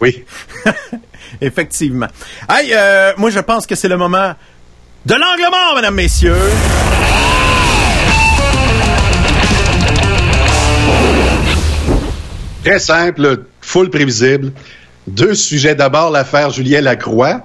[0.00, 0.24] Oui.
[1.40, 2.08] Effectivement.
[2.50, 4.34] Hey, euh, moi, je pense que c'est le moment
[5.06, 6.36] de l'angle mort, mesdames, messieurs.
[12.66, 14.50] Très simple, full prévisible.
[15.06, 15.76] Deux sujets.
[15.76, 17.44] D'abord, l'affaire Julien Lacroix.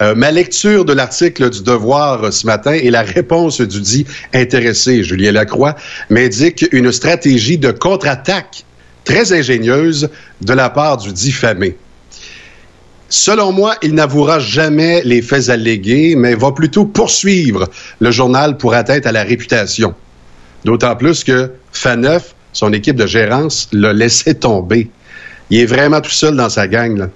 [0.00, 5.02] Euh, ma lecture de l'article du Devoir ce matin et la réponse du dit intéressé,
[5.02, 5.76] Julien Lacroix,
[6.08, 8.64] m'indique une stratégie de contre-attaque
[9.04, 10.08] très ingénieuse
[10.40, 11.76] de la part du diffamé.
[13.10, 17.68] Selon moi, il n'avouera jamais les faits allégués, mais va plutôt poursuivre
[18.00, 19.94] le journal pour atteinte à la réputation.
[20.64, 24.90] D'autant plus que Faneuf, son équipe de gérance, l'a laissé tomber.
[25.50, 27.08] Il est vraiment tout seul dans sa gang.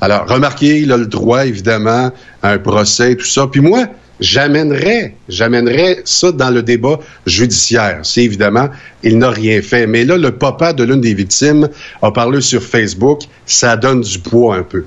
[0.00, 2.10] Alors, remarquez, il a le droit, évidemment,
[2.42, 3.46] à un procès, tout ça.
[3.46, 3.86] Puis moi,
[4.20, 8.00] j'amènerais, j'amènerais ça dans le débat judiciaire.
[8.02, 8.68] Si, évidemment,
[9.02, 9.86] il n'a rien fait.
[9.86, 11.68] Mais là, le papa de l'une des victimes
[12.02, 13.22] a parlé sur Facebook.
[13.46, 14.84] Ça donne du poids un peu.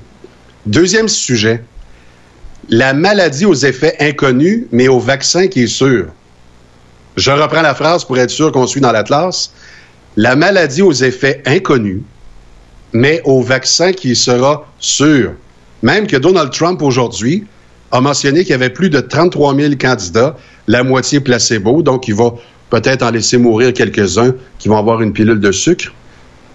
[0.66, 1.62] Deuxième sujet.
[2.68, 6.06] La maladie aux effets inconnus, mais au vaccin qui est sûr.
[7.16, 9.50] Je reprends la phrase pour être sûr qu'on suit dans l'Atlas.
[10.16, 12.00] La maladie aux effets inconnus,
[12.92, 15.32] mais au vaccin qui sera sûr.
[15.82, 17.44] Même que Donald Trump aujourd'hui
[17.92, 20.36] a mentionné qu'il y avait plus de 33 000 candidats,
[20.66, 22.34] la moitié placebo, donc il va
[22.70, 25.92] peut-être en laisser mourir quelques-uns qui vont avoir une pilule de sucre.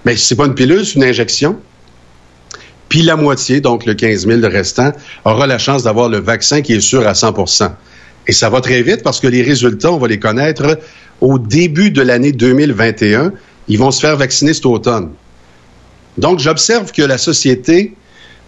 [0.05, 1.57] Mais c'est pas une pilule, c'est une injection.
[2.89, 4.91] Puis la moitié, donc le 15 000 de restant,
[5.23, 7.71] aura la chance d'avoir le vaccin qui est sûr à 100%
[8.27, 10.79] Et ça va très vite parce que les résultats, on va les connaître
[11.21, 13.31] au début de l'année 2021.
[13.67, 15.11] Ils vont se faire vacciner cet automne.
[16.17, 17.93] Donc, j'observe que la société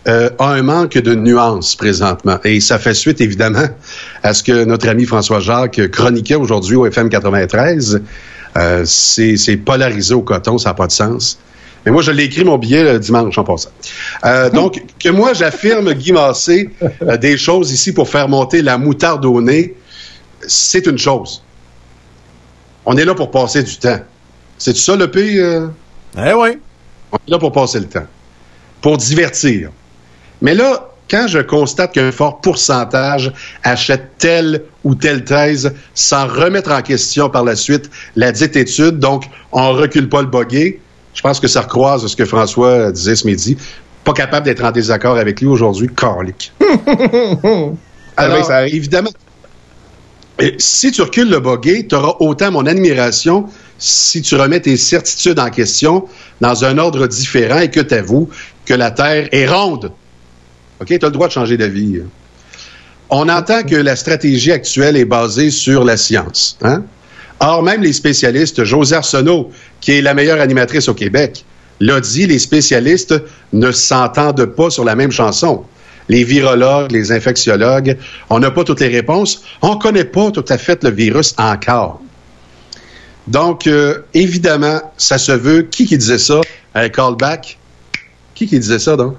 [0.07, 2.37] euh, a un manque de nuances présentement.
[2.43, 3.67] Et ça fait suite, évidemment,
[4.21, 8.01] à ce que notre ami François Jacques chroniquait aujourd'hui au FM 93.
[8.57, 11.39] Euh, c'est polarisé au coton, ça n'a pas de sens.
[11.85, 13.71] Mais moi, je l'ai écrit mon billet le dimanche en passant.
[14.25, 16.69] Euh, donc, que moi, j'affirme, Guy Massé,
[17.01, 19.75] euh, des choses ici pour faire monter la moutarde au nez,
[20.47, 21.43] c'est une chose.
[22.85, 23.99] On est là pour passer du temps.
[24.63, 25.39] C'est ça le pays?
[25.39, 25.67] Euh?
[26.17, 26.57] Eh oui.
[27.11, 28.07] On est là pour passer le temps,
[28.81, 29.71] pour divertir.
[30.41, 33.33] Mais là, quand je constate qu'un fort pourcentage
[33.63, 38.99] achète telle ou telle thèse sans remettre en question par la suite la dite étude,
[38.99, 40.79] donc on recule pas le boguet,
[41.13, 43.57] je pense que ça recroise ce que François disait ce midi.
[44.05, 46.53] Pas capable d'être en désaccord avec lui aujourd'hui, carlique.
[48.15, 49.09] Alors, évidemment,
[50.57, 53.45] si tu recules le boguet, tu auras autant mon admiration
[53.77, 56.05] si tu remets tes certitudes en question
[56.41, 58.29] dans un ordre différent et que tu avoues
[58.65, 59.91] que la Terre est ronde.
[60.81, 60.87] OK?
[60.87, 62.01] Tu as le droit de changer d'avis.
[63.09, 66.57] On entend que la stratégie actuelle est basée sur la science.
[66.61, 66.83] Hein?
[67.39, 71.43] Or, même les spécialistes, José Arsenault, qui est la meilleure animatrice au Québec,
[71.79, 73.15] l'a dit, les spécialistes
[73.51, 75.63] ne s'entendent pas sur la même chanson.
[76.09, 77.97] Les virologues, les infectiologues,
[78.29, 79.43] on n'a pas toutes les réponses.
[79.61, 82.01] On ne connaît pas tout à fait le virus encore.
[83.27, 85.63] Donc, euh, évidemment, ça se veut.
[85.63, 86.41] Qui qui disait ça?
[86.75, 87.57] Un callback.
[88.35, 89.15] Qui qui disait ça, donc?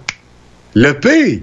[0.74, 1.42] Le P.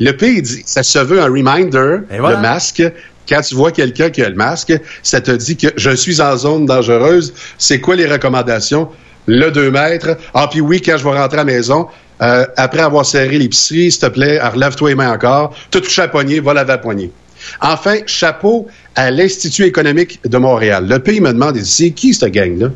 [0.00, 2.82] Le P, dit, ça se veut un reminder, le masque.
[3.28, 6.36] Quand tu vois quelqu'un qui a le masque, ça te dit que je suis en
[6.36, 7.32] zone dangereuse.
[7.58, 8.88] C'est quoi les recommandations?
[9.26, 10.16] Le 2 mètres.
[10.34, 11.86] Ah, puis oui, quand je vais rentrer à la maison,
[12.22, 15.54] euh, après avoir serré l'épicerie, s'il te plaît, relève-toi les mains encore.
[15.70, 17.10] Te touche à poignée, va laver la poignée.
[17.60, 20.86] Enfin, chapeau à l'Institut économique de Montréal.
[20.88, 22.68] Le pays me demande ici, qui cette gang-là?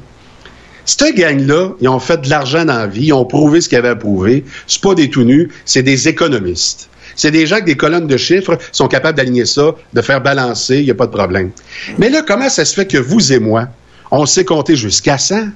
[0.84, 3.78] Cette gang-là, ils ont fait de l'argent dans la vie, ils ont prouvé ce qu'ils
[3.78, 4.44] avaient à prouver.
[4.66, 6.88] C'est pas des tout nus, c'est des économistes.
[7.14, 10.78] C'est des gens avec des colonnes de chiffres sont capables d'aligner ça, de faire balancer,
[10.78, 11.50] il n'y a pas de problème.
[11.98, 13.68] Mais là, comment ça se fait que vous et moi,
[14.10, 15.48] on sait compter jusqu'à 100?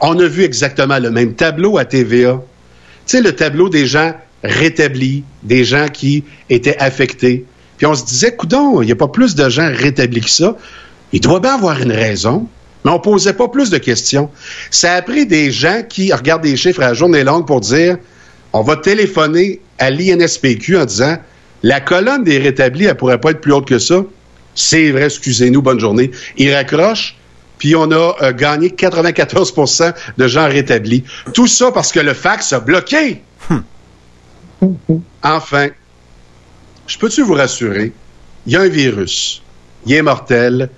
[0.00, 2.40] On a vu exactement le même tableau à TVA.
[3.06, 4.14] Tu sais, le tableau des gens
[4.44, 7.44] rétablis, des gens qui étaient affectés.
[7.76, 10.56] Puis on se disait, coudon, il n'y a pas plus de gens rétablis que ça.
[11.12, 12.48] Il doit bien avoir une raison.
[12.84, 14.30] Mais on posait pas plus de questions.
[14.70, 17.96] Ça a pris des gens qui regardent des chiffres à la journée longue pour dire,
[18.52, 21.16] on va téléphoner à l'INSPQ en disant,
[21.62, 24.04] la colonne des rétablis, elle pourrait pas être plus haute que ça.
[24.54, 26.10] C'est vrai, excusez-nous, bonne journée.
[26.36, 27.16] Ils raccrochent,
[27.62, 31.04] puis on a euh, gagné 94% de gens rétablis.
[31.32, 33.22] Tout ça parce que le fax a bloqué.
[35.22, 35.68] Enfin,
[36.88, 37.92] je peux-tu vous rassurer?
[38.46, 39.44] Il y a un virus.
[39.86, 40.70] Il est mortel.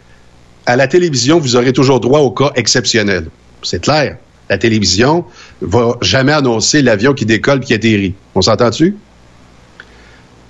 [0.66, 3.28] À la télévision, vous aurez toujours droit au cas exceptionnel.
[3.62, 4.18] C'est clair.
[4.51, 5.24] La télévision
[5.62, 8.14] va jamais annoncer l'avion qui décolle et qui atterrit.
[8.35, 8.95] On s'entend-tu?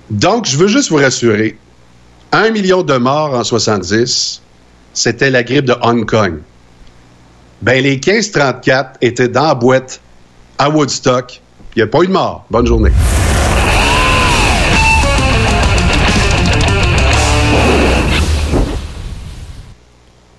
[0.09, 1.57] Donc, je veux juste vous rassurer.
[2.33, 4.41] Un million de morts en 70,
[4.95, 6.39] c'était la grippe de Hong Kong.
[7.61, 9.99] Ben, les 15-34 étaient dans la boîte
[10.57, 11.41] à Woodstock.
[11.75, 12.45] Il n'y a pas eu de mort.
[12.49, 12.91] Bonne journée.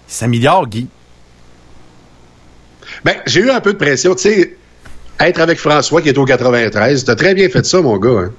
[0.07, 0.89] Ça milliards, Guy.
[3.05, 4.15] Ben, j'ai eu un peu de pression.
[4.15, 4.57] Tu sais,
[5.21, 7.05] être avec François qui est au 93.
[7.05, 8.21] T'as très bien fait ça, mon gars.
[8.27, 8.33] hein.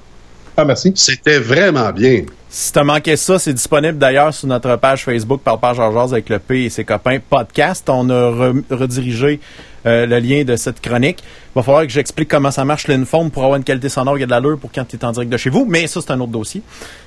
[0.60, 0.92] Ah, merci.
[0.96, 2.24] C'était vraiment bien.
[2.50, 6.30] Si t'as manqué ça, c'est disponible d'ailleurs sur notre page Facebook par page Georges avec
[6.30, 7.88] le P et ses copains podcast.
[7.90, 9.40] On a re- redirigé
[9.86, 11.20] euh, le lien de cette chronique.
[11.22, 14.20] Il va falloir que j'explique comment ça marche l'Inphone pour avoir une qualité sonore a
[14.26, 15.66] de l'allure pour quand tu es en direct de chez vous.
[15.70, 16.64] Mais ça, c'est un autre dossier.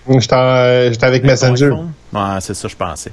[0.08, 1.70] J'étais en- j'étais avec Messenger.
[2.12, 3.10] Ouais, c'est ça, je pensais.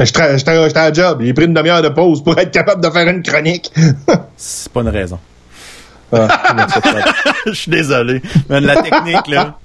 [0.00, 1.20] J'étais à job.
[1.22, 3.70] J'ai pris une demi-heure de pause pour être capable de faire une chronique.
[4.36, 5.18] C'est pas une raison.
[6.12, 6.28] Ah.
[7.46, 8.22] Je suis désolé.
[8.48, 9.58] Mais la technique, là,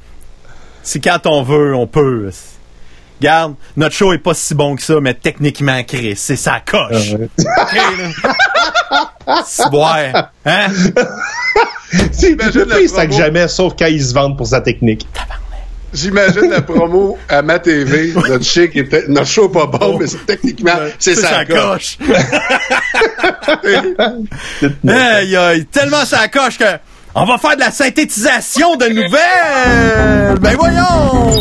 [0.83, 2.31] c'est quand on veut, on peut.
[3.19, 7.15] Garde, notre show est pas si bon que ça, mais techniquement, Chris, c'est sa coche.
[9.27, 10.13] Ah, ouais.
[10.45, 10.67] Hein?
[12.11, 13.23] C'est le pire sac promo.
[13.23, 15.07] jamais, sauf quand ils se vendent pour sa technique.
[15.93, 18.11] J'imagine la promo à ma TV.
[18.13, 21.29] Notre chic est peut-être- notre show pas bon, mais c'est- techniquement, c'est ça.
[21.29, 21.97] sa coche.
[24.87, 26.65] Aïe, aïe, tellement sa coche que
[27.15, 30.37] on va faire de la synthétisation de nouvelles.
[30.39, 31.33] Ben voyons.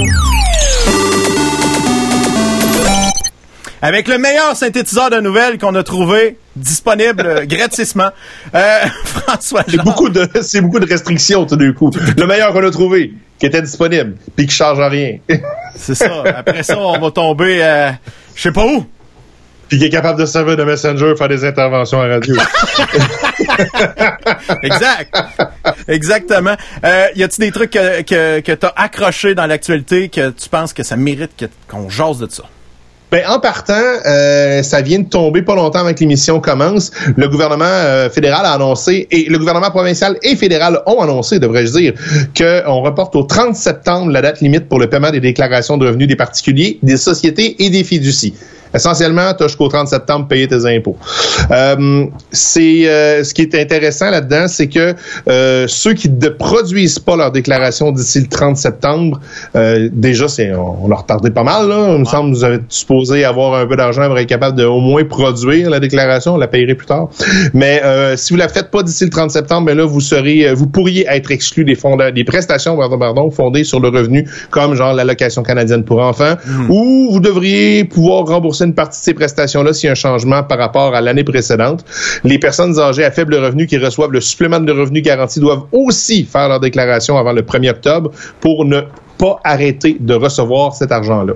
[3.83, 8.09] Avec le meilleur synthétiseur de nouvelles qu'on a trouvé disponible euh, gratuitement,
[8.55, 11.91] euh, François C'est beaucoup de, c'est beaucoup de restrictions tout d'un coup.
[12.17, 15.19] Le meilleur qu'on a trouvé, qui était disponible, puis qui change rien,
[15.77, 16.23] C'est ça.
[16.37, 17.91] Après ça, on va tomber, euh,
[18.35, 18.85] je sais pas où.
[19.69, 22.35] puis qui est capable de servir de messenger, faire des interventions à radio.
[24.63, 25.17] Exact.
[25.89, 26.57] Exactement.
[26.85, 30.73] Euh, y a-t-il des trucs que, que, que t'as accroché dans l'actualité que tu penses
[30.73, 32.45] que ça mérite qu'on jase de ça?
[33.13, 36.91] Ben, en partant, euh, ça vient de tomber pas longtemps avant que l'émission commence.
[37.17, 41.73] Le gouvernement euh, fédéral a annoncé, et le gouvernement provincial et fédéral ont annoncé, devrais-je
[41.73, 41.93] dire,
[42.37, 46.09] qu'on reporte au 30 septembre la date limite pour le paiement des déclarations de revenus
[46.09, 48.35] des particuliers, des sociétés et des fiducies.
[48.77, 50.97] Essentiellement, tu as jusqu'au 30 septembre pour payer tes impôts.
[51.51, 54.95] Euh, c'est euh, ce qui est intéressant là-dedans, c'est que
[55.29, 59.19] euh, ceux qui ne produisent pas leur déclaration d'ici le 30 septembre,
[59.57, 61.69] euh, déjà, c'est on, on leur tardé pas mal.
[61.69, 61.95] Là.
[61.95, 64.65] Il me semble que vous avez supposé avoir un peu d'argent pour être capable de
[64.65, 66.35] au moins produire la déclaration.
[66.35, 67.09] On la payerait plus tard.
[67.55, 70.53] Mais euh, si vous la faites pas d'ici le 30 septembre, ben là, vous serez,
[70.53, 74.75] vous pourriez être exclu des fonds, des prestations, pardon, pardon, fondées sur le revenu, comme
[74.75, 76.35] genre l'allocation canadienne pour enfants,
[76.69, 80.43] ou vous devriez pouvoir rembourser une partie de ces prestations-là s'il y a un changement
[80.43, 81.85] par rapport à l'année précédente.
[82.25, 86.25] Les personnes âgées à faible revenu qui reçoivent le supplément de revenu garanti doivent aussi
[86.25, 88.11] faire leur déclaration avant le 1er octobre
[88.41, 88.81] pour ne
[89.19, 91.33] pas arrêter de recevoir cet argent-là.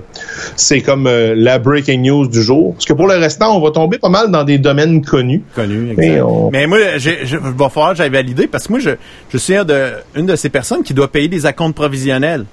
[0.55, 2.73] C'est comme euh, la breaking news du jour.
[2.75, 5.41] Parce que pour le restant, on va tomber pas mal dans des domaines connus.
[5.55, 6.21] Connu, Et exact.
[6.21, 8.91] on- Mais moi, je il va falloir que j'aille valider parce que moi, je,
[9.33, 12.45] je suis un de, une de ces personnes qui doit payer des acomptes provisionnels.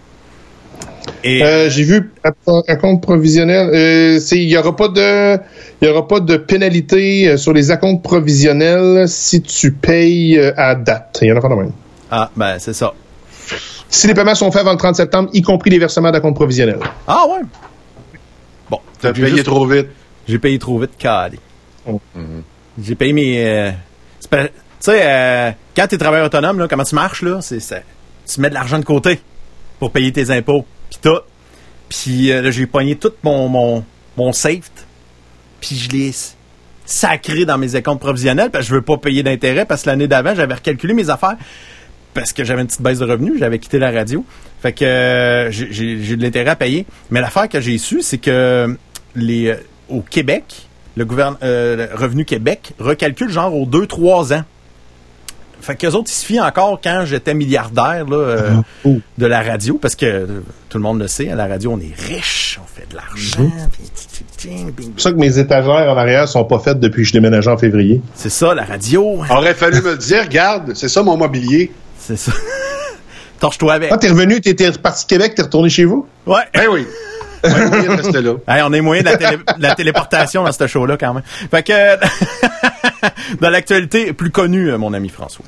[1.24, 3.70] Et Euh, J'ai vu attends, un compte provisionnel.
[3.74, 5.38] euh, c'est- Il y aura pas de,
[5.82, 10.52] il y aura pas de pénalité euh, sur les acomptes provisionnels si tu payes euh,
[10.56, 11.18] à date.
[11.22, 11.72] Il y en a pas de même.
[12.10, 12.92] ah, ben c'est ça.
[13.88, 16.78] Si les paiements sont faits avant le 30 septembre, y compris les versements d'acompte provisionnel.
[17.06, 17.40] Ah ouais.
[18.70, 19.88] Bon, T'as payé juste- trop vite.
[20.28, 21.38] J'ai payé trop vite, calé.
[21.86, 22.00] Oh.
[22.82, 23.44] J'ai payé mes.
[23.46, 23.70] euh,
[24.20, 24.28] tu
[24.78, 27.58] sais, euh, quand t'es travailleur autonome, là, comment tu marches là, c'est.
[28.26, 29.18] Tu mets de l'argent de côté
[29.80, 30.66] pour payer tes impôts,
[31.88, 33.84] puis euh, là, j'ai pogné tout mon mon
[34.16, 34.70] mon safe,
[35.60, 36.12] puis je l'ai
[36.84, 40.08] sacré dans mes comptes provisionnels parce que je veux pas payer d'intérêt parce que l'année
[40.08, 41.36] d'avant j'avais recalculé mes affaires
[42.14, 44.24] parce que j'avais une petite baisse de revenus, j'avais quitté la radio.
[44.60, 46.84] Fait que euh, j'ai- de l'intérêt à payer.
[47.10, 48.76] Mais l'affaire que j'ai su, c'est que
[49.14, 49.56] les euh,
[49.88, 54.44] au Québec, le gouvernement Revenu Québec recalcule genre aux 2-3 ans.
[55.60, 58.50] Fait qu'eux autres, ils se fient encore quand j'étais milliardaire là, euh,
[59.18, 60.26] de la radio, parce que euh,
[60.68, 63.42] tout le monde le sait, à la radio, on est riche, on fait de l'argent.
[63.42, 67.12] bing, C'est pour ça que mes étagères en arrière sont pas faites depuis que je
[67.12, 68.00] déménage en février.
[68.14, 69.20] C'est ça, la radio.
[69.30, 71.72] Aurait fallu me le dire, regarde, c'est ça mon mobilier.
[71.98, 72.32] C'est ça.
[73.40, 73.90] Torche-toi avec.
[73.92, 76.06] Ah, t'es revenu, t'es reparti de Québec, t'es retourné chez vous?
[76.26, 76.42] Ouais.
[76.54, 76.86] Ben oui.
[78.64, 81.22] On est moyen de la, télé- la téléportation dans ce show-là, quand même.
[81.50, 81.96] Fait que,
[83.40, 85.44] dans l'actualité plus connue, euh, mon ami François.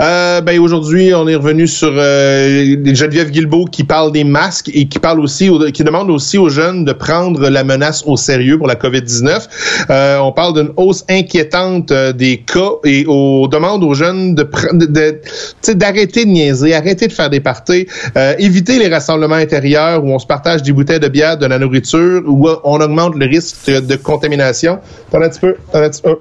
[0.00, 4.86] Euh, ben aujourd'hui, on est revenu sur euh, Geneviève Guilbeault qui parle des masques et
[4.86, 8.66] qui parle aussi, qui demande aussi aux jeunes de prendre la menace au sérieux pour
[8.66, 9.48] la COVID-19.
[9.90, 14.42] Euh, on parle d'une hausse inquiétante euh, des cas et on demande aux jeunes de
[14.42, 19.34] pr- de- de- d'arrêter de niaiser, arrêter de faire des parties, euh, éviter les rassemblements
[19.36, 23.14] intérieurs où on se partage des bouteilles de bière, de la nourriture, où on augmente
[23.16, 24.78] le risque de, contamination.
[25.08, 25.54] Attends un petit peu.
[25.74, 25.88] un?
[25.88, 26.16] Petit peu.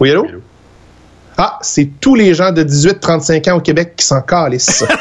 [0.00, 0.26] Oui, allô?
[1.38, 4.84] Ah, c'est tous les gens de 18-35 ans au Québec qui s'en calissent.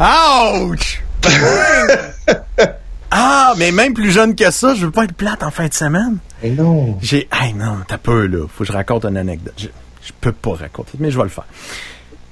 [0.00, 1.02] Ouch!
[3.10, 5.74] ah, mais même plus jeune que ça, je veux pas être plate en fin de
[5.74, 6.18] semaine.
[6.42, 6.98] Mais non.
[7.00, 8.46] J'ai, hey non, t'as peur là.
[8.48, 9.54] Faut que je raconte une anecdote.
[9.56, 9.66] Je,
[10.02, 11.46] je peux pas raconter, mais je vais le faire.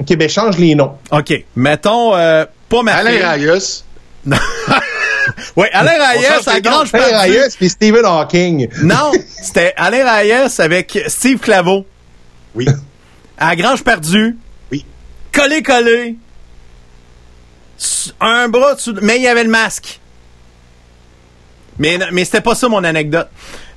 [0.00, 0.96] OK, ben change les noms.
[1.12, 1.44] OK.
[1.56, 3.22] Mettons, euh, pas ma Alain fille.
[3.22, 3.84] Rayus.
[5.56, 6.60] Oui, Alain Reyes, à.
[6.60, 7.14] Grange Hey, perdue.
[7.38, 8.68] Reyes puis Stephen Hawking.
[8.82, 9.12] Non,
[9.42, 11.86] c'était Alain Reyes avec Steve Claveau.
[12.54, 12.66] Oui.
[13.38, 14.36] À Grange perdue.
[14.70, 14.84] Oui.
[15.32, 16.16] Collé, collé.
[18.20, 18.92] Un bras dessous.
[18.92, 20.00] de- Mais il y avait le masque.
[21.78, 23.28] Mais, mais c'était pas ça mon anecdote.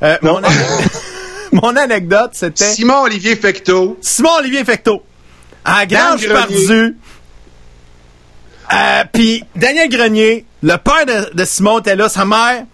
[0.02, 0.48] Euh, mon, Non.
[0.50, 0.90] ane-
[1.54, 3.98] mon anecdote, c'était Simon Olivier Fecteau.
[4.02, 5.04] Simon Olivier Fecteau.
[5.64, 6.98] À Grange perdue.
[8.74, 12.66] Euh, Puis Daniel Grenier, le père de, de Simon était là, sa mère.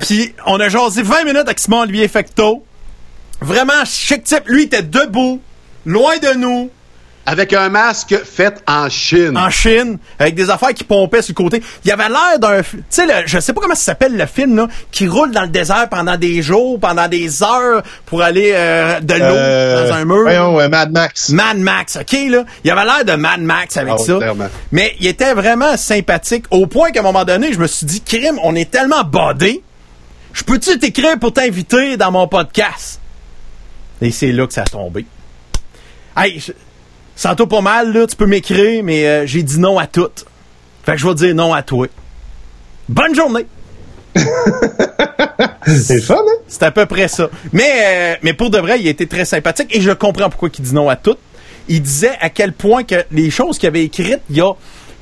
[0.00, 2.64] Puis on a jasé 20 minutes avec Simon Olivier Fecteau.
[3.40, 4.46] Vraiment chic type.
[4.46, 5.40] Lui était debout,
[5.84, 6.70] loin de nous,
[7.28, 9.36] Avec un masque fait en Chine.
[9.36, 11.62] en Chine, avec des affaires qui pompaient sur le côté.
[11.84, 12.62] Il avait l'air d'un...
[12.62, 15.48] Tu sais, je sais pas comment ça s'appelle le film, là, qui roule dans le
[15.48, 20.04] désert pendant des jours, pendant des heures, pour aller euh, de l'eau Euh, dans un
[20.04, 20.22] mur.
[20.22, 21.30] Voyons, euh, Mad Max.
[21.30, 22.44] Mad Max, OK, là?
[22.62, 24.16] Il avait l'air de Mad Max avec Ah ça.
[24.18, 24.48] clairement.
[24.70, 28.02] Mais il était vraiment sympathique au point qu'à un moment donné, je me suis dit,
[28.02, 29.62] crime, on est tellement bodé.
[30.32, 33.00] Je peux-tu t'écrire pour t'inviter dans mon podcast?
[34.00, 35.06] Et c'est là que ça a tombé.
[36.16, 36.52] Hey, je-
[37.16, 40.10] sens-toi pas mal, là, tu peux m'écrire, mais euh, j'ai dit non à tout.
[40.84, 41.88] Fait que je vais dire non à toi.
[42.88, 43.46] Bonne journée!
[45.66, 46.40] C'est fun, hein?
[46.46, 47.28] C'est à peu près ça.
[47.52, 50.62] Mais, euh, mais pour de vrai, il était très sympathique et je comprends pourquoi il
[50.62, 51.16] dit non à tout.
[51.68, 54.52] Il disait à quel point que les choses qu'il avait écrites il y a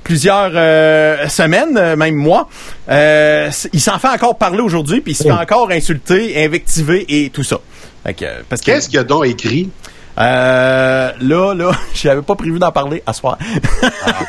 [0.02, 2.48] plusieurs euh, semaines, euh, même mois,
[2.90, 7.30] euh, il s'en fait encore parler aujourd'hui, puis il se fait encore insulter, invectiver et
[7.30, 7.58] tout ça.
[8.04, 9.70] Fait que, euh, parce que Qu'est-ce qu'il a donc écrit?
[10.16, 13.36] Euh, là, là, j'avais pas prévu d'en parler à soir.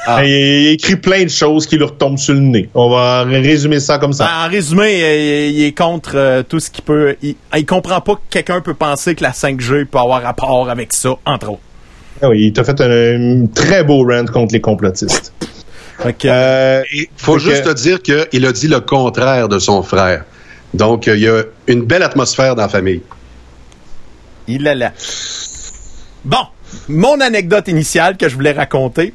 [0.08, 0.24] Ah.
[0.26, 2.70] Il, il écrit plein de choses qui lui retombent sur le nez.
[2.74, 4.28] On va résumer ça comme ça.
[4.46, 7.16] en résumé, euh, il est contre euh, tout ce qui peut.
[7.22, 10.92] Il, il comprend pas que quelqu'un peut penser que la 5G peut avoir rapport avec
[10.94, 11.62] ça, entre autres.
[12.22, 15.34] Ah oui, il t'a fait un, un très beau rant contre les complotistes.
[16.26, 20.26] Euh, Il faut que- juste te dire qu'il a dit le contraire de son frère.
[20.74, 23.02] Donc, il y a une belle atmosphère dans la famille.
[24.48, 24.92] Il est là.
[26.26, 26.48] Bon,
[26.90, 29.14] mon anecdote initiale que je voulais raconter.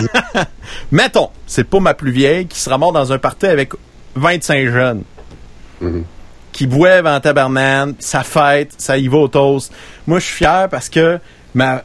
[0.90, 3.72] Mettons, c'est pas ma plus vieille qui se ramasse dans un party avec
[4.14, 5.02] 25 jeunes.
[6.52, 9.70] Qui boivent en tabarnane, ça fête, ça y va au toast.
[10.06, 11.18] Moi, je suis fier parce que
[11.54, 11.84] ma,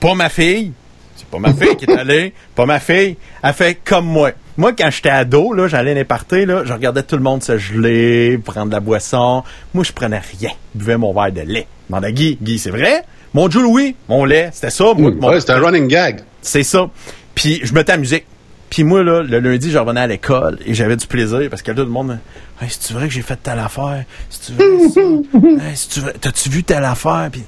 [0.00, 0.72] pas ma fille,
[1.16, 4.32] c'est pas ma fille qui est allée, pas ma fille, elle fait comme moi.
[4.58, 7.42] Moi, quand j'étais ado, là, j'allais dans les parties, là, je regardais tout le monde
[7.42, 9.42] se geler, prendre de la boisson.
[9.72, 10.50] Moi, je prenais rien.
[10.74, 11.66] Je buvais mon verre de lait.
[11.84, 13.02] Je demandais à Guy, Guy, c'est vrai?
[13.34, 14.84] Mon Joe Louis, mon lait, c'était ça.
[14.96, 16.20] Moi, mon- Ouais, c'est un running gag.
[16.40, 16.88] c'est ça.
[17.34, 18.24] Puis je mettais la musique.
[18.70, 21.70] Puis moi, là, le lundi, je revenais à l'école et j'avais du plaisir parce que
[21.70, 22.18] là, tout le monde,
[22.62, 24.04] hey, c'est-tu vrai que j'ai fait telle affaire?
[24.30, 25.00] C'est-tu vrai ça?
[25.00, 26.14] hey, c'est-tu vrai?
[26.20, 27.28] T'as-tu vu telle affaire?
[27.30, 27.42] Puis,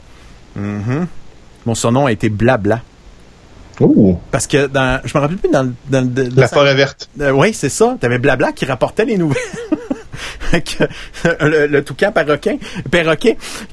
[0.57, 1.07] Mhm.
[1.67, 2.81] Mon surnom a été Blabla.
[3.81, 7.09] ouh, Parce que dans, je me rappelle plus dans, le- dans, la forêt verte.
[7.21, 7.97] euh, oui, c'est ça.
[8.01, 9.37] T'avais Blabla qui rapportait les nouvelles.
[10.67, 10.85] Que,
[11.45, 12.59] le, le toucan perroquet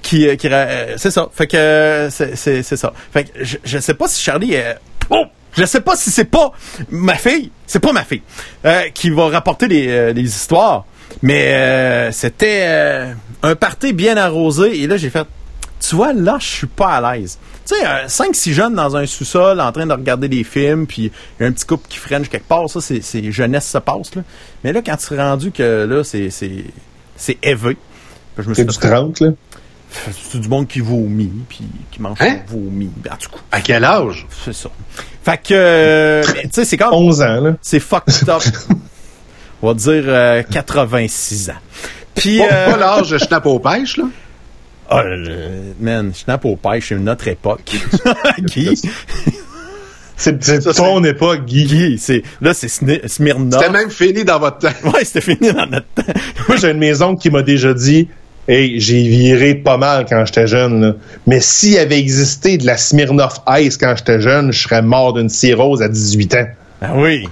[0.01, 1.29] qui, euh, qui euh, c'est ça.
[1.33, 2.93] Fait que euh, c'est, c'est, ça.
[3.11, 4.77] Fait que je, je sais pas si Charlie est,
[5.09, 5.25] oh,
[5.55, 6.51] je sais pas si c'est pas
[6.89, 8.21] ma fille, c'est pas ma fille
[8.65, 10.85] euh, qui va rapporter les, euh, les histoires,
[11.21, 13.13] mais euh, c'était euh,
[13.43, 15.27] un party bien arrosé et là j'ai fait,
[15.87, 17.37] tu vois là je suis pas à l'aise.
[17.65, 21.43] Tu sais, 5-6 jeunes dans un sous-sol en train de regarder des films, puis il
[21.43, 24.21] y a un petit couple qui french quelque part, ça, c'est, jeunesse se passe, là.
[24.63, 26.65] Mais là, quand tu es rendu que là, c'est, c'est,
[27.15, 27.77] c'est élevé,
[28.37, 29.29] je me suis du fait- 30, là?
[30.31, 31.59] c'est du monde qui vomit, puis
[31.91, 32.37] qui mange Hein?
[32.47, 32.89] vomi.
[32.97, 34.25] Ben, En tout cas, À quel âge?
[34.43, 34.69] c'est ça.
[35.23, 37.51] Fait que, euh, mais tu sais, c'est comme, 11 ans, là.
[37.61, 38.41] c'est fucked up.
[39.61, 41.53] On va dire euh, 86 ans.
[42.15, 44.05] Puis, Pas, euh, pas l'âge de schnapp aux pêches, là?
[44.93, 47.71] Oh, man, je nappe au pêche, c'est une autre époque.
[48.39, 48.81] Guy,
[50.15, 51.65] C'est ton époque, Guy.
[51.65, 53.61] Guy, c'est, là, c'est Smirnoff.
[53.61, 54.69] C'était même fini dans votre temps.
[54.93, 56.13] Ouais, c'était fini dans notre temps.
[56.47, 58.07] Moi, j'ai une maison qui m'a déjà dit
[58.47, 60.93] Hey, j'ai viré pas mal quand j'étais jeune, là.
[61.27, 65.29] Mais s'il avait existé de la Smirnoff Ice quand j'étais jeune, je serais mort d'une
[65.29, 66.47] cirrhose à 18 ans.
[66.81, 67.25] Ah oui.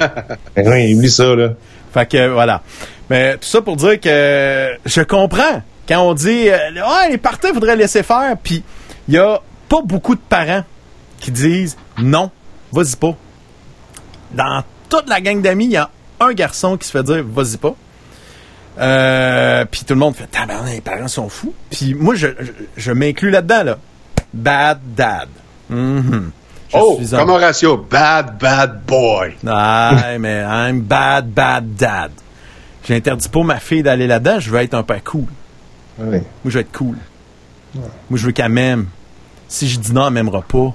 [0.56, 1.50] Ben oui, oublie ça, là.
[1.94, 2.62] Fait que voilà.
[3.10, 7.48] Mais tout ça pour dire que je comprends quand on dit euh, ah les parties
[7.54, 8.64] faudrait laisser faire puis
[9.08, 9.40] il y a
[9.70, 10.64] pas beaucoup de parents
[11.20, 12.32] qui disent non,
[12.72, 13.16] vas-y pas.
[14.32, 15.90] Dans toute la gang d'amis, il y a
[16.20, 17.76] un garçon qui se fait dire vas-y pas.
[18.80, 21.54] Euh, puis tout le monde fait tabarnak, les parents sont fous.
[21.70, 23.78] Puis moi je, je, je m'inclus là-dedans là.
[24.34, 25.28] Bad dad.
[25.70, 26.32] Mhm.
[26.70, 29.36] Je Oh, suis comme Horatio, bad, bad boy.
[29.46, 32.12] ah, mais I'm bad, bad dad.
[32.88, 35.26] J'interdis pas ma fille d'aller là-dedans, je veux être un peu cool.
[36.02, 36.18] Ouais.
[36.20, 36.98] Moi, je vais être cool.
[37.76, 37.84] Moi,
[38.14, 38.88] je veux qu'elle m'aime.
[39.48, 40.74] Si je dis non, elle m'aimera pas.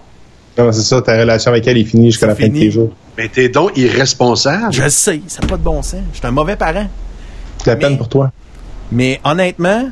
[0.59, 2.91] Non, c'est ça, ta relation avec elle est finie jusqu'à la fin de tes jours.
[3.19, 4.73] Mais t'es donc irresponsable.
[4.73, 6.01] Je le sais, ça n'a pas de bon sens.
[6.13, 6.87] Je suis un mauvais parent.
[7.59, 8.31] C'est la peine pour toi.
[8.93, 9.91] Mais honnêtement,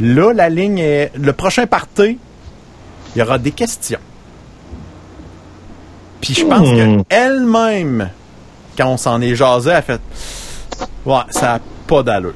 [0.00, 1.12] là, la ligne est.
[1.16, 2.18] Le prochain party,
[3.14, 3.98] il y aura des questions.
[6.20, 7.02] Puis je pense Hmm.
[7.08, 8.10] qu'elle-même,
[8.76, 10.00] quand on s'en est jasé, elle a fait
[11.04, 12.34] Ouais, ça n'a pas d'allure.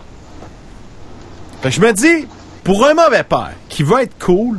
[1.62, 2.26] Fait que je me dis,
[2.64, 4.58] pour un mauvais père qui veut être cool,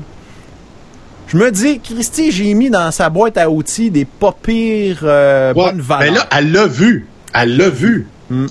[1.28, 5.54] je me dis, Christy, j'ai mis dans sa boîte à outils des pas pires euh,
[5.54, 6.12] Ouais, bonnes valeurs.
[6.12, 7.08] Mais là, elle l'a vu.
[7.34, 8.08] Elle l'a vu.
[8.30, 8.48] Hmm.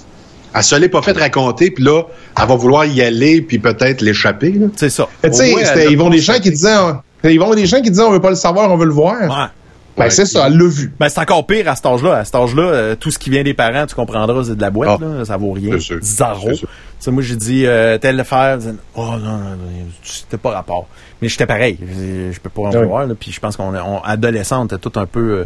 [0.55, 2.03] Elle se l'est pas fait raconter, puis là,
[2.41, 4.59] elle va vouloir y aller, puis peut-être l'échapper.
[4.77, 5.09] C'est ça.
[5.23, 6.77] Mais tu sais, ils vont des gens qui disaient,
[7.23, 9.21] ils vont des gens qui disaient, on veut pas le savoir, on veut le voir.
[9.23, 9.47] Ouais.
[9.97, 10.11] Ben, Ouais.
[10.11, 10.93] c'est ça, elle l'a vu.
[10.99, 12.17] Ben, c'est encore pire à cet âge-là.
[12.19, 14.71] À cet âge-là, euh, tout ce qui vient des parents, tu comprendras, c'est de la
[14.71, 15.05] boîte, Ah.
[15.19, 15.25] là.
[15.25, 15.77] Ça vaut rien.
[15.79, 18.59] Sais, moi, j'ai dit, euh, tel affaire.
[18.95, 19.57] Oh, non, non, non,
[20.03, 20.87] c'était pas rapport.
[21.23, 21.79] Mais j'étais pareil.
[21.81, 22.77] Je, peux pas en oui.
[22.77, 23.15] vouloir, là.
[23.19, 25.45] Puis je pense qu'on, est- on, adolescent, on était tout un peu, euh,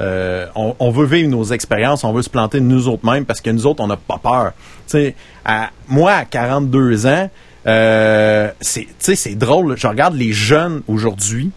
[0.00, 3.40] euh, on, on veut vivre nos expériences, on veut se planter nous autres mêmes parce
[3.42, 4.52] que nous autres, on n'a pas peur.
[4.86, 5.14] Tu sais,
[5.44, 7.30] à, moi, à 42 ans,
[7.66, 9.76] euh, c'est, tu sais, c'est drôle.
[9.76, 11.50] Je regarde les jeunes aujourd'hui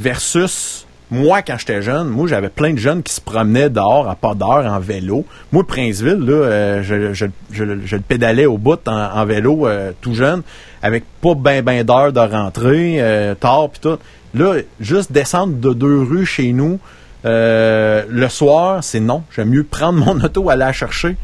[0.00, 4.14] versus moi, quand j'étais jeune, moi, j'avais plein de jeunes qui se promenaient dehors à
[4.14, 5.24] pas d'heure en vélo.
[5.52, 9.92] Moi, Princeville, là, euh, je, je, je, je le pédalais au bout en, vélo euh,
[10.00, 10.42] tout jeune,
[10.82, 13.98] avec pas ben ben d'heures de rentrée, euh, tard puis tout.
[14.34, 16.78] Là, juste descendre de deux rues chez nous,
[17.24, 19.22] euh, le soir, c'est non.
[19.34, 21.16] J'aime mieux prendre mon auto, aller la chercher.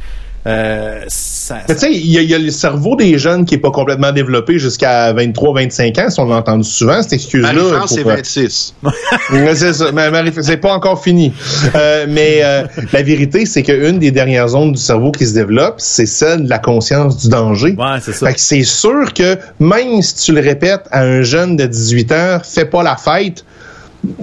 [0.46, 3.46] Euh, ça, Mais tu sais, il y, a- il y a le cerveau des jeunes
[3.46, 7.52] qui est pas complètement développé jusqu'à 23-25 ans, si on l'a entendu souvent, cette excuse-là.
[7.54, 8.74] Marie-France, c'est pour- 26.
[9.32, 9.86] Ouais, c'est ça.
[9.92, 11.32] Mais Marie- c'est pas encore fini.
[11.74, 15.76] Euh, mais euh, la vérité, c'est qu'une des dernières zones du cerveau qui se développe,
[15.78, 17.74] c'est celle de la conscience du danger.
[17.78, 18.26] Ouais, c'est ça.
[18.26, 22.12] Fait que c'est sûr que même si tu le répètes à un jeune de 18
[22.12, 23.44] ans, fais pas la fête,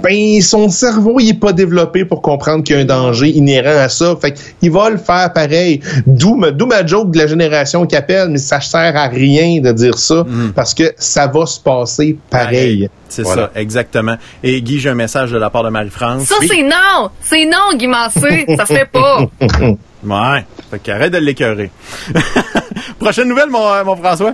[0.03, 3.79] ben son cerveau il est pas développé pour comprendre qu'il y a un danger inhérent
[3.83, 4.15] à ça.
[4.21, 5.81] Fait qu'il va le faire pareil.
[6.05, 9.61] D'où ma, d'où ma joke de la génération qui appelle, mais ça sert à rien
[9.61, 10.25] de dire ça
[10.55, 12.89] parce que ça va se passer pareil.
[13.09, 13.51] C'est Voilà.
[13.53, 14.15] ça, exactement.
[14.41, 16.23] Et Guy, j'ai un message de la part de Marie-France.
[16.23, 17.09] Ça, c'est non!
[17.21, 18.45] C'est non, Guy Massé!
[18.55, 19.19] Ça se fait pas!
[20.03, 20.43] Ouais.
[20.71, 21.69] Fait qu'arrête de l'écœurer.
[22.99, 24.33] Prochaine nouvelle, mon, euh, mon François.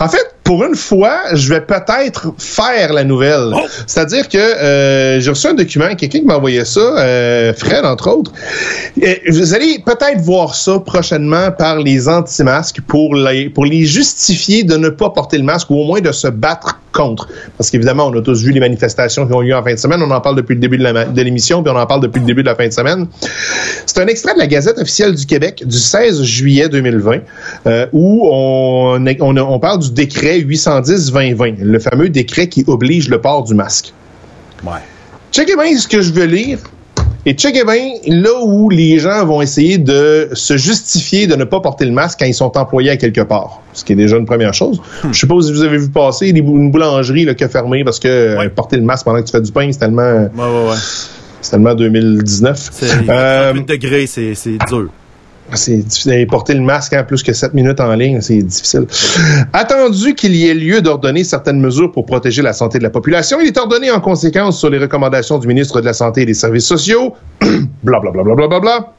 [0.00, 3.50] En fait, pour une fois, je vais peut-être faire la nouvelle.
[3.52, 3.60] Oh!
[3.86, 8.08] C'est-à-dire que euh, j'ai reçu un document, quelqu'un qui m'a envoyé ça, euh, Fred entre
[8.10, 8.32] autres.
[9.00, 14.64] Et vous allez peut-être voir ça prochainement par les anti-masques pour les, pour les justifier
[14.64, 17.28] de ne pas porter le masque ou au moins de se battre contre.
[17.56, 20.02] Parce qu'évidemment, on a tous vu les manifestations qui ont eu en fin de semaine.
[20.02, 22.42] On en parle depuis le début de l'émission, puis on en parle depuis le début
[22.42, 23.06] de la fin de semaine.
[23.86, 27.20] C'est un extrait de la Gazette officielle du Québec du 16 juillet 2020
[27.66, 33.20] euh, où on, on, on parle du décret 810-2020, le fameux décret qui oblige le
[33.20, 33.92] port du masque.
[34.64, 34.72] Ouais.
[35.32, 36.58] Checkez bien ce que je veux lire
[37.28, 41.60] et checkez bien là où les gens vont essayer de se justifier de ne pas
[41.60, 43.60] porter le masque quand ils sont employés à quelque part.
[43.74, 44.80] Ce qui est déjà une première chose.
[45.12, 47.98] Je sais pas si vous avez vu passer une boulangerie là, qui a fermé parce
[48.00, 48.48] que euh, Ouais.
[48.48, 50.76] porter le masque pendant que tu fais du pain, c'est tellement, Ouais, ouais, ouais.
[51.42, 52.68] c'est tellement 2019.
[52.72, 54.88] C'est Euh, 38 degrés, c'est c'est dur.
[55.54, 56.12] C'est difficile.
[56.12, 58.86] Et Porter le masque en plus que 7 minutes en ligne, c'est difficile.
[59.52, 63.38] Attendu qu'il y ait lieu d'ordonner certaines mesures pour protéger la santé de la population,
[63.40, 66.34] il est ordonné en conséquence sur les recommandations du ministre de la Santé et des
[66.34, 67.14] Services sociaux,
[67.82, 68.92] blablabla, bla, bla, bla,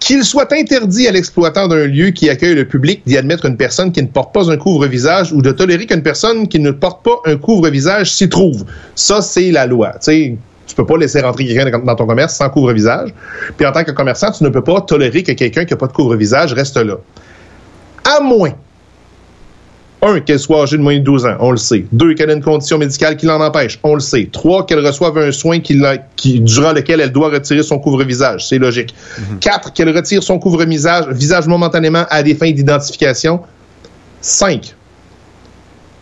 [0.00, 3.92] qu'il soit interdit à l'exploitant d'un lieu qui accueille le public d'y admettre une personne
[3.92, 7.20] qui ne porte pas un couvre-visage ou de tolérer qu'une personne qui ne porte pas
[7.24, 8.64] un couvre-visage s'y trouve.
[8.96, 9.92] Ça, c'est la loi.
[10.66, 13.10] Tu peux pas laisser rentrer quelqu'un dans- ton commerce sans couvre-visage.
[13.56, 15.86] Puis en tant que commerçant, tu ne peux pas tolérer que quelqu'un qui n'a pas
[15.88, 16.96] de couvre-visage reste là.
[18.04, 18.52] À moins,
[20.04, 21.84] un, qu'elle soit âgée de moins de 12 ans, on le sait.
[21.92, 24.28] Deux, qu'elle ait une condition médicale qui l'en empêche, on le sait.
[24.32, 25.80] Trois, qu'elle reçoive un soin qui
[26.40, 28.94] durant lequel elle doit retirer son couvre-visage, c'est logique.
[29.40, 33.40] Quatre, qu'elle retire son couvre-visage visage momentanément à des fins d'identification.
[34.20, 34.74] Cinq,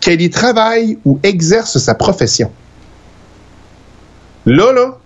[0.01, 2.51] qu'elle y travaille ou exerce sa profession.
[4.47, 4.97] Là, là,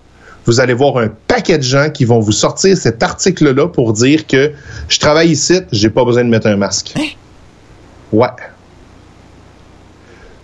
[0.46, 4.26] vous allez voir un paquet de gens qui vont vous sortir cet article-là pour dire
[4.26, 4.52] que
[4.88, 6.94] je travaille ici, j'ai pas besoin de mettre un masque.
[8.12, 8.28] Ouais.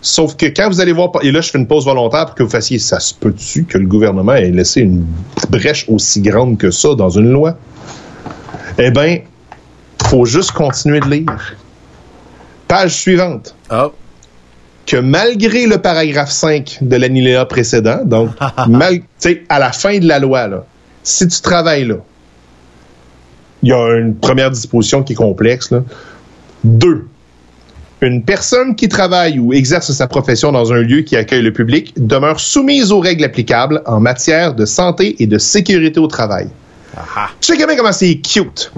[0.03, 2.43] Sauf que quand vous allez voir, et là je fais une pause volontaire pour que
[2.43, 5.05] vous fassiez, ça se peut-tu que le gouvernement ait laissé une
[5.51, 7.57] brèche aussi grande que ça dans une loi?
[8.79, 9.19] Eh bien,
[10.07, 11.57] faut juste continuer de lire.
[12.67, 13.93] Page suivante Oh.
[14.91, 18.31] Que malgré le paragraphe 5 de l'alinéa précédent, donc
[18.69, 20.65] mal, tu sais, à la fin de la loi, là,
[21.05, 21.99] si tu travailles là,
[23.63, 25.71] il y a une première disposition qui est complexe.
[25.71, 25.85] Là.
[26.65, 27.07] Deux,
[28.01, 31.95] Une personne qui travaille ou exerce sa profession dans un lieu qui accueille le public
[31.97, 36.49] demeure soumise aux règles applicables en matière de santé et de sécurité au travail.
[37.41, 38.73] Checkez bien comment c'est cute?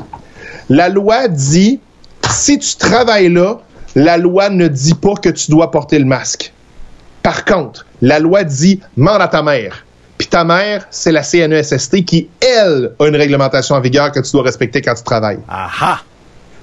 [0.69, 1.81] La loi dit,
[2.29, 3.63] si tu travailles là,
[3.95, 6.53] la loi ne dit pas que tu dois porter le masque.
[7.23, 9.85] Par contre, la loi dit, demande à ta mère.
[10.19, 14.33] Puis ta mère, c'est la CNESST qui, elle, a une réglementation en vigueur que tu
[14.33, 15.41] dois respecter quand tu travailles.
[15.49, 16.01] Aha!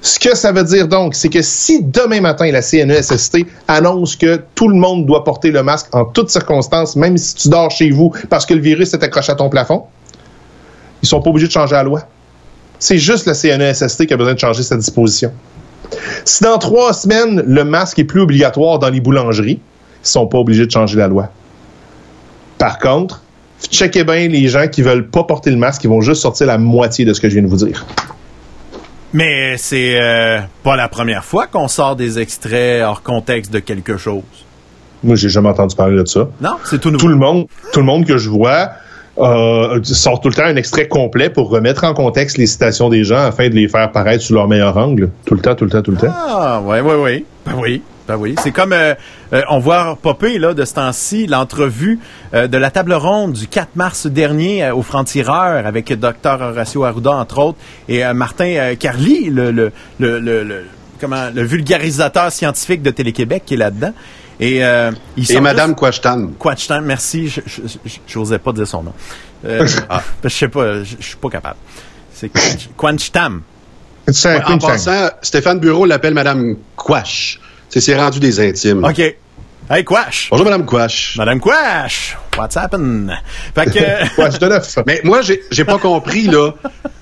[0.02, 4.42] Ce que ça veut dire donc, c'est que si demain matin la CNESST annonce que
[4.56, 7.90] tout le monde doit porter le masque en toutes circonstances, même si tu dors chez
[7.90, 9.84] vous parce que le virus est accroché à ton plafond,
[11.04, 12.04] ils sont pas obligés de changer la loi.
[12.80, 15.34] C'est juste la CNESST qui a besoin de changer sa disposition.
[16.26, 19.60] Si dans trois semaines, le masque est plus obligatoire dans les boulangeries,
[20.04, 21.30] ils sont pas obligés de changer la loi.
[22.58, 23.22] Par contre,
[23.72, 26.58] checkez bien les gens qui veulent pas porter le masque, ils vont juste sortir la
[26.58, 27.86] moitié de ce que je viens de vous dire.
[29.14, 33.98] Mais c'est euh, pas la première fois qu'on sort des extraits hors contexte de quelque
[33.98, 34.22] chose.
[35.04, 36.28] Moi, j'ai jamais entendu parler de ça.
[36.42, 37.02] Non, c'est tout nouveau.
[37.02, 38.72] Tout le monde, tout le monde que je vois
[39.20, 43.04] euh, sort tout le temps un extrait complet pour remettre en contexte les citations des
[43.04, 45.10] gens afin de les faire paraître sous leur meilleur angle.
[45.26, 46.14] Tout le temps, tout le temps, tout le temps.
[46.14, 47.26] Ah, ouais, ouais, ouais.
[47.46, 47.82] Ben oui.
[48.08, 48.96] Ben oui, c'est comme euh,
[49.34, 52.00] euh, on voit popper là de ce temps-ci l'entrevue
[52.34, 56.86] euh, de la table ronde du 4 mars dernier euh, au Franc-Tireur avec Dr Horacio
[56.86, 60.64] Arruda entre autres et euh, Martin Carly, le, le, le- le-
[61.00, 63.94] comment le vulgarisateur scientifique de Télé-Québec qui est là-dedans.
[64.40, 66.28] Et, euh, ils Et sont Madame juste- Quashtan.
[66.40, 67.42] Quachtan, merci, je-
[68.08, 68.94] j'osais pas dire son nom.
[69.46, 71.58] Euh, ah, je sais pas, je suis pas capable.
[72.14, 72.32] C'est
[72.84, 73.00] un
[74.26, 77.40] Ouais, en passant, Stéphane Bureau l'appelle Madame Quash.
[77.70, 78.84] C'est c'est rendu des intimes.
[78.84, 79.16] OK.
[79.72, 80.30] Hey, Quash!
[80.32, 81.16] Bonjour, Madame Quash.
[81.16, 82.18] Madame Quash!
[82.36, 83.12] What's happened?
[83.54, 83.80] Fait que...
[84.32, 84.80] Je te neuf.
[84.88, 86.54] Mais moi, j'ai j'ai pas compris, là.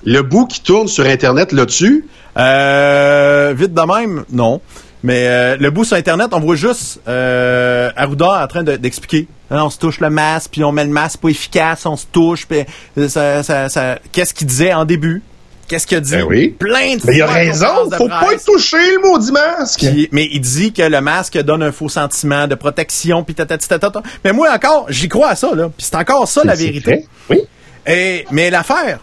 [0.04, 2.06] Le bout qui tourne sur Internet là-dessus,
[2.36, 4.60] Euh, vite de même, non.
[5.04, 9.28] Mais euh, le bout sur Internet, on voit juste euh, Arruda en train de- d'expliquer.
[9.50, 12.06] Hein, on se touche le masque, puis on met le masque pas efficace, on se
[12.10, 12.64] touche, puis
[12.98, 15.22] euh, ça, ça, ça- Qu'est-ce qu'il disait en début?
[15.68, 16.12] Qu'est-ce qu'il a dit?
[16.12, 16.48] Ben oui.
[16.48, 19.80] Plein de Mais il a raison, faut pas y toucher le maudit masque.
[19.80, 23.68] Puis- mais il dit que le masque donne un faux sentiment de protection, puis tatati
[23.68, 24.02] tatata.
[24.24, 25.64] Mais moi encore, j'y crois à ça, là.
[25.68, 27.06] Puis c'est encore ça la vérité.
[27.30, 27.42] Oui.
[27.86, 28.98] Et, mais l'affaire,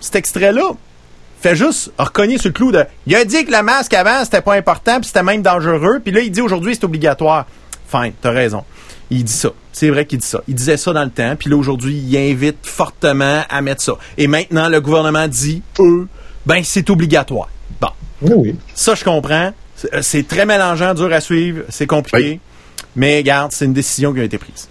[0.00, 0.70] cet extrait-là,
[1.40, 2.84] fait juste recogner sur le clou de.
[3.06, 6.12] Il a dit que le masque avant, c'était pas important, puis c'était même dangereux, puis
[6.12, 7.46] là, il dit aujourd'hui, c'est obligatoire.
[7.88, 8.64] Fine, t'as raison.
[9.10, 9.50] Il dit ça.
[9.72, 10.42] C'est vrai qu'il dit ça.
[10.48, 13.94] Il disait ça dans le temps, puis là, aujourd'hui, il invite fortement à mettre ça.
[14.18, 16.06] Et maintenant, le gouvernement dit, eux,
[16.44, 17.48] ben, c'est obligatoire.
[17.80, 17.88] Bon.
[18.20, 18.56] Oui, oui.
[18.74, 19.52] Ça, je comprends.
[19.76, 22.18] C'est- euh, C'est très mélangeant, dur à suivre, c'est compliqué.
[22.32, 22.40] Oui.
[22.96, 24.68] Mais regarde, c'est une décision qui a été prise.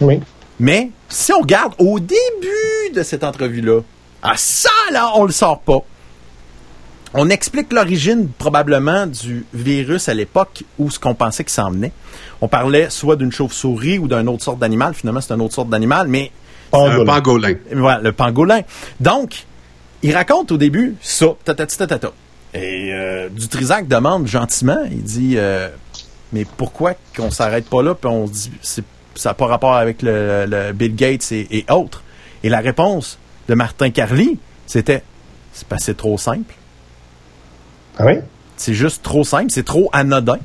[0.00, 0.20] Oui.
[0.60, 3.80] Mais si on regarde au début de cette entrevue-là,
[4.22, 5.78] ah ça là, on le sort pas.
[7.16, 11.92] On explique l'origine probablement du virus à l'époque où ce qu'on pensait qu'il s'en venait.
[12.40, 14.94] On parlait soit d'une chauve-souris ou d'une autre sorte d'animal.
[14.94, 16.32] Finalement, c'est une autre sorte d'animal, mais
[16.72, 17.54] un Pangolin.
[17.72, 18.60] voilà, le pangolin.
[18.98, 19.44] Donc,
[20.02, 22.10] il raconte au début ça, tatati tatata.
[22.52, 25.68] Et euh, Dutrisac demande gentiment, il dit, euh,
[26.32, 28.84] mais pourquoi qu'on s'arrête pas là, puis on se dit, c'est-
[29.14, 32.02] ça n'a pas rapport avec le, le Bill Gates et, et autres.
[32.42, 33.18] Et la réponse
[33.48, 34.36] de Martin Carly,
[34.66, 35.02] c'était,
[35.52, 36.52] c'est c'est trop simple.
[37.98, 38.14] Ah oui?
[38.56, 40.38] C'est juste trop simple, c'est trop anodin.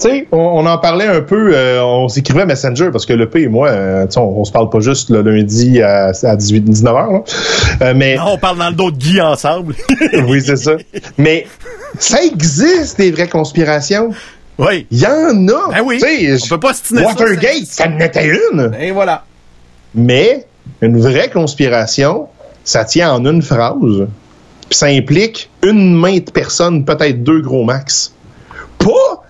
[0.00, 3.28] Tu sais, on, on en parlait un peu, euh, on s'écrivait Messenger parce que le
[3.30, 6.62] P et moi, euh, on, on se parle pas juste le lundi à, à 18,
[6.62, 7.78] 19 h.
[7.80, 9.76] Euh, mais Non, on parle dans le dos de Guy ensemble.
[10.28, 10.72] oui, c'est ça.
[11.16, 11.46] Mais
[11.98, 14.10] ça existe des vraies conspirations.
[14.58, 14.86] oui.
[14.90, 15.70] Il y en a.
[15.70, 16.00] Ben oui.
[16.02, 18.72] Tu sais, On peut pas se ça, Watergate, ça en était une.
[18.80, 19.24] Et voilà.
[19.94, 20.44] Mais
[20.82, 22.26] une vraie conspiration,
[22.64, 24.08] ça tient en une phrase.
[24.68, 28.12] Puis ça implique une main de personne, peut-être deux gros max.
[28.78, 29.24] Pas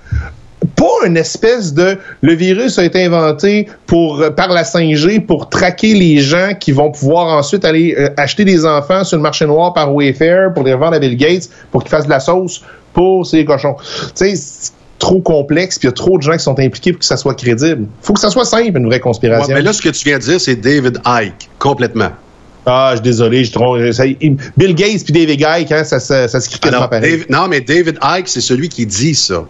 [0.76, 5.94] pas une espèce de le virus a été inventé pour par la 5G pour traquer
[5.94, 9.72] les gens qui vont pouvoir ensuite aller euh, acheter des enfants sur le marché noir
[9.72, 12.62] par Wayfair pour les revendre à Bill Gates pour qu'ils fassent de la sauce
[12.92, 13.76] pour ces cochons.
[13.78, 16.92] Tu sais, c'est trop complexe puis il y a trop de gens qui sont impliqués
[16.92, 17.86] pour que ça soit crédible.
[18.00, 19.54] Faut que ça soit simple une vraie conspiration.
[19.54, 22.10] mais là, ce que tu viens de dire, c'est David Icke, complètement.
[22.66, 23.90] Ah, je suis désolé, je trouve.
[23.92, 24.04] ça-
[24.56, 27.10] Bill Gates puis David Icke, hein, ça, ça, ça se crie Alors, pareil.
[27.10, 29.44] David- non, mais David Icke, c'est celui qui dit ça.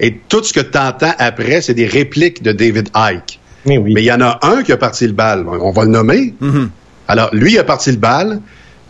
[0.00, 3.38] Et tout ce que tu entends après, c'est des répliques de David Icke.
[3.64, 3.92] Mais oui.
[3.94, 5.46] Mais il y en a un qui a parti le bal.
[5.48, 6.34] On va le nommer.
[7.08, 8.40] Alors, lui, il a parti le bal.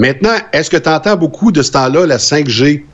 [0.01, 2.85] Maintenant, est-ce que tu entends beaucoup de ce temps-là, la 5G?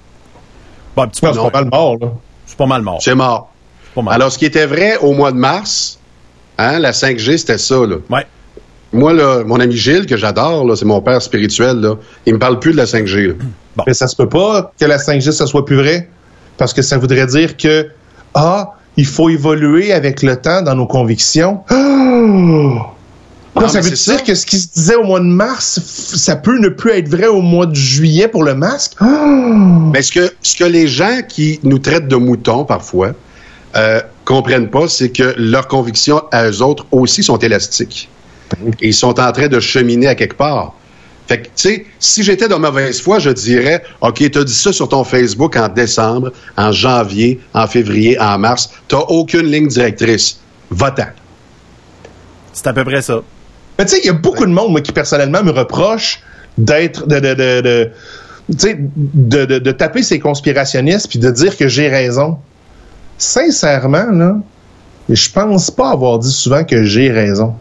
[0.94, 1.50] Bon, un petit peu, Non, c'est non.
[1.50, 2.08] pas mal mort, là.
[2.46, 2.98] C'est pas mal mort.
[3.00, 3.50] C'est mort.
[3.84, 4.14] C'est pas mal.
[4.14, 5.98] Alors, ce qui était vrai au mois de mars,
[6.58, 7.96] hein, la 5G, c'était ça, là.
[8.10, 8.26] ouais.
[8.92, 11.94] Moi, là, mon ami Gilles, que j'adore, là, c'est mon père spirituel, là,
[12.26, 13.28] il me parle plus de la 5G.
[13.28, 13.34] là.
[13.86, 16.08] Mais ça se peut pas que la 5G, ça soit plus vrai.
[16.58, 17.88] parce que ça voudrait dire que,
[18.34, 21.60] ah, il faut évoluer avec le temps dans nos convictions.
[22.22, 23.60] Oh!
[23.60, 24.16] Non, ça veut dire ça.
[24.18, 27.26] que ce qui se disait au mois de mars, ça peut ne plus être vrai
[27.26, 28.92] au mois de juillet pour le masque?
[29.00, 29.04] Oh!
[29.92, 33.12] Mais ce que, ce que les gens qui nous traitent de moutons parfois
[33.76, 38.08] euh, comprennent pas, c'est que leurs convictions à eux autres aussi sont élastiques.
[38.81, 40.74] Et ils sont en train de cheminer à quelque part.
[41.28, 44.72] Fait que, tu sais, si j'étais de mauvaise foi, je dirais, OK, t'as dit ça
[44.72, 48.70] sur ton Facebook en décembre, en janvier, en février, en mars.
[48.89, 50.40] T'as aucune ligne directrice.
[50.70, 51.06] Va-t'en.
[52.52, 53.22] C'est à peu près ça.
[53.78, 56.20] Mais tu sais, il y a beaucoup de monde, moi, qui personnellement me reproche
[56.59, 57.90] d'être, de, de, de, de-
[58.51, 62.39] tu sais, de, de, de taper ces conspirationnistes puis de dire que j'ai raison.
[63.18, 64.36] Sincèrement, là,
[65.09, 67.55] je pense pas avoir dit souvent que j'ai raison.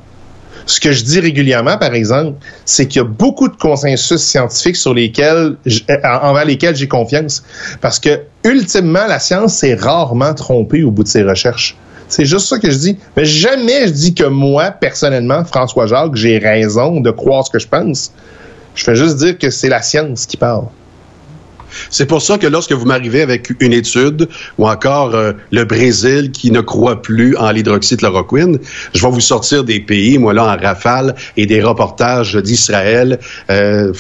[0.70, 4.76] Ce que je dis régulièrement, par exemple, c'est qu'il y a beaucoup de consensus scientifiques
[4.76, 7.44] sur lesquels, euh, envers lesquels j'ai confiance.
[7.82, 11.76] Parce que, ultimement, la science s'est rarement trompée au bout de ses recherches.
[12.08, 12.98] C'est juste ça que je dis.
[13.18, 17.58] Mais jamais je dis que moi, personnellement, François Jacques, j'ai raison de croire ce que
[17.58, 18.14] je pense.
[18.76, 20.66] Je fais juste dire que c'est la science qui parle.
[21.90, 24.28] C'est pour ça que lorsque vous m'arrivez avec une étude
[24.58, 28.60] ou encore euh, le Brésil qui ne croit plus en l'hydroxychloroquine,
[28.94, 33.20] je vais vous sortir des pays, moi là, en rafale et des reportages d'Israël,
[33.50, 33.94] euh,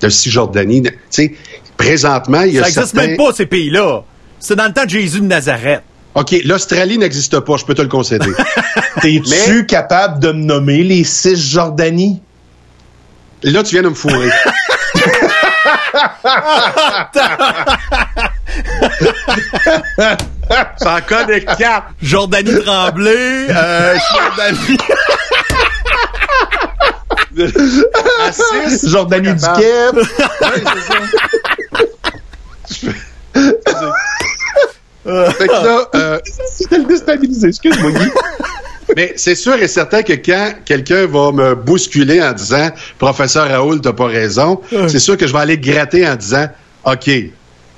[0.00, 0.82] de Cisjordanie.
[0.82, 1.34] Tu sais,
[1.76, 3.08] présentement, il y a Ça existe certains...
[3.08, 4.02] même pas, ces pays-là.
[4.40, 5.82] C'est dans le temps de Jésus de Nazareth.
[6.14, 8.30] OK, l'Australie n'existe pas, je peux te le concéder.
[9.02, 12.20] T'es-tu Mais- capable de me nommer les six Jordanies?
[13.42, 14.30] là, tu viens de me fourrer.
[20.78, 21.88] Ça en connaît quatre.
[22.02, 24.78] Jordanie Tremblay, euh, Jordanie...
[28.18, 28.30] À
[28.88, 29.60] Jordanie du capable.
[29.60, 30.08] Québec.
[35.08, 36.18] Fait que là, euh,
[36.70, 37.90] le déstabilisé, excuse-moi.
[38.96, 43.80] Mais c'est sûr et certain que quand quelqu'un va me bousculer en disant Professeur Raoul,
[43.80, 46.46] t'as pas raison, c'est sûr que je vais aller gratter en disant
[46.84, 47.10] OK,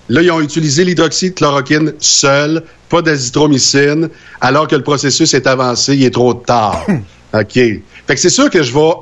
[0.08, 4.08] là, ils ont utilisé l'hydroxychloroquine seul, pas d'azithromycine,
[4.40, 6.86] alors que le processus est avancé, il est trop tard.
[7.34, 7.54] OK.
[7.54, 8.92] Fait que c'est sûr que je vais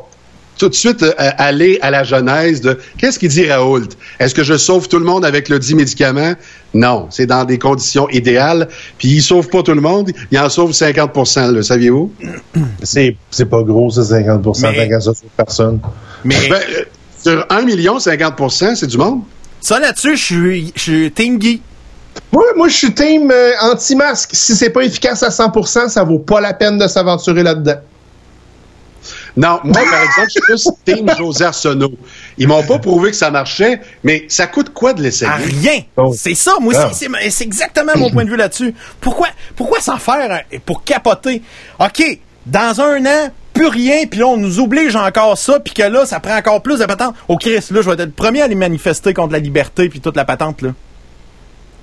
[0.59, 3.89] tout de suite euh, aller à la genèse de qu'est-ce qu'il dit Raoult?
[4.18, 6.35] Est-ce que je sauve tout le monde avec le dit médicament?
[6.74, 8.68] Non, c'est dans des conditions idéales.
[8.98, 12.12] Puis il sauve pas tout le monde, il en sauve 50 le saviez-vous?
[12.82, 15.80] C'est, c'est pas gros, ça, 50 Mais- ça sur personne.
[16.24, 16.85] Mais Ben, euh,
[17.22, 19.22] sur 1 million, 50% c'est du monde.
[19.60, 21.62] ça là-dessus, je suis, je suis Team Guy.
[22.32, 24.30] Moi, moi je suis team euh, anti-masque.
[24.32, 27.76] Si c'est pas efficace à 100%, ça vaut pas la peine de s'aventurer là-dedans.
[29.37, 31.93] Non, moi, par exemple, je suis plus Team José Arsenault.
[32.39, 35.31] Ils m'ont pas prouvé que ça marchait, mais ça coûte quoi de l'essayer?
[35.31, 35.83] À rien.
[35.97, 36.13] Oh.
[36.17, 36.87] C'est ça, moi Ah.
[36.89, 38.75] aussi, c'est- c'est exactement mon point de vue là-dessus.
[39.01, 41.43] Pourquoi, pourquoi s'en faire hein, pour capoter?
[41.79, 42.03] OK,
[42.47, 46.07] dans un an, plus rien, puis là, on nous oblige encore ça, puis que là,
[46.07, 47.15] ça prend encore plus de patente.
[47.29, 50.01] Au Christ, là, je vais être le premier à aller manifester contre la liberté, puis
[50.01, 50.71] toute la patente, là.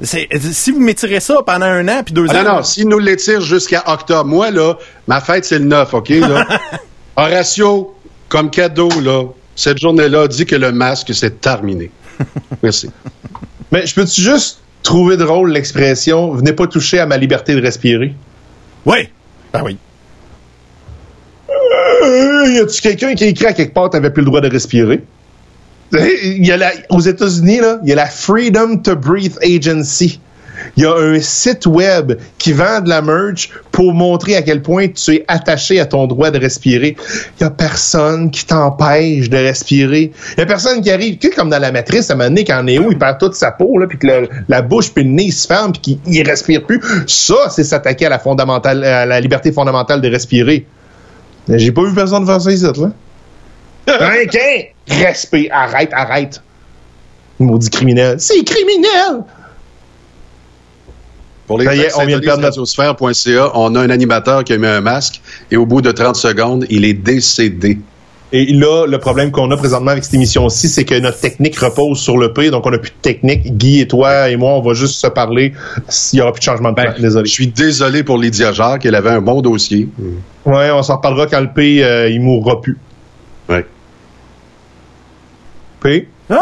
[0.01, 2.43] C'est- Si vous m'étirez ça pendant un an, puis deux Ah ans...
[2.43, 4.75] non, non, s'ils nous l'étirent jusqu'à octobre, moi, là,
[5.07, 6.45] ma fête, c'est le 9, OK, là?
[7.15, 7.95] Horatio,
[8.29, 9.23] comme cadeau, là,
[9.55, 11.89] cette journée-là, dit que le masque, c'est terminé.
[12.63, 12.89] Merci.
[13.71, 18.13] Mais je peux-tu juste trouver drôle l'expression «venez pas toucher à ma liberté de respirer
[18.85, 19.09] Oui.
[19.51, 19.77] Ben oui.
[21.49, 24.49] euh, Y a-tu quelqu'un qui a écrit à quelque part «t'avais plus le droit de
[24.49, 25.01] respirer»
[25.93, 30.19] Il y a la, aux États-Unis, là, il y a la Freedom to Breathe Agency.
[30.77, 34.61] Il y a un site web qui vend de la merch pour montrer à quel
[34.61, 36.95] point tu es attaché à ton droit de respirer.
[37.39, 40.11] Il y a personne qui t'empêche de respirer.
[40.37, 42.29] Il y a personne qui arrive, tu sais, comme dans la matrice, à un moment
[42.29, 44.07] donné, quand Néo, il perd toute sa peau, là, puis que
[44.47, 46.81] la bouche puis le nez se ferme, puis qu'il il respire plus.
[47.07, 50.65] Ça, c'est s'attaquer à la fondamentale, à la liberté fondamentale de respirer.
[51.47, 52.91] J'ai pas vu personne faire ça ici, là.
[53.85, 54.95] Qu'un?
[55.03, 56.41] Respire, arrête, arrête.
[57.39, 58.15] Maudit criminel.
[58.19, 59.23] C'est criminel!
[61.47, 64.53] Pour les Ça y est, on vient de perdre notre- on a un animateur qui
[64.53, 67.77] a mis un masque et au bout de 30 secondes, il est décédé.
[68.31, 71.99] Et là, le problème qu'on a présentement avec cette émission-ci, c'est que notre technique repose
[71.99, 73.55] sur le P, donc on n'a plus de technique.
[73.55, 75.53] Guy et toi et moi, on va juste se parler
[75.87, 76.85] s'il n'y aura plus de changement de plan.
[76.95, 77.27] Ben, Désolé.
[77.27, 79.87] Je suis désolé pour Lydia Jacques, elle avait un bon dossier.
[80.45, 82.77] Ouais, on s'en reparlera quand le P, euh, il mourra plus.
[83.47, 83.65] Ouais.
[85.81, 86.07] P?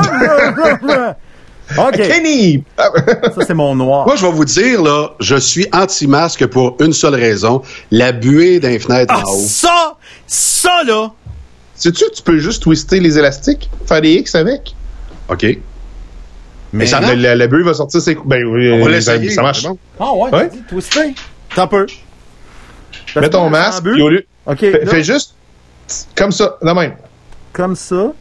[1.77, 1.95] OK.
[1.95, 2.63] Kenny!
[2.77, 4.05] Ça, c'est mon noir.
[4.05, 7.61] Moi, je vais vous dire, là, je suis anti-masque pour une seule raison,
[7.91, 9.45] la buée d'un fenêtre Ah, en haut.
[9.47, 9.95] ça,
[10.27, 11.11] ça, là,
[11.75, 14.75] Sais-tu, tu peux juste twister les élastiques, faire des X avec?
[15.29, 15.45] OK?
[16.71, 18.15] Mais ça le, le bulle va sortir ses...
[18.25, 19.29] Ben oui, On va euh, l'essayer.
[19.31, 19.63] ça marche.
[19.63, 19.77] bon.
[19.99, 20.49] Ah ouais, Ouais.
[20.49, 21.13] tu dis, twisté.
[21.55, 21.85] T'en peux.
[23.15, 24.25] Mets ton masque, puis au lieu...
[24.45, 25.35] OK, Fais, juste
[26.15, 26.93] comme ça, de même.
[27.51, 28.11] comme ça.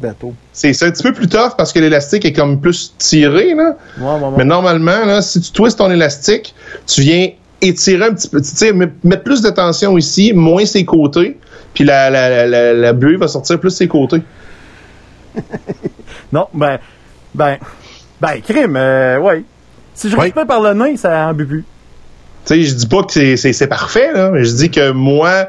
[0.00, 0.34] Bateau.
[0.52, 3.76] C'est un petit peu plus tough parce que l'élastique est comme plus tiré, là.
[3.98, 4.30] Ouais, ouais, ouais.
[4.38, 6.54] Mais normalement, là, si tu twists ton élastique,
[6.86, 7.28] tu viens
[7.60, 11.38] étirer un petit peu, tu sais, met- mettre plus de tension ici, moins ses côtés,
[11.74, 14.22] puis la, la, la, la, la bulle va sortir plus ses côtés.
[16.32, 16.78] Non, ben,
[17.34, 17.58] ben,
[18.20, 19.44] ben, crime, euh, ouais.
[19.94, 20.22] Si je Oui.
[20.22, 21.64] récupère par le nez, ça en bu plus.
[22.46, 25.46] Tu sais, je dis pas que c'est- parfait, là, mais je dis que moi,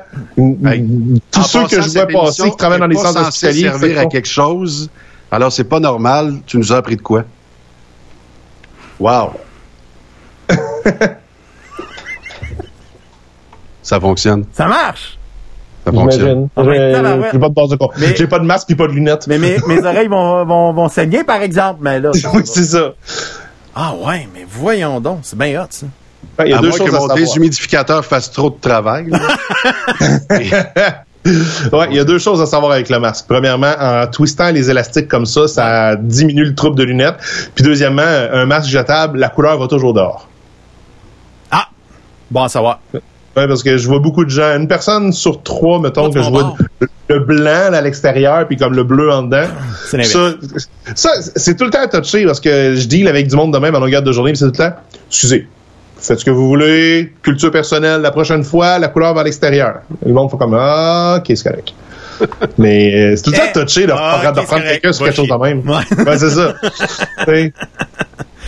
[0.65, 0.85] Hey,
[1.31, 4.27] tous ceux que je vois passer qui travaillent dans les centres hospitaliers, servir à quelque
[4.27, 4.89] chose.
[5.31, 6.35] Alors, c'est pas normal.
[6.45, 7.23] Tu nous as appris de quoi?
[8.99, 9.31] Wow.
[13.81, 14.45] Ça fonctionne.
[14.51, 15.17] Ça marche!
[15.85, 16.47] Ça fonctionne.
[16.55, 17.77] Ah ben, J'ai pas de base de
[18.15, 19.25] J'ai pas de masque puis pas de lunettes.
[19.27, 22.11] Mais mes, mes oreilles vont, vont, vont saigner, par exemple, mais là.
[22.33, 22.93] oui, c'est ça.
[23.73, 25.87] Ah ouais, mais voyons donc, c'est bien hot, ça.
[26.43, 27.17] Il y a à deux choses que à mon savoir.
[27.17, 29.09] déshumidificateur fasse trop de travail.
[31.23, 33.25] Ouais, il y a deux choses à savoir avec le masque.
[33.27, 37.17] Premièrement, en twistant les élastiques comme ça, ça diminue le trouble de lunettes.
[37.53, 40.27] Puis deuxièmement, un masque jetable, la couleur va toujours dehors.
[41.51, 41.67] Ah!
[42.31, 42.79] Bon à savoir.
[42.93, 46.29] Ouais, parce que je vois beaucoup de gens, une personne sur trois, mettons, que je
[46.29, 46.55] vois
[47.07, 49.47] le, blanc à l'extérieur, puis comme le bleu en dedans.
[49.85, 50.67] C'est l'inverse.
[50.95, 53.59] Ça, ça c'est tout le temps touché parce que je deal avec du monde de
[53.59, 54.75] même en longueur de journée, puis c'est tout le temps,
[55.07, 55.47] excusez,
[56.01, 59.81] faites ce que vous voulez, culture personnelle, la prochaine fois, la couleur va à l'extérieur.
[60.05, 61.73] Le monde fait comme, ah, ok, c'est correct.
[62.57, 65.15] Mais euh, c'est tout le temps Eh, touché de, ah, de prendre quelqu'un sur quelque
[65.15, 65.67] chose de même.
[65.67, 66.05] Ouais.
[66.05, 66.53] Ouais, c'est ça.
[67.25, 67.53] Tu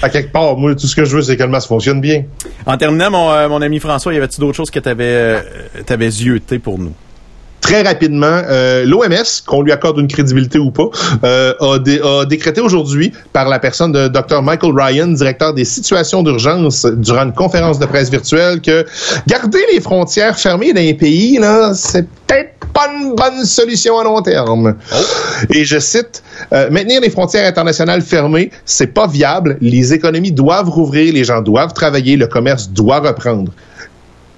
[0.02, 2.26] à quelque part, moi, tout ce que je veux, c'est que le masque fonctionne bien.
[2.66, 5.40] En terminant, mon, euh, mon ami François, y avait-tu d'autres choses que t'avais, euh,
[5.86, 6.92] t'avais zioté pour nous?
[7.64, 10.90] Très rapidement, euh, l'OMS, qu'on lui accorde une crédibilité ou pas,
[11.24, 14.42] euh, a, dé- a décrété aujourd'hui par la personne de Dr.
[14.42, 18.86] Michael Ryan, directeur des situations d'urgence, durant une conférence de presse virtuelle, que
[19.28, 24.04] garder les frontières fermées dans les pays, là, c'est peut-être pas une bonne solution à
[24.04, 24.76] long terme.
[25.54, 26.22] Et je cite,
[26.52, 29.58] euh, maintenir les frontières internationales fermées, c'est pas viable.
[29.62, 33.52] Les économies doivent rouvrir, les gens doivent travailler, le commerce doit reprendre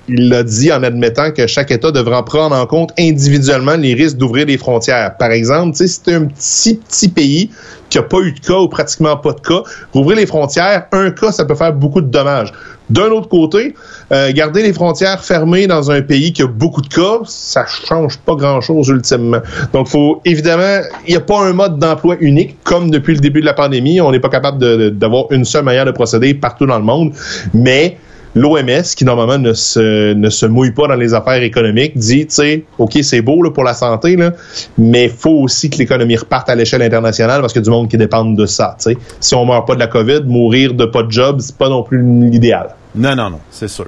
[0.07, 4.17] il l'a dit en admettant que chaque État devra prendre en compte individuellement les risques
[4.17, 5.17] d'ouvrir les frontières.
[5.17, 7.49] Par exemple, si c'est un petit, petit pays
[7.89, 9.63] qui n'a pas eu de cas ou pratiquement pas de cas,
[9.93, 12.51] rouvrir les frontières, un cas, ça peut faire beaucoup de dommages.
[12.89, 13.73] D'un autre côté,
[14.11, 18.19] euh, garder les frontières fermées dans un pays qui a beaucoup de cas, ça change
[18.19, 19.39] pas grand-chose ultimement.
[19.73, 23.41] Donc, faut évidemment, il n'y a pas un mode d'emploi unique comme depuis le début
[23.41, 24.01] de la pandémie.
[24.01, 27.13] On n'est pas capable d'avoir une seule manière de procéder partout dans le monde,
[27.55, 27.97] mais
[28.35, 32.35] l'OMS, qui normalement ne se, ne se mouille pas dans les affaires économiques, dit, tu
[32.35, 34.31] sais, OK, c'est beau pour la santé, là,
[34.77, 37.89] mais faut aussi que l'économie reparte à l'échelle internationale parce qu'il y a du monde
[37.89, 38.77] qui dépend de ça.
[39.19, 41.83] Si on meurt pas de la COVID, mourir de pas de job, c'est pas non
[41.83, 42.75] plus l'idéal.
[42.93, 43.87] Non, non, non, c'est sûr.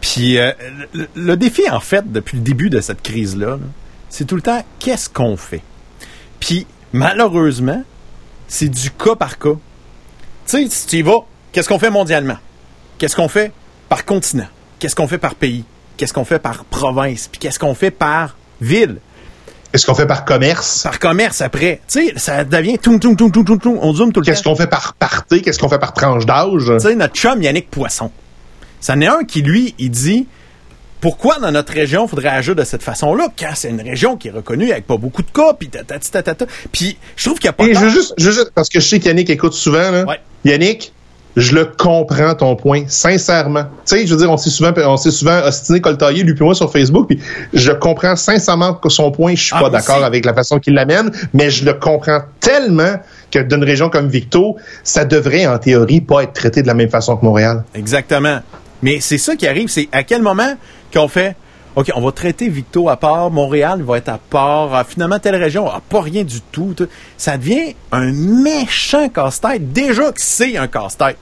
[0.00, 0.50] Puis euh,
[1.14, 3.58] le, défi, en fait, depuis le début de cette crise-là, là,
[4.10, 5.62] c'est tout le temps qu'est-ce qu'on fait?
[6.40, 7.82] Puis malheureusement,
[8.48, 9.54] c'est du cas par cas.
[10.46, 11.20] Tu sais, si tu y vas,
[11.52, 12.36] qu'est-ce qu'on fait mondialement?
[12.98, 13.52] Qu'est-ce qu'on fait?
[13.92, 14.46] Par continent?
[14.78, 15.64] Qu'est-ce qu'on fait par pays?
[15.98, 17.28] Qu'est-ce qu'on fait par province?
[17.30, 18.96] Puis qu'est-ce qu'on fait par ville?
[19.70, 20.82] Qu'est-ce qu'on fait par commerce?
[20.84, 21.82] Par commerce après.
[21.88, 23.78] Tu sais, ça devient tout, tout, tout, tout, tout, tout.
[23.82, 24.32] On zoome tout le temps.
[24.32, 25.42] Qu'est-ce qu'on fait par party?
[25.42, 26.62] Qu'est-ce qu'on fait par tranche d'âge?
[26.64, 28.10] Tu sais, notre chum Yannick Poisson.
[28.80, 30.26] C'en est un qui, lui, il dit
[31.02, 34.32] pourquoi dans notre région faudrait agir de cette façon-là quand c'est une région qui est
[34.32, 35.68] reconnue avec pas beaucoup de cas, puis.
[36.72, 37.82] Puis je trouve qu'il n'y a pas Et tort.
[37.82, 40.04] je veux juste, je veux juste- parce que je sais qu'Yannick écoute souvent, là.
[40.06, 40.18] Ouais.
[40.46, 40.94] Yannick,
[41.36, 43.64] je le comprends ton point, sincèrement.
[43.86, 46.44] Tu sais, je veux dire, on s'est souvent, on s'est souvent ostiné, coltaillé, lui puis
[46.44, 47.20] moi sur Facebook, puis
[47.54, 49.34] je comprends sincèrement que son point.
[49.34, 52.96] Je suis Ah, pas d'accord avec la façon qu'il l'amène, mais je le comprends tellement
[53.30, 56.90] que d'une région comme Victo, ça devrait en théorie pas être traité de la même
[56.90, 57.64] façon que Montréal.
[57.74, 58.40] Exactement.
[58.82, 60.54] Mais c'est ça qui arrive, c'est à quel moment
[60.92, 61.34] qu'on fait
[61.74, 65.36] OK, on va traiter Victo à part, Montréal va être à part, ah, finalement telle
[65.36, 66.74] région a pas rien du tout.
[67.16, 69.72] Ça devient un méchant casse-tête.
[69.72, 71.16] Déjà que c'est un casse-tête.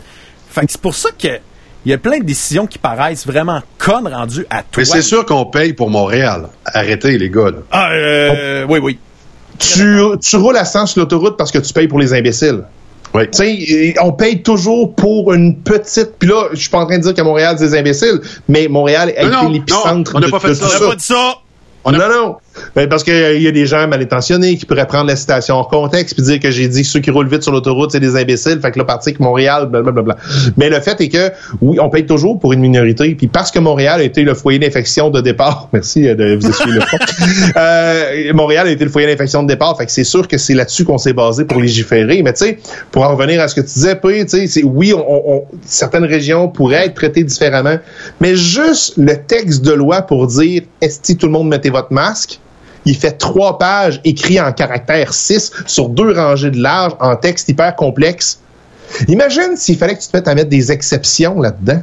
[0.50, 1.38] Fait que c'est pour ça que
[1.86, 4.78] il y a plein de décisions qui paraissent vraiment connes rendues à toi.
[4.78, 6.48] Mais c'est sûr qu'on paye pour Montréal.
[6.66, 7.50] Arrêtez, les gars.
[7.50, 7.58] là.
[7.70, 8.98] Ah, euh, oui, oui.
[9.58, 12.64] Tu, tu roules à 100 sur l'autoroute parce que tu payes pour les imbéciles.
[13.14, 13.22] Oui.
[13.30, 16.12] Tu sais, on paye toujours pour une petite.
[16.18, 18.68] Puis là, je suis pas en train de dire qu'à Montréal, c'est des imbéciles, mais
[18.68, 20.66] Montréal a Non, non, été l'épicentre non, on n'a de, pas fait de ça.
[20.68, 21.34] tout On On n'a pas dit ça.
[21.84, 22.36] On a- Non, non.
[22.74, 25.68] Ben, parce qu'il y a des gens mal intentionnés qui pourraient prendre la citation hors
[25.68, 28.60] contexte puis dire que j'ai dit ceux qui roulent vite sur l'autoroute, c'est des imbéciles,
[28.60, 30.16] fait que le parti que Montréal, blablabla.
[30.56, 31.30] Mais le fait est que,
[31.60, 34.58] oui, on paye toujours pour une minorité, puis parce que Montréal a été le foyer
[34.58, 36.98] d'infection de départ, merci euh, de vous essuyer le front,
[37.56, 40.54] euh, Montréal a été le foyer d'infection de départ, fait que c'est sûr que c'est
[40.54, 42.22] là-dessus qu'on s'est basé pour légiférer.
[42.22, 42.58] Mais tu sais,
[42.90, 46.48] pour en revenir à ce que tu disais, tu sais, oui, on, on- certaines régions
[46.48, 47.76] pourraient être traitées différemment,
[48.20, 51.92] mais juste le texte de loi pour dire est-ce que tout le monde mettez votre
[51.92, 52.38] masque,
[52.84, 57.48] il fait trois pages écrits en caractère 6 sur deux rangées de large en texte
[57.48, 58.40] hyper complexe.
[59.08, 61.82] Imagine s'il fallait que tu te mettes à mettre des exceptions là-dedans.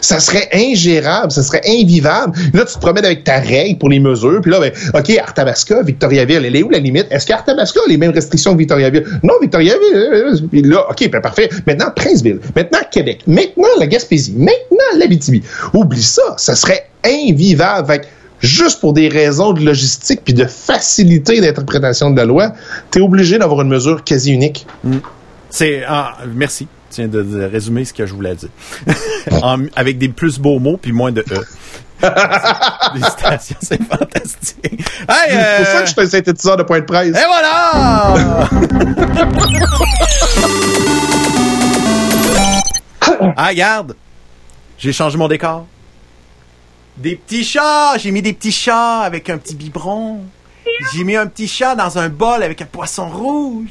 [0.00, 2.34] Ça serait ingérable, ça serait invivable.
[2.54, 5.82] Là, tu te promènes avec ta règle pour les mesures, puis là, ben, OK, Arthabasca,
[5.82, 7.08] Victoriaville, elle est où la limite?
[7.10, 9.04] Est-ce qu'Arthabasca a les mêmes restrictions que Victoriaville?
[9.22, 11.50] Non, Victoriaville, euh, euh, puis là, OK, ben, parfait.
[11.66, 15.42] Maintenant, Princeville, maintenant, Québec, maintenant, la Gaspésie, maintenant, l'Abitibi.
[15.74, 17.86] Oublie ça, ça serait invivable.
[17.86, 18.08] Fait
[18.42, 22.52] juste pour des raisons de logistique puis de facilité d'interprétation de la loi,
[22.90, 24.66] tu es obligé d'avoir une mesure quasi unique.
[25.50, 26.66] C'est ah, merci.
[26.90, 28.50] Tu viens de, de résumer ce que je voulais dire.
[29.42, 31.40] En- avec des plus beaux mots puis moins de E.
[32.92, 34.84] Félicitations, c'est fantastique.
[35.08, 37.16] Hey, C'est pour ça euh, que je suis un synthétiseur de point de presse.
[37.16, 38.18] Et voilà!
[43.36, 43.94] ah, regarde!
[44.78, 45.66] J'ai changé mon décor.
[46.96, 47.96] Des petits chats!
[47.98, 50.20] J'ai mis des petits chats avec un petit biberon.
[50.94, 53.68] J'ai mis un petit chat dans un bol avec un poisson rouge.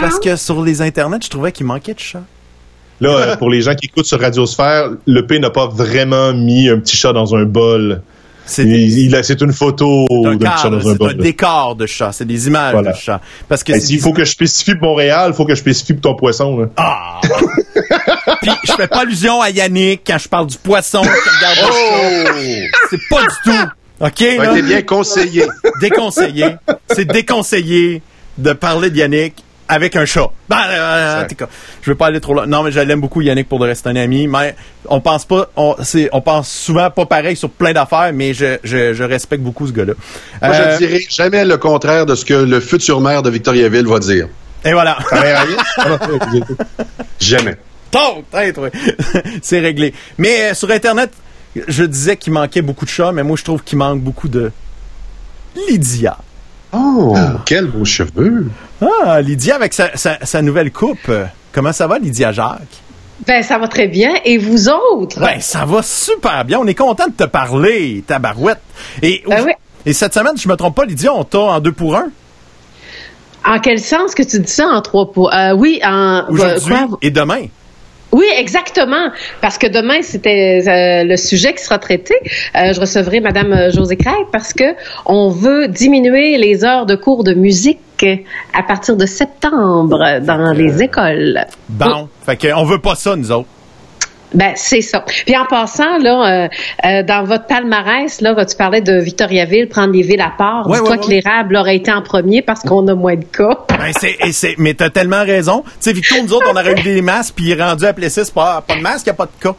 [0.00, 2.22] Parce que sur les internets, je trouvais qu'il manquait de chats.
[3.00, 6.68] Là, euh, pour les gens qui écoutent sur Radiosphère, le P n'a pas vraiment mis
[6.70, 8.00] un petit chat dans un bol.
[8.46, 8.62] C'est
[9.42, 11.16] une photo un, d'un chat dans un c'est un bol.
[11.18, 12.12] décor de chat.
[12.12, 12.92] C'est des images Voilà.
[12.92, 13.20] de chat.
[13.48, 16.56] Parce que S'il faut que je spécifie Montréal, il faut que je spécifie ton poisson.
[16.58, 16.66] Là.
[16.76, 17.20] Ah!
[18.52, 22.24] Puis je fais pas allusion à Yannick quand je parle du poisson qui regarde le
[22.26, 22.88] chat.
[22.90, 23.68] C'est pas du tout.
[23.98, 24.54] OK, Ouais, là?
[24.54, 25.44] t'es bien conseillé.
[25.80, 26.56] Déconseillé.
[26.90, 28.02] C'est déconseillé
[28.38, 30.28] de parler de Yannick avec un chat.
[30.48, 31.24] Ben, euh,
[31.82, 32.46] je vais pas aller trop loin.
[32.46, 34.28] Non, mais je l'aime beaucoup, Yannick, pour le reste un ami.
[34.28, 34.54] Mais
[34.88, 38.58] on pense pas, on, c'est, on pense souvent pas pareil sur plein d'affaires, mais je,
[38.62, 39.94] je, je respecte beaucoup ce gars-là.
[40.42, 43.86] Moi, Euh, je dirais jamais le contraire de ce que le futur maire de Victoriaville
[43.86, 44.28] va dire.
[44.64, 44.98] Et voilà.
[45.10, 45.56] Va rien?
[47.20, 47.56] Jamais.
[47.96, 49.22] Tôt, peut-être, oui.
[49.42, 49.94] c'est réglé.
[50.18, 51.10] Mais euh, sur Internet,
[51.68, 54.50] je disais qu'il manquait beaucoup de chats, mais moi, je trouve qu'il manque beaucoup de
[55.68, 56.18] Lydia.
[56.72, 57.16] Oh,
[57.46, 58.50] quels beaux cheveux.
[58.82, 61.10] Ah, Lydia avec sa, sa, sa nouvelle coupe.
[61.52, 62.82] Comment ça va, Lydia Jacques?
[63.26, 64.10] Ben, ça va très bien.
[64.24, 65.20] Et vous autres?
[65.20, 66.58] Ben, ça va super bien.
[66.58, 68.60] On est content de te parler, tabarouette.
[69.00, 69.52] Et, Ben oui.
[69.86, 72.08] et cette semaine, je me trompe pas, Lydia, on t'a en deux pour un?
[73.46, 75.30] En quel sens que tu dis ça en trois pots?
[75.32, 76.24] Euh, oui, en.
[76.28, 77.46] aujourd'hui euh, et demain.
[78.12, 79.10] Oui, exactement.
[79.40, 82.14] Parce que demain, c'était euh, le sujet qui sera traité.
[82.54, 84.74] Euh, je recevrai Madame euh, José Craig parce que
[85.04, 87.80] on veut diminuer les heures de cours de musique
[88.52, 91.46] à partir de septembre dans les écoles.
[91.68, 93.48] Bon, fait que on veut pas ça, nous autres.
[94.36, 95.00] Ben, c'est ça.
[95.00, 96.48] Puis en passant, là, euh,
[96.84, 100.68] euh, dans votre palmarès, là, tu parlais de Victoriaville, prendre les villes à part?
[100.68, 101.14] Ouais, Dis-toi ouais, que ouais.
[101.14, 103.58] l'érable aurait été en premier parce qu'on a moins de cas.
[103.76, 105.62] Ben, c'est, et c'est, mais t'as tellement raison.
[105.62, 108.64] Tu sais, Victor, nous autres, on aurait eu des masques, puis rendu à Plessis, pas,
[108.66, 109.54] pas de masque, y a pas de cas.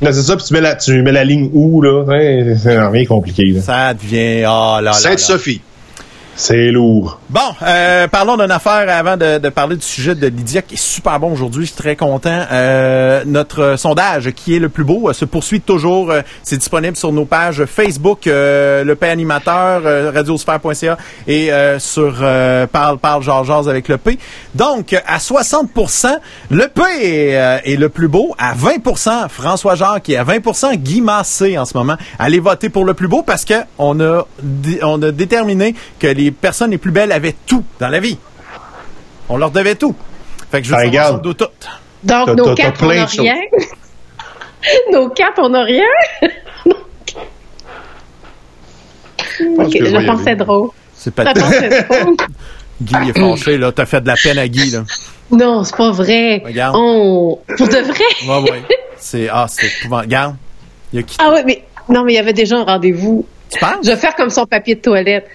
[0.00, 2.04] Non, c'est ça, puis tu mets la, tu mets la ligne où, là?
[2.04, 3.60] Ouais, c'est rien compliqué, là.
[3.60, 4.80] Ça devient, oh là là.
[4.82, 4.92] là.
[4.92, 5.60] Sainte-Sophie.
[6.40, 7.18] C'est lourd.
[7.30, 10.80] Bon, euh, parlons d'une affaire avant de, de parler du sujet de Lydia qui est
[10.80, 11.66] super bon aujourd'hui.
[11.66, 12.44] Je suis très content.
[12.52, 16.12] Euh, notre sondage qui est le plus beau euh, se poursuit toujours.
[16.12, 20.96] Euh, c'est disponible sur nos pages Facebook, euh, le P animateur, euh, radiosphère.ca
[21.26, 21.50] et
[21.80, 22.14] sur
[22.70, 24.16] Parle Parle Georges avec le P.
[24.54, 26.18] Donc à 60%,
[26.52, 28.36] le P est, est le plus beau.
[28.38, 31.96] À 20%, François Jacques et à 20%, Guy Massé en ce moment.
[32.20, 34.24] Allez voter pour le plus beau parce que on a
[34.82, 38.18] on a déterminé que les personnes les plus belles avaient tout dans la vie.
[39.28, 39.94] On leur devait tout.
[40.50, 41.22] Fait que je veux savoir regarde.
[41.36, 41.46] tout.
[42.04, 43.36] Donc, nos quatre, on n'a rien.
[44.92, 45.84] nos quatre, on n'a rien.
[49.58, 50.70] ok, je pensais drôle.
[50.94, 52.16] C'est pas drôle.
[52.80, 54.84] Guy est fâché là, t'as fait de la peine à Guy là.
[55.30, 56.42] Non, c'est pas vrai.
[56.44, 56.76] Regarde.
[56.78, 57.38] On...
[57.56, 58.04] Pour de vrai?
[58.26, 58.62] Ouais ouais.
[58.96, 60.36] C'est ah, c'est épouvant- Regarde.
[60.92, 61.22] Il a quitté.
[61.26, 63.26] Ah oui, mais non, mais il y avait déjà un rendez-vous.
[63.50, 63.84] Tu penses?
[63.84, 65.26] Je vais faire comme son papier de toilette.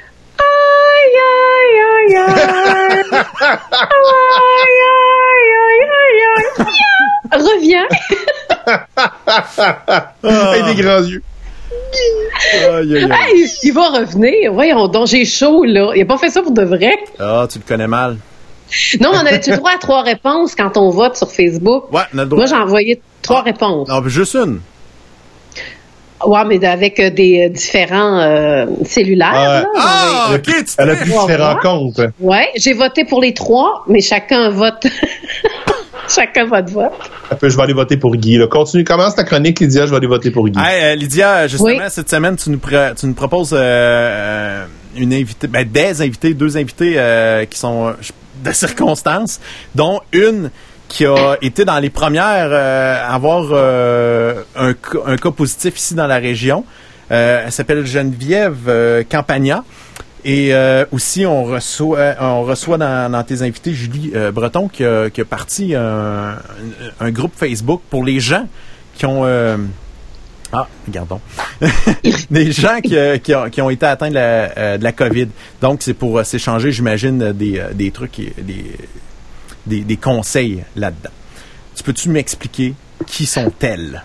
[7.31, 7.87] Reviens.
[10.23, 11.23] Avec des grands yeux.
[12.53, 13.09] Aïe, aïe, aïe.
[13.11, 14.53] Hey, il va revenir.
[14.53, 15.91] Voyons donc, j'ai chaud, là.
[15.95, 16.95] Il a pas fait ça pour de vrai.
[17.19, 18.17] Ah, tu le connais mal.
[18.99, 21.91] Non, on avait-tu le droit à trois réponses quand on vote sur Facebook?
[21.91, 22.37] Ouais, on a le droit.
[22.39, 23.87] Moi, j'ai envoyé trois réponses.
[23.87, 24.59] Non, juste une.
[26.25, 29.33] Ouais, mais avec euh, des euh, différents euh, cellulaires.
[29.33, 29.65] là.
[29.77, 32.01] Ah, ok, tu Elle a plus différents comptes.
[32.19, 34.85] Ouais, j'ai voté pour les trois, mais chacun vote.
[36.07, 36.91] chacun vote vote.
[37.41, 38.37] Je vais aller voter pour Guy.
[38.37, 38.47] là.
[38.47, 40.59] Continue, commence ta chronique, Lydia, je vais aller voter pour Guy.
[40.59, 41.79] Hey, euh, Lydia, justement, Oui.
[41.89, 42.59] cette semaine, tu nous,
[42.97, 47.91] tu nous proposes euh, une invitée, ben, des invités, deux invités euh, qui sont euh,
[48.43, 49.39] de circonstances,
[49.75, 50.51] dont une
[50.93, 55.75] qui a été dans les premières euh, à avoir euh, un, ca- un cas positif
[55.77, 56.63] ici dans la région.
[57.11, 59.63] Euh, elle s'appelle Geneviève Campagna.
[60.23, 64.67] Et euh, aussi, on reçoit, euh, on reçoit dans, dans tes invités Julie euh, Breton
[64.69, 66.37] qui a, qui a parti un,
[66.99, 68.47] un groupe Facebook pour les gens
[68.95, 69.25] qui ont...
[70.53, 71.19] ah, regardons.
[72.29, 75.27] des gens qui, qui, ont, qui ont été atteints de la, de la COVID.
[75.59, 78.77] Donc, c'est pour s'échanger, j'imagine, des, des trucs, des,
[79.65, 81.09] des, des conseils là-dedans.
[81.75, 82.73] Tu peux-tu m'expliquer
[83.07, 84.03] qui sont-elles?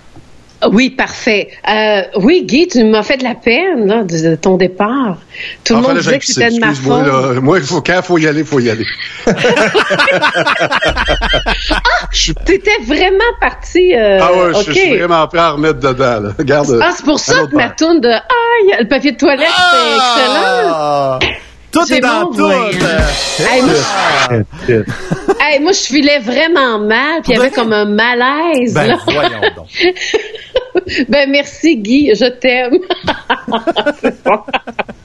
[0.73, 1.51] Oui, parfait.
[1.71, 5.19] Euh, oui, Guy, tu m'as fait de la peine là, de, de ton départ.
[5.63, 7.07] Tout le Ah, monde disait que c'était de ma faute.
[7.07, 7.41] là.
[7.41, 8.85] Moi, il faut, quand il faut y aller, il faut y aller.
[12.45, 13.95] T'étais vraiment parti.
[13.95, 16.21] euh, ah ouais, je- suis vraiment prêt à remettre dedans.
[16.21, 16.31] Là.
[16.37, 16.81] Regarde.
[16.83, 21.19] Ah, c'est pour ça que ma tourne de Aïe, le papier de toilette, c'est excellent.
[21.71, 22.43] Tout C'est est dans tout!
[22.43, 22.73] Euh,
[23.41, 23.73] Hey, moi,
[24.69, 24.75] je,
[25.41, 28.75] hey, moi, je filais vraiment mal, puis il y avait comme un malaise.
[28.75, 28.99] Ben, là.
[29.05, 29.67] voyons donc.
[31.09, 32.75] Ben merci Guy, je t'aime.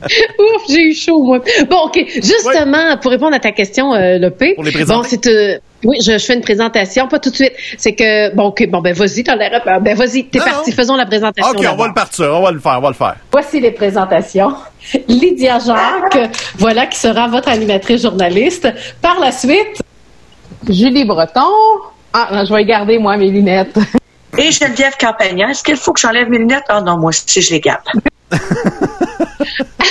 [0.03, 1.39] Ouf, j'ai eu chaud moi.
[1.69, 4.53] Bon, ok, justement pour répondre à ta question, euh, le P.
[4.55, 5.01] Pour les présenter.
[5.01, 7.53] Bon, c'est euh, oui, je, je fais une présentation, pas tout de suite.
[7.77, 9.61] C'est que bon, ok, bon ben vas-y, t'as l'air.
[9.81, 10.75] Ben vas-y, t'es parti, non.
[10.75, 11.51] faisons la présentation.
[11.51, 13.15] OK, on va le partir, on va le faire, on va le faire.
[13.31, 14.53] Voici les présentations.
[15.07, 18.67] Lydia Jacques, voilà qui sera votre animatrice journaliste.
[19.01, 19.81] Par la suite,
[20.69, 21.41] Julie Breton.
[22.13, 23.77] Ah, je vais garder, moi, mes lunettes.
[24.37, 26.65] Et Geneviève Campagna, est-ce qu'il faut que j'enlève mes lunettes?
[26.69, 27.83] Ah non, moi aussi, je les garde.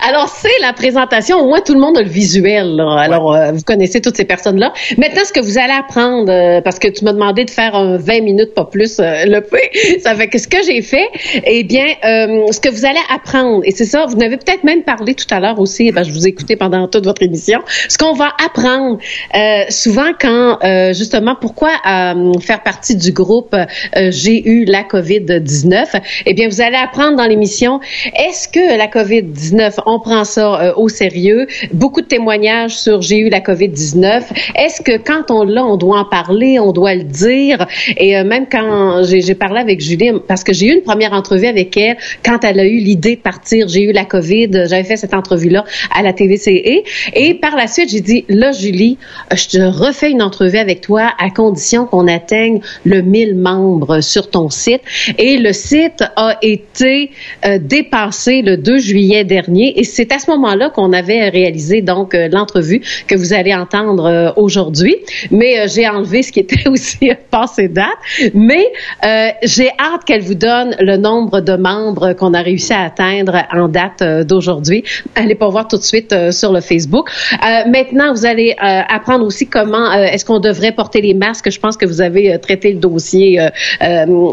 [0.00, 1.38] Alors, c'est la présentation.
[1.38, 2.76] Au moins, tout le monde a le visuel.
[2.76, 2.96] là.
[2.98, 4.72] Alors, euh, vous connaissez toutes ces personnes-là.
[4.98, 7.98] Maintenant, ce que vous allez apprendre, euh, parce que tu m'as demandé de faire un
[7.98, 9.58] 20 minutes, pas plus, euh, le P,
[10.02, 11.08] ça fait que ce que j'ai fait,
[11.44, 14.82] eh bien, euh, ce que vous allez apprendre, et c'est ça, vous n'avez peut-être même
[14.82, 17.98] parlé tout à l'heure aussi, ben, je vous ai écouté pendant toute votre émission, ce
[17.98, 18.98] qu'on va apprendre
[19.34, 24.82] euh, souvent quand, euh, justement, pourquoi euh, faire partie du groupe euh, J'ai eu la
[24.82, 27.80] COVID-19, eh bien, vous allez apprendre dans l'émission,
[28.14, 31.46] est-ce que la COVID-19, on prend ça euh, au sérieux?
[31.72, 34.22] Beaucoup de témoignages sur J'ai eu la COVID-19.
[34.56, 37.66] Est-ce que quand on l'a, on doit en parler, on doit le dire?
[37.96, 41.46] Et euh, même quand j'ai parlé avec Julie, parce que j'ai eu une première entrevue
[41.46, 44.96] avec elle quand elle a eu l'idée de partir, j'ai eu la COVID, j'avais fait
[44.96, 45.64] cette entrevue-là
[45.94, 46.82] à la TVCE.
[47.14, 48.98] Et par la suite, j'ai dit, là, Julie,
[49.32, 54.00] euh, je te refais une entrevue avec toi à condition qu'on atteigne le 1000 membres
[54.00, 54.82] sur ton site.
[55.18, 57.10] Et le site a été
[57.44, 59.80] euh, dépassé le 2 juillet dernier.
[59.80, 64.04] Et c'est à ce moment-là qu'on avait réalisé donc euh, l'entrevue que vous allez entendre
[64.04, 64.96] euh, aujourd'hui.
[65.30, 67.86] Mais euh, j'ai enlevé ce qui était aussi passé date.
[68.34, 68.66] Mais
[69.06, 73.42] euh, j'ai hâte qu'elle vous donne le nombre de membres qu'on a réussi à atteindre
[73.50, 74.84] en date d'aujourd'hui.
[75.14, 77.08] Allez pas voir tout de suite sur le Facebook.
[77.32, 81.50] Euh, maintenant, vous allez euh, apprendre aussi comment est-ce qu'on devrait porter les masques.
[81.50, 83.40] Je pense que vous avez traité le dossier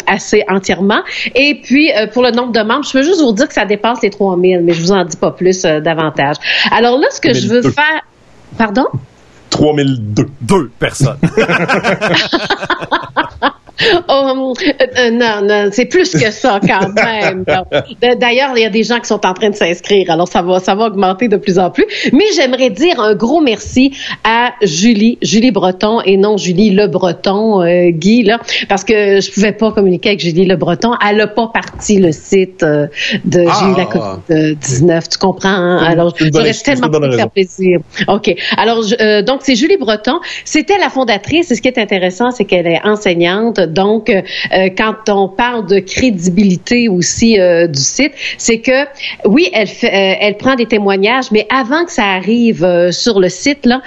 [0.07, 1.01] assez entièrement.
[1.35, 4.01] Et puis, pour le nombre de membres, je veux juste vous dire que ça dépasse
[4.01, 6.37] les 3000, mais je vous en dis pas plus euh, davantage.
[6.71, 7.71] Alors là, ce que je veux 3002.
[7.71, 8.01] faire...
[8.57, 8.85] Pardon?
[9.49, 10.25] 3002.
[10.41, 11.17] Deux personnes.
[14.09, 17.45] Oh, euh, euh, non, non, c'est plus que ça quand même.
[18.19, 20.59] D'ailleurs, il y a des gens qui sont en train de s'inscrire, alors ça va,
[20.59, 21.85] ça va augmenter de plus en plus.
[22.13, 23.91] Mais j'aimerais dire un gros merci
[24.23, 29.31] à Julie, Julie Breton et non Julie Le Breton, euh, Guy là, parce que je
[29.31, 30.91] pouvais pas communiquer avec Julie Le Breton.
[31.07, 32.87] Elle a pas parti le site euh,
[33.25, 33.53] de Ah.
[33.59, 35.09] J'ai eu la COVID-19.
[35.09, 35.77] Tu comprends hein?
[35.83, 37.79] Alors, j'aurais tellement pu faire plaisir.
[38.07, 38.33] OK.
[38.57, 40.19] Alors, je- donc, c'est Julie Breton.
[40.45, 41.51] C'était la fondatrice.
[41.51, 43.59] Et ce qui est intéressant, c'est qu'elle est enseignante.
[43.69, 44.21] Donc, euh,
[44.53, 48.85] euh, quand on parle de crédibilité aussi euh, du site, c'est que,
[49.25, 53.65] oui, elle, fait, elle prend des témoignages, mais avant que ça arrive sur le site,
[53.65, 53.81] là,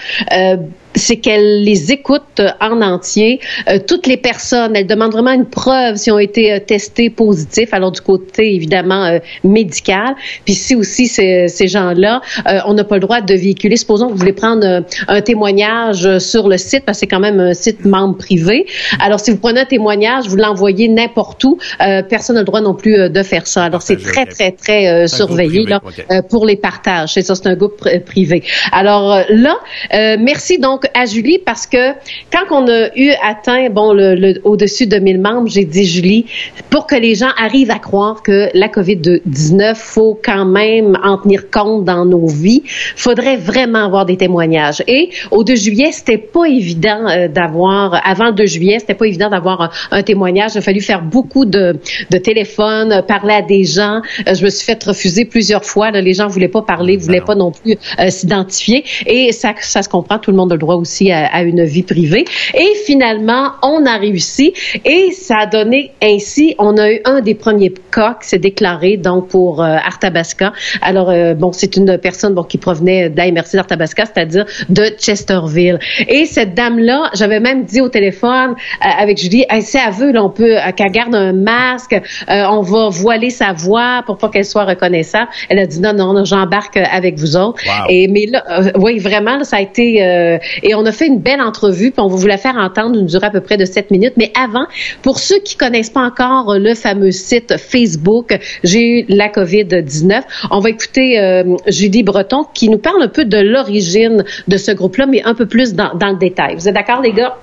[0.94, 4.76] c'est qu'elle les écoute en entier, euh, toutes les personnes.
[4.76, 7.72] Elle demande vraiment une preuve si ont été euh, testés positifs.
[7.72, 10.14] Alors du côté évidemment euh, médical.
[10.44, 13.76] Puis si aussi ces, ces gens-là, euh, on n'a pas le droit de véhiculer.
[13.76, 17.06] Supposons que vous voulez prendre euh, un témoignage euh, sur le site, parce que c'est
[17.06, 18.66] quand même un site membre privé.
[19.00, 22.60] Alors si vous prenez un témoignage, vous l'envoyez n'importe où, euh, personne n'a le droit
[22.60, 23.64] non plus euh, de faire ça.
[23.64, 26.06] Alors c'est très très très euh, surveillé là ok.
[26.10, 27.14] euh, pour les partages.
[27.14, 28.42] C'est ça, c'est un groupe pr- privé.
[28.72, 29.56] Alors euh, là,
[29.94, 31.92] euh, merci donc à Julie parce que
[32.32, 36.26] quand on a eu atteint bon le, le- au-dessus de 1000 membres, j'ai dit Julie,
[36.70, 41.50] pour que les gens arrivent à croire que la COVID-19 faut quand même en tenir
[41.50, 42.62] compte dans nos vies,
[42.96, 44.82] faudrait vraiment avoir des témoignages.
[44.86, 49.06] Et au 2 juillet, c'était pas évident euh, d'avoir avant le 2 juillet, c'était pas
[49.06, 50.52] évident d'avoir un, un témoignage.
[50.54, 51.76] Il a fallu faire beaucoup de,
[52.10, 54.00] de téléphones, euh, parler à des gens.
[54.26, 55.90] Euh, je me suis fait refuser plusieurs fois.
[55.90, 56.00] là.
[56.00, 58.84] les gens voulaient pas parler, voulaient pas non plus euh, s'identifier.
[59.06, 60.18] Et ça, ça se comprend.
[60.18, 62.24] Tout le monde a le droit aussi à, à une vie privée.
[62.54, 64.52] Et finalement, on a réussi.
[64.84, 68.96] Et ça a donné ainsi, on a eu un des premiers cas qui s'est déclaré
[68.96, 70.52] donc pour euh, Arthabasca.
[70.80, 74.84] Alors euh, bon, c'est une personne bon qui provenait de la MRC d'Arthabasca, c'est-à-dire de
[74.98, 75.78] Chesterville.
[76.08, 80.12] Et cette dame-là, j'avais même dit au téléphone euh, avec Julie, hey, si elle veut,
[80.12, 84.18] là, on peut euh, qu'elle garde un masque, euh, on va voiler sa voix pour
[84.18, 85.30] pas qu'elle soit reconnaissable.
[85.48, 87.62] Elle a dit non, non, non, j'embarque avec vous autres.
[87.66, 87.86] Wow.
[87.88, 91.06] Et mais là, euh, oui, vraiment, là, ça a été euh, et on a fait
[91.06, 93.56] une belle entrevue, puis on va vous la faire entendre, une durée à peu près
[93.56, 94.14] de 7 minutes.
[94.16, 94.66] Mais avant,
[95.02, 100.22] pour ceux qui connaissent pas encore le fameux site Facebook, j'ai eu la COVID-19.
[100.50, 104.72] On va écouter euh, Julie Breton qui nous parle un peu de l'origine de ce
[104.72, 106.54] groupe-là, mais un peu plus dans, dans le détail.
[106.56, 107.36] Vous êtes d'accord, les gars?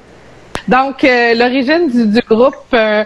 [0.67, 3.03] Donc, euh, l'origine du, groupe, euh,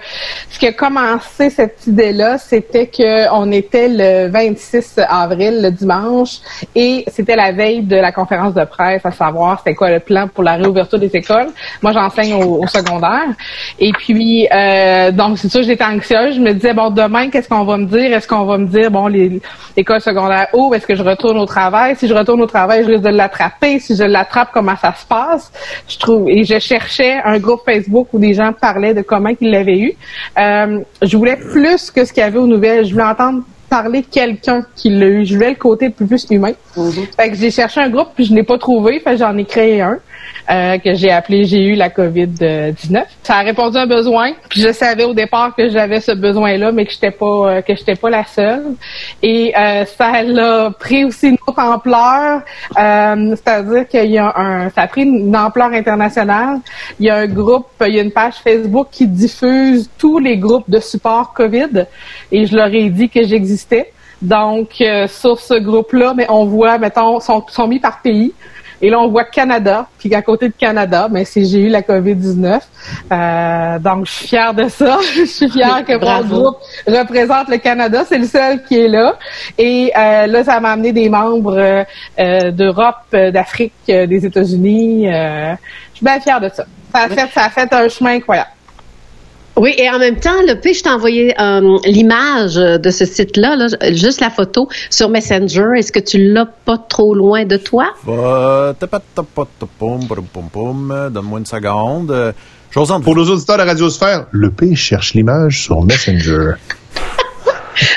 [0.50, 6.40] ce qui a commencé cette idée-là, c'était que on était le 26 avril, le dimanche,
[6.76, 10.28] et c'était la veille de la conférence de presse, à savoir c'était quoi le plan
[10.28, 11.50] pour la réouverture des écoles.
[11.82, 13.28] Moi, j'enseigne au, secondaire,
[13.80, 16.36] et puis euh, donc c'est sûr, j'étais anxieuse.
[16.36, 18.14] Je me disais bon, demain, qu'est-ce qu'on va me dire?
[18.14, 21.96] Est-ce qu'on va me dire bon, l'école secondaire où Est-ce que je retourne au travail?
[21.96, 23.80] Si je retourne au travail, je risque de l'attraper.
[23.80, 25.52] Si je l'attrape, comment ça se passe?
[25.88, 29.52] Je trouve et je cherchais un groupe Facebook où des gens parlaient de comment ils
[29.52, 29.94] l'avaient eu.
[30.38, 32.86] Euh, je voulais plus que ce qu'il y avait aux nouvelles.
[32.86, 35.26] Je voulais entendre parler de quelqu'un qui l'a eu.
[35.26, 36.54] Je voulais le côté le plus humain.
[37.18, 39.00] Fait que j'ai cherché un groupe puis je n'ai pas trouvé.
[39.00, 39.98] Fait j'en ai créé un
[40.50, 43.04] euh, que j'ai appelé J'ai eu la COVID-19.
[43.24, 44.32] Ça a répondu à un besoin.
[44.52, 47.96] Je savais au départ que j'avais ce besoin-là, mais que j'étais pas euh, que j'étais
[47.96, 48.76] pas la seule.
[49.22, 52.42] Et euh, ça l'a pris aussi une autre ampleur.
[52.78, 56.60] Euh, C'est-à-dire qu'il y a un, ça a pris une ampleur internationale.
[57.00, 60.38] Il y a un groupe, il y a une page Facebook qui diffuse tous les
[60.38, 61.86] groupes de support COVID.
[62.32, 63.92] Et je leur ai dit que j'existais.
[64.24, 68.34] Donc, euh, sur ce groupe-là, mais on voit, mettons, sont, sont mis par pays.
[68.82, 71.82] Et là, on voit Canada, puis à côté de Canada, mais c'est j'ai eu la
[71.82, 72.60] COVID-19.
[73.12, 74.98] Euh, donc, je suis fière de ça.
[75.16, 78.04] je suis fière que mon groupe représente le Canada.
[78.08, 79.16] C'est le seul qui est là.
[79.58, 81.84] Et euh, là, ça m'a amené des membres euh,
[82.20, 85.12] euh, d'Europe, euh, d'Afrique, euh, des États-Unis.
[85.12, 85.56] Euh,
[85.92, 86.66] je suis bien fière de ça.
[86.94, 88.50] Ça a fait, ça a fait un chemin incroyable.
[89.56, 93.56] Oui, et en même temps, le P, je t'ai envoyé euh, l'image de ce site-là,
[93.56, 95.66] là, juste la photo sur Messenger.
[95.78, 97.94] Est-ce que tu l'as pas trop loin de toi?
[101.12, 102.34] Donne-moi une seconde.
[103.04, 106.54] Pour nos auditeurs de Radiosphère, le P cherche l'image sur Messenger.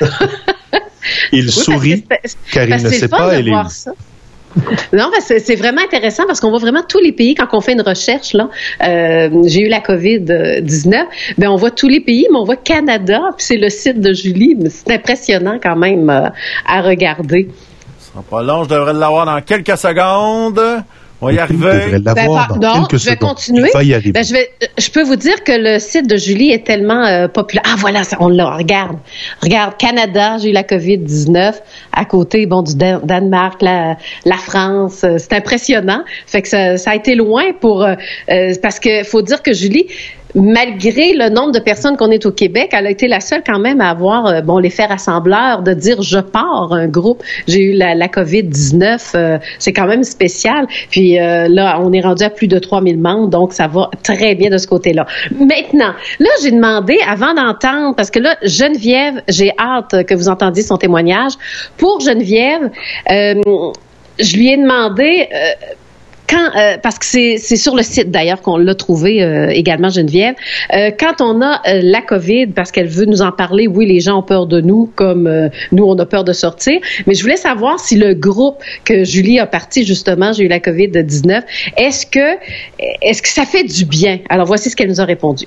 [1.32, 3.70] il sourit parce que c'est- car il ne sait pas elle est voir où.
[3.70, 3.92] ça.
[4.92, 7.82] Non, c'est vraiment intéressant parce qu'on voit vraiment tous les pays quand on fait une
[7.82, 11.06] recherche euh, J'ai eu la COVID 19,
[11.38, 14.12] ben on voit tous les pays, mais on voit Canada, puis c'est le site de
[14.12, 14.56] Julie.
[14.70, 16.28] C'est impressionnant quand même euh,
[16.66, 17.48] à regarder.
[17.98, 20.60] ce sera pas long, je devrais l'avoir dans quelques secondes.
[21.22, 21.56] On va y Il arriver.
[21.64, 23.30] devrait l'avoir Ben, quelques je vais secondes.
[23.30, 23.68] continuer.
[23.72, 24.12] Il va y arriver.
[24.12, 27.26] Ben, je, vais, je peux vous dire que le site de Julie est tellement euh,
[27.26, 27.62] populaire.
[27.66, 28.50] Ah voilà, ça, on l'a.
[28.56, 28.98] Regarde,
[29.42, 31.60] regarde, Canada, j'ai eu la COVID 19
[31.92, 35.04] à côté, bon du Dan- Danemark, la, la France.
[35.04, 36.02] euh, c'est impressionnant.
[36.26, 37.94] Fait que ça, ça a été loin pour euh,
[38.30, 39.86] euh, parce que faut dire que Julie.
[40.36, 43.58] Malgré le nombre de personnes qu'on est au Québec, elle a été la seule quand
[43.58, 47.22] même à avoir euh, bon l'effet rassembleur de dire je pars un groupe.
[47.48, 49.16] J'ai eu la, la COVID 19,
[49.58, 50.66] c'est quand même spécial.
[50.90, 54.34] Puis euh, là, on est rendu à plus de 3000 membres, donc ça va très
[54.34, 55.06] bien de ce côté-là.
[55.38, 60.62] Maintenant, là, j'ai demandé, avant d'entendre, parce que là, Geneviève, j'ai hâte que vous entendiez
[60.62, 61.32] son témoignage.
[61.76, 62.70] Pour Geneviève,
[63.10, 63.34] euh,
[64.18, 65.28] je lui ai demandé...
[66.28, 70.34] quand, euh, parce que c'est sur le site d'ailleurs qu'on l'a trouvé euh, également Geneviève.
[70.72, 74.00] Euh, quand on a euh, la COVID, parce qu'elle veut nous en parler, oui, les
[74.00, 76.80] gens ont peur de nous, comme euh, nous on a peur de sortir.
[77.06, 80.60] Mais je voulais savoir si le groupe que Julie a parti justement, j'ai eu la
[80.60, 81.44] COVID 19,
[81.76, 82.36] est-ce que
[83.02, 84.20] est-ce que ça fait du bien?
[84.28, 85.46] Alors voici ce qu'elle nous a répondu.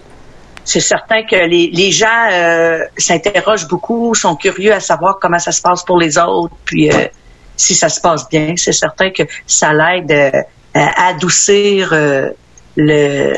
[0.65, 5.51] C'est certain que les, les gens euh, s'interrogent beaucoup, sont curieux à savoir comment ça
[5.51, 7.07] se passe pour les autres, puis euh,
[7.55, 10.41] si ça se passe bien, c'est certain que ça l'aide euh,
[10.73, 12.29] adoucir euh,
[12.75, 13.33] le,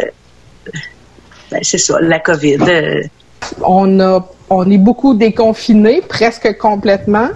[1.52, 2.58] ben, c'est ça, la COVID.
[2.68, 3.02] euh.
[3.64, 7.30] on a on est beaucoup déconfinés, presque complètement.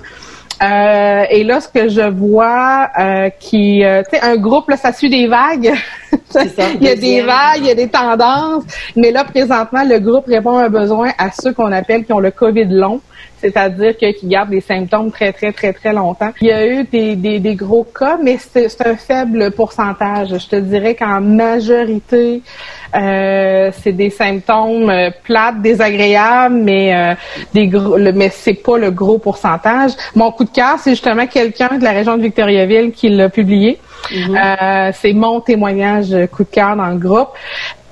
[0.61, 4.77] Euh, et là, ce que je vois, euh, qui, euh, tu sais, un groupe, là,
[4.77, 5.73] ça suit des vagues.
[6.35, 8.63] il y a des vagues, il y a des tendances.
[8.95, 12.19] Mais là, présentement, le groupe répond à un besoin à ceux qu'on appelle qui ont
[12.19, 13.01] le COVID long
[13.45, 16.31] c'est-à-dire que, qui gardent des symptômes très, très, très, très longtemps.
[16.41, 20.29] Il y a eu des, des, des gros cas, mais c'est un faible pourcentage.
[20.29, 22.41] Je te dirais qu'en majorité,
[22.95, 27.13] euh, c'est des symptômes euh, plates, désagréables, mais euh,
[27.53, 29.91] des gros, le, mais c'est pas le gros pourcentage.
[30.15, 33.79] Mon coup de cœur, c'est justement quelqu'un de la région de Victoriaville qui l'a publié.
[34.09, 34.37] Mm-hmm.
[34.37, 37.29] Euh, c'est mon témoignage coup de cœur dans le groupe.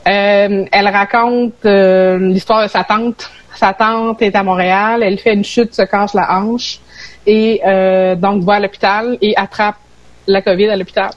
[0.08, 3.30] Euh, elle raconte euh, l'histoire de sa tante.
[3.56, 5.04] Sa tante est à Montréal.
[5.04, 6.80] Elle fait une chute, se casse la hanche
[7.26, 9.76] et euh, donc va à l'hôpital et attrape
[10.28, 11.10] la COVID à l'hôpital.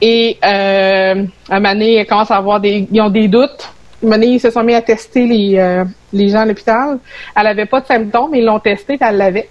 [0.00, 3.68] Et euh, à un moment donné, elle commence à avoir des, ils ont des doutes.
[4.10, 6.98] À ils se sont mis à tester les, euh, les gens à l'hôpital.
[7.36, 9.48] Elle avait pas de symptômes, ils l'ont testé, elle l'avait.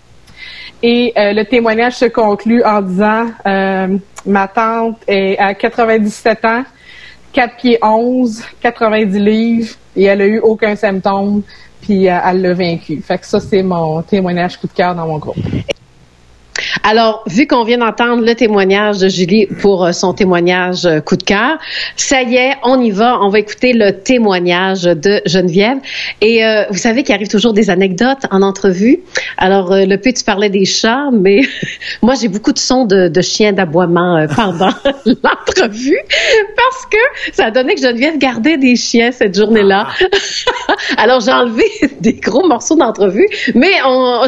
[0.82, 6.64] Et euh, le témoignage se conclut en disant euh, ma tante est à 97 ans,
[7.34, 11.44] 4 pieds 11, 90 livres, et elle a eu aucun symptôme,
[11.82, 13.02] puis euh, elle l'a vaincu.
[13.02, 15.38] Fait que ça, c'est mon témoignage coup de cœur dans mon groupe.
[16.84, 21.16] Alors, vu qu'on vient d'entendre le témoignage de Julie pour euh, son témoignage euh, coup
[21.16, 21.58] de cœur,
[21.96, 23.20] ça y est, on y va.
[23.22, 25.78] On va écouter le témoignage de Geneviève.
[26.22, 29.00] Et euh, vous savez qu'il arrive toujours des anecdotes en entrevue.
[29.38, 31.42] Alors, euh, le peu, tu parlais des chats, mais
[32.02, 34.70] moi, j'ai beaucoup de sons de, de chiens d'aboiement euh, pendant
[35.06, 36.00] l'entrevue
[36.56, 39.88] parce que ça a donné que Geneviève gardait des chiens cette journée-là.
[40.98, 41.66] Alors, j'ai enlevé
[42.00, 43.74] des gros morceaux d'entrevue, mais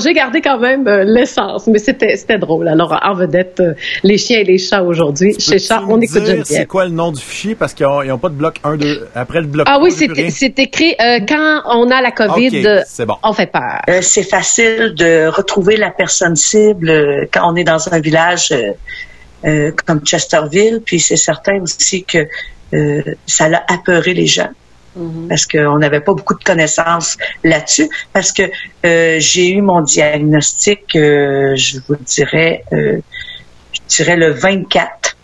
[0.03, 1.67] j'ai gardé quand même l'essence.
[1.67, 2.68] Mais c'était drôle.
[2.68, 3.73] Alors, en vedette, euh,
[4.03, 5.35] les chiens et les chats aujourd'hui.
[5.39, 6.43] Chez Chat, on écoute Geneviève.
[6.45, 7.55] C'est quoi le nom du fichier?
[7.55, 9.07] Parce qu'ils n'ont pas de bloc 1, 2.
[9.15, 12.63] Après le bloc Ah 3, oui, c'est écrit euh, quand on a la COVID,
[13.07, 13.15] bon.
[13.23, 13.81] on fait peur.
[13.89, 18.51] Euh, c'est facile de retrouver la personne cible euh, quand on est dans un village
[18.51, 18.72] euh,
[19.45, 20.81] euh, comme Chesterville.
[20.84, 22.27] Puis c'est certain aussi que
[22.73, 24.49] euh, ça l'a apeuré les gens
[25.30, 27.89] parce qu'on n'avait pas beaucoup de connaissances là-dessus.
[28.13, 28.43] Parce que
[28.85, 32.99] euh, j'ai eu mon diagnostic, euh, je vous dirais, euh,
[33.73, 35.15] je dirais le 24.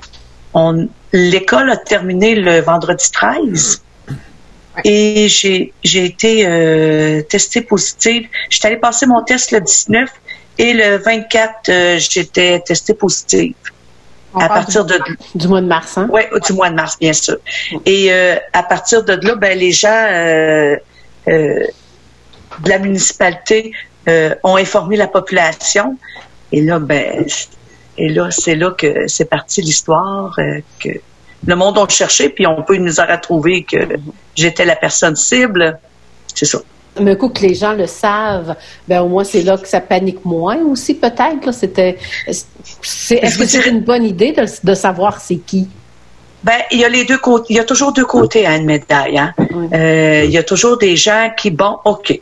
[0.54, 3.84] On, l'école a terminé le vendredi 13.
[4.84, 8.28] Et j'ai, j'ai été testée positive.
[8.50, 10.08] J'étais allée passer mon test le 19
[10.58, 13.54] et le 24, euh, j'étais testée positive.
[14.34, 15.00] On à partir du- de
[15.36, 16.08] du mois de mars, hein?
[16.12, 17.38] oui, du mois de mars, bien sûr.
[17.86, 20.76] Et euh, à partir de là, ben, les gens euh,
[21.28, 21.64] euh,
[22.60, 23.72] de la municipalité
[24.10, 25.98] euh, ont informé la population.
[26.52, 27.26] Et là, ben,
[27.98, 30.90] et là, c'est là que c'est parti l'histoire euh, que
[31.46, 33.78] le monde a cherché, puis on peut nous a retrouvé que
[34.36, 35.80] j'étais la personne cible.
[36.34, 36.60] C'est ça.
[37.00, 38.56] Mais coup que les gens le savent,
[38.88, 41.54] ben au moins c'est là que ça panique moins aussi peut-être.
[41.54, 41.98] C'était,
[42.28, 45.68] est-ce que c'est une bonne idée de, de savoir c'est qui?
[46.44, 47.48] Ben, il y a les deux côtés.
[47.50, 49.18] Il y a toujours deux côtés à une médaille.
[49.18, 49.34] Hein?
[49.74, 52.20] Euh, il y a toujours des gens qui, bon, ok,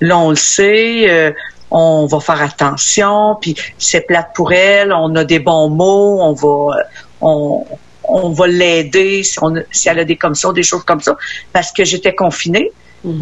[0.00, 1.30] là on le sait, euh,
[1.70, 6.32] on va faire attention, puis c'est plate pour elle, on a des bons mots, on
[6.32, 6.76] va,
[7.20, 7.64] on,
[8.04, 11.16] on va l'aider si, on, si elle a des commissions, des choses comme ça,
[11.52, 12.72] parce que j'étais confinée.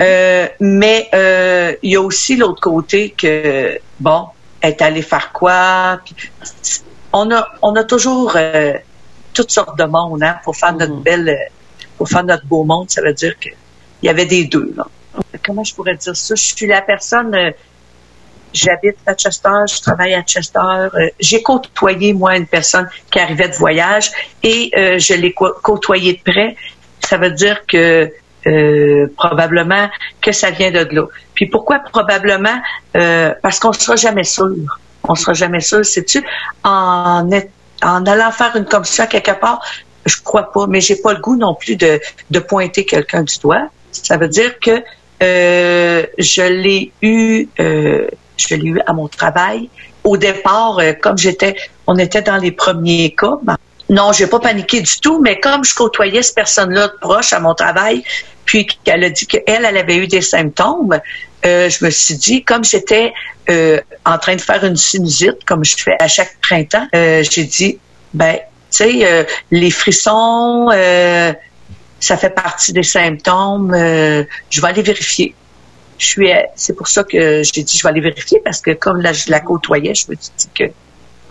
[0.02, 4.26] Euh, mais euh, il y a aussi l'autre côté que bon,
[4.60, 6.16] elle est allée faire quoi puis
[7.12, 8.74] On a on a toujours euh,
[9.32, 11.36] toutes sortes de monde hein, pour faire notre belle, euh,
[11.96, 12.90] pour faire notre beau monde.
[12.90, 13.48] Ça veut dire que
[14.02, 14.72] il y avait des deux.
[14.76, 14.84] Là.
[15.44, 16.34] Comment je pourrais dire ça?
[16.34, 17.34] Je suis la personne.
[17.34, 17.50] euh,
[18.52, 20.58] J'habite à Chester, je travaille à Chester.
[20.60, 24.10] euh, J'ai côtoyé, moi, une personne qui arrivait de voyage
[24.42, 26.56] et euh, je l'ai co- côtoyé de près.
[27.00, 28.10] Ça veut dire que
[28.46, 29.88] euh, probablement
[30.20, 31.06] que ça vient de là.
[31.34, 32.58] Puis pourquoi probablement?
[32.96, 34.54] Euh, parce qu'on sera jamais sûr.
[35.04, 36.22] On sera jamais sûr, sais-tu?
[36.64, 37.28] En,
[37.82, 39.60] en allant faire une commission quelque part,
[40.04, 42.00] je crois pas, mais j'ai pas le goût non plus de,
[42.30, 43.68] de pointer quelqu'un du doigt.
[43.92, 44.82] Ça veut dire que
[45.22, 49.70] euh, je l'ai eu, euh, je l'ai eu à mon travail.
[50.04, 51.56] Au départ, euh, comme j'étais,
[51.86, 53.38] on était dans les premiers cas.
[53.88, 57.40] Non, j'ai pas paniqué du tout, mais comme je côtoyais cette personne-là de proche à
[57.40, 58.04] mon travail,
[58.44, 60.98] puis qu'elle a dit qu'elle, elle avait eu des symptômes,
[61.46, 63.12] euh, je me suis dit, comme j'étais
[63.50, 67.44] euh, en train de faire une sinusite, comme je fais à chaque printemps, euh, j'ai
[67.44, 67.78] dit,
[68.12, 70.68] ben, tu sais, euh, les frissons,
[72.00, 73.72] ça fait partie des symptômes.
[73.74, 75.34] je vais aller vérifier.
[75.96, 79.00] Je suis, c'est pour ça que j'ai dit, je vais aller vérifier parce que comme
[79.00, 80.64] là, je la côtoyais, je me suis dit que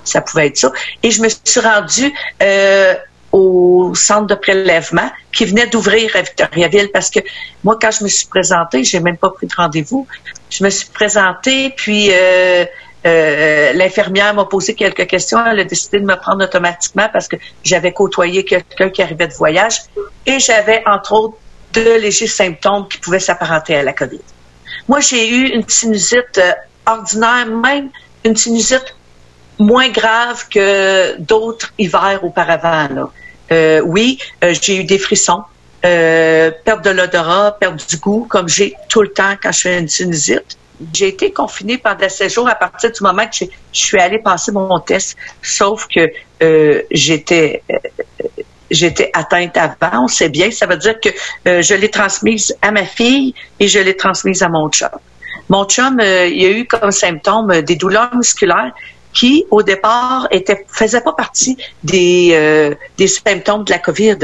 [0.07, 0.71] ça pouvait être ça.
[1.03, 2.95] Et je me suis rendue euh,
[3.31, 7.19] au centre de prélèvement qui venait d'ouvrir à Victoriaville parce que
[7.63, 10.07] moi, quand je me suis présentée, j'ai même pas pris de rendez-vous.
[10.49, 12.65] Je me suis présentée, puis euh,
[13.05, 15.45] euh, l'infirmière m'a posé quelques questions.
[15.45, 19.33] Elle a décidé de me prendre automatiquement parce que j'avais côtoyé quelqu'un qui arrivait de
[19.33, 19.81] voyage
[20.25, 21.37] et j'avais, entre autres,
[21.73, 24.21] de légers symptômes qui pouvaient s'apparenter à la COVID.
[24.87, 26.41] Moi, j'ai eu une sinusite
[26.85, 27.89] ordinaire, même
[28.23, 28.96] une sinusite
[29.59, 32.87] moins grave que d'autres hivers auparavant.
[32.93, 33.09] Là.
[33.51, 35.43] Euh, oui, euh, j'ai eu des frissons,
[35.85, 39.79] euh, perte de l'odorat, perte du goût, comme j'ai tout le temps quand je fais
[39.79, 40.57] une sinusite.
[40.93, 44.51] J'ai été confinée pendant sept jours à partir du moment que je suis allée passer
[44.51, 46.11] mon test, sauf que
[46.43, 47.75] euh, j'étais euh,
[48.69, 50.51] j'étais atteinte avant, on sait bien.
[50.51, 51.09] Ça veut dire que
[51.45, 54.89] je l'ai transmise à ma fille et je l'ai transmise à mon chum.
[55.49, 58.73] Mon chum, il a eu comme symptôme des douleurs musculaires
[59.17, 64.17] qui, au départ, étaient, faisaient pas partie des, euh, des symptômes de la COVID.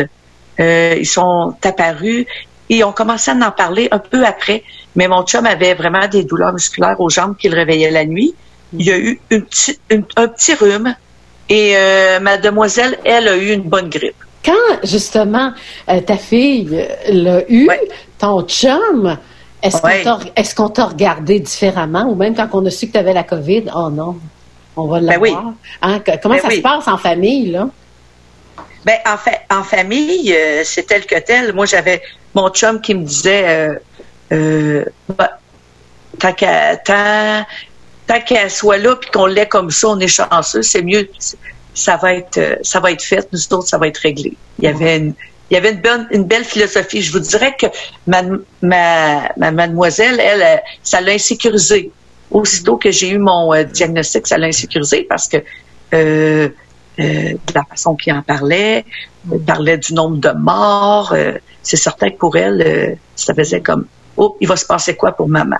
[0.60, 2.26] Euh, ils sont apparus
[2.70, 4.64] et on commencé à en parler un peu après.
[4.96, 8.34] Mais mon chum avait vraiment des douleurs musculaires aux jambes qui le réveillaient la nuit.
[8.78, 10.96] Il y a eu une petite- une- un petit rhume
[11.50, 14.16] et euh, mademoiselle, elle a eu une bonne grippe.
[14.46, 15.52] Quand, justement,
[15.90, 17.68] euh, ta fille l'a eu,
[18.20, 19.18] ton chum,
[19.62, 20.04] est-ce Ouais.
[20.04, 22.98] qu'on t'a est-ce qu'on t'a regardé différemment ou même quand on a su que tu
[23.04, 24.12] avais la COVID, oh non,
[24.76, 25.46] on va l'avoir.
[25.46, 25.54] oui.
[25.82, 26.58] Hein, comment Ben ça oui.
[26.58, 27.70] se passe en famille, là?
[28.86, 31.54] Ben, en fait, en famille, euh, c'est tel que tel.
[31.54, 32.02] Moi, j'avais
[32.34, 33.76] mon chum qui me disait, euh,
[34.34, 35.40] euh, bah,
[36.20, 37.52] tant qu'elle
[38.52, 41.10] soit là puis qu'on l'ait comme ça, on est chanceux, c'est mieux.
[41.74, 43.28] Ça va être, ça va être fait.
[43.32, 44.34] Nous autres, ça va être réglé.
[44.60, 45.14] Il y avait une,
[45.50, 47.02] il y avait une bonne, une belle philosophie.
[47.02, 47.68] Je vous dirais que
[48.06, 48.22] ma,
[48.62, 51.92] ma, ma mademoiselle, elle, ça l'a insécurisée.
[52.32, 56.50] Aussitôt que j'ai eu mon euh, diagnostic, ça l'a insécurisée parce que euh,
[57.00, 58.86] euh, de la façon qu'il en parlait,
[59.32, 61.16] il parlait du nombre de morts.
[61.62, 63.86] c'est certain que pour elle, ça faisait comme
[64.18, 65.58] oh, il va se passer quoi pour maman?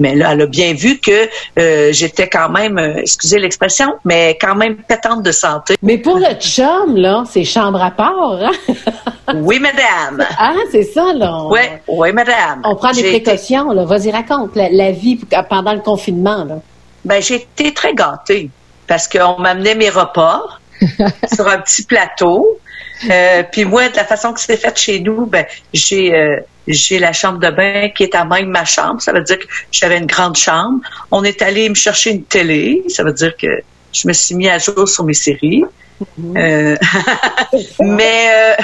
[0.00, 1.28] Mais là, elle a bien vu que
[1.58, 5.76] euh, j'étais quand même, euh, excusez l'expression, mais quand même pétante de santé.
[5.82, 8.50] Mais pour le chum, là, c'est chambre à part, hein?
[9.34, 10.26] Oui, madame.
[10.38, 11.30] Ah, c'est ça, là.
[11.34, 12.62] On, Oui, oui, madame.
[12.64, 13.84] on prend des été- précautions, là.
[13.84, 15.20] Vas-y, raconte la, la vie
[15.50, 16.56] pendant le confinement, là.
[17.04, 18.50] Ben, j'ai été très gâtée
[18.86, 20.42] parce qu'on m'amenait mes repas
[21.32, 22.58] sur un petit plateau.
[23.10, 26.98] Euh, puis moi, de la façon que c'est fait chez nous, ben, j'ai euh, j'ai
[26.98, 29.00] la chambre de bain qui est à même ma chambre.
[29.00, 30.80] Ça veut dire que j'avais une grande chambre.
[31.10, 32.84] On est allé me chercher une télé.
[32.88, 33.46] Ça veut dire que
[33.92, 35.64] je me suis mis à jour sur mes séries.
[36.36, 36.76] Euh,
[37.80, 38.54] mais euh,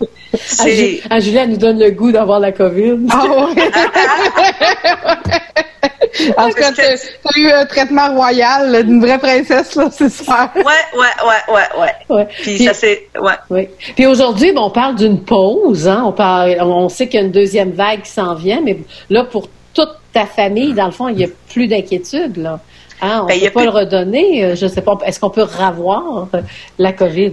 [0.34, 3.06] Ah, c'est ah, Julie, elle nous donne le goût d'avoir la COVID.
[3.10, 3.70] Ah ouais.
[6.38, 10.48] en tout cas, t'as t'as eu un traitement royal d'une vraie princesse, là, c'est super.
[10.56, 12.16] ouais, ouais, ouais, ouais, ouais.
[12.16, 12.26] Ouais.
[12.40, 13.34] Puis Puis- ça c'est ouais.
[13.50, 13.68] Oui.
[13.94, 15.86] Puis aujourd'hui, bon, on parle d'une pause.
[15.86, 16.02] Hein?
[16.06, 18.78] On, parle, on sait qu'il y a une deuxième vague qui s'en vient, mais
[19.10, 22.38] là, pour toute ta famille, dans le fond, il n'y a plus d'inquiétude.
[22.38, 22.60] Là.
[23.02, 23.20] Hein?
[23.24, 24.44] On Ben, ne peut pas le redonner.
[24.44, 24.92] euh, Je sais pas.
[25.04, 26.40] Est-ce qu'on peut revoir euh,
[26.78, 27.32] la COVID?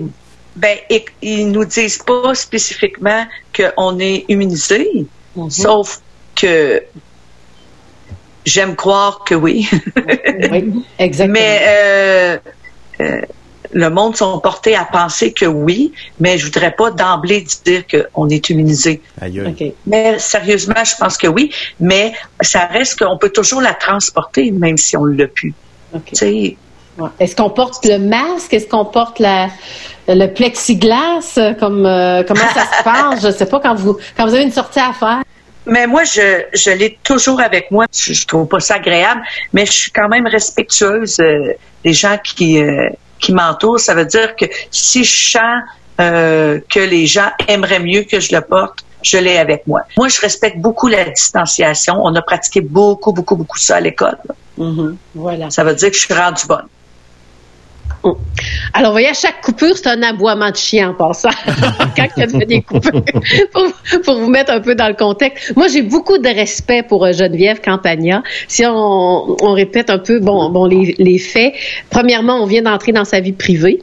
[0.55, 3.25] Ben, et- ils nous disent pas spécifiquement
[3.55, 5.05] qu'on est immunisé,
[5.35, 5.49] Mhm.
[5.51, 5.99] sauf
[6.35, 6.83] que
[8.45, 9.69] j'aime croire que oui.
[10.51, 11.33] Oui, exactement.
[11.39, 12.37] mais euh,
[13.01, 13.21] euh,
[13.71, 18.29] le monde sont portés à penser que oui, mais je voudrais pas d'emblée dire qu'on
[18.29, 19.01] est immunisé.
[19.21, 19.55] Aïe, aïe.
[19.59, 19.73] OK.
[19.85, 24.77] Mais sérieusement, je pense que oui, mais ça reste qu'on peut toujours la transporter, même
[24.77, 25.53] si on l'a pu.
[25.93, 26.05] OK.
[26.05, 26.57] Tu sais,
[26.99, 27.09] Ouais.
[27.19, 28.53] Est-ce qu'on porte le masque?
[28.53, 29.47] Est-ce qu'on porte la,
[30.07, 31.39] le plexiglas?
[31.59, 33.25] Comme, euh, comment ça se passe?
[33.25, 35.23] Je sais pas, quand vous, quand vous avez une sortie à faire.
[35.65, 37.85] Mais moi, je, je l'ai toujours avec moi.
[37.93, 39.21] Je, je trouve pas ça agréable,
[39.53, 42.89] mais je suis quand même respectueuse euh, des gens qui, euh,
[43.19, 43.79] qui m'entourent.
[43.79, 45.63] Ça veut dire que si je sens
[45.99, 49.81] euh, que les gens aimeraient mieux que je le porte, je l'ai avec moi.
[49.97, 51.95] Moi, je respecte beaucoup la distanciation.
[52.03, 54.17] On a pratiqué beaucoup, beaucoup, beaucoup ça à l'école.
[54.57, 54.97] Mhm.
[55.15, 55.49] Voilà.
[55.49, 56.67] Ça veut dire que je suis rendue bonne.
[58.73, 61.29] Alors, vous voyez, à chaque coupure, c'est un aboiement de chien en passant.
[61.95, 63.03] Quand il y a des coupures.
[63.51, 63.63] pour,
[64.03, 65.55] pour vous mettre un peu dans le contexte.
[65.55, 68.23] Moi, j'ai beaucoup de respect pour euh, Geneviève Campagna.
[68.47, 71.53] Si on, on répète un peu, bon, bon, les, les faits.
[71.89, 73.79] Premièrement, on vient d'entrer dans sa vie privée.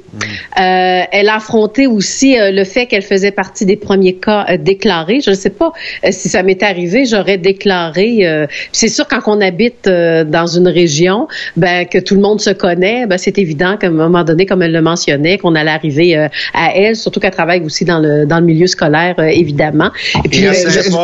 [0.59, 4.57] Euh, elle a affronté aussi euh, le fait qu'elle faisait partie des premiers cas euh,
[4.57, 5.21] déclarés.
[5.21, 5.73] Je ne sais pas
[6.11, 8.47] si ça m'est arrivé, j'aurais déclaré.
[8.73, 13.07] c'est sûr quand on habite dans une région, ben que tout le monde se connaît,
[13.07, 13.77] ben c'est évident un
[14.09, 17.63] moment donné, comme elle le mentionnait, qu'on allait arriver euh, à elle, surtout qu'elle travaille
[17.63, 19.91] aussi dans le dans le milieu scolaire, euh, évidemment.
[20.25, 20.53] Et puis euh,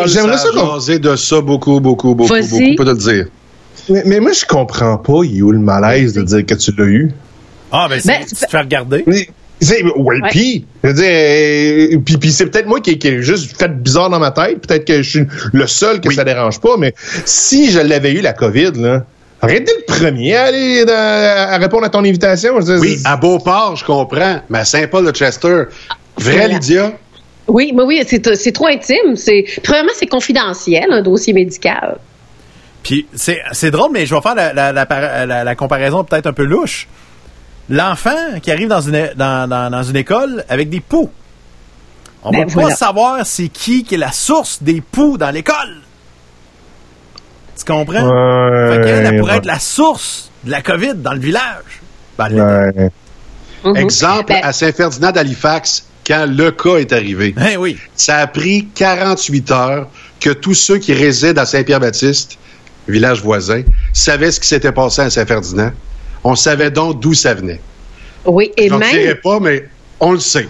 [0.07, 3.27] j'aimerais ça qu'on- de ça beaucoup, beaucoup, beaucoup, beaucoup, pas te le dire.
[3.89, 6.71] Mais, mais moi, je comprends pas, il est où le malaise de dire que tu
[6.77, 7.11] l'as eu?
[7.73, 9.03] Ah, ben, c'est Ben, tu te fais regarder.
[9.07, 9.27] Mais,
[9.97, 10.19] Ouais.
[10.31, 11.05] puis, je veux dire,
[11.97, 14.67] euh, puis, puis c'est peut-être moi qui, qui ai juste fait bizarre dans ma tête.
[14.67, 18.21] Peut-être que je suis le seul que ça dérange pas, mais si je l'avais eu
[18.23, 19.05] la COVID, là,
[19.43, 22.55] Arrêtez le premier à aller dans- à répondre à ton invitation.
[22.61, 25.65] Je veux dire, Oui, à Beauport, je comprends, mais à Saint-Paul-de-Chester,
[26.17, 26.49] vrai.
[26.49, 26.93] Lydia?
[27.49, 29.17] Oui, mais oui, c'est trop intime.
[29.17, 31.99] C'est premièrement, c'est confidentiel, un dossier médical.
[32.85, 36.27] Puis c'est drôle, mais je vais faire la, la, la, par- la- la comparaison peut-être
[36.29, 36.87] un peu louche.
[37.69, 41.11] L'enfant qui arrive dans une, dans, dans, dans une école avec des poux.
[42.25, 45.79] On Ben va pas savoir c'est qui qui est la source des poux dans l'école.
[47.65, 48.03] Tu comprends?
[48.03, 49.39] Ouais, fait qu'elle, elle pourrait ouais.
[49.39, 51.81] être la source de la COVID dans le village.
[52.19, 52.81] Ben, elle l'était.
[52.83, 52.91] Ouais.
[53.65, 53.77] Mhm.
[53.77, 57.79] Exemple, Ben, à Saint-Ferdinand d'Halifax, quand le cas est arrivé, Ben oui.
[57.95, 62.39] ça a pris 48 heures que tous ceux qui résident à Saint-Pierre-Baptiste,
[62.89, 63.63] village voisin,
[63.93, 65.71] savaient ce qui s'était passé à Saint-Ferdinand.
[66.25, 67.61] On savait donc d'où ça venait.
[68.25, 69.69] oui, et dirai même, pas, mais
[70.01, 70.49] on le sait.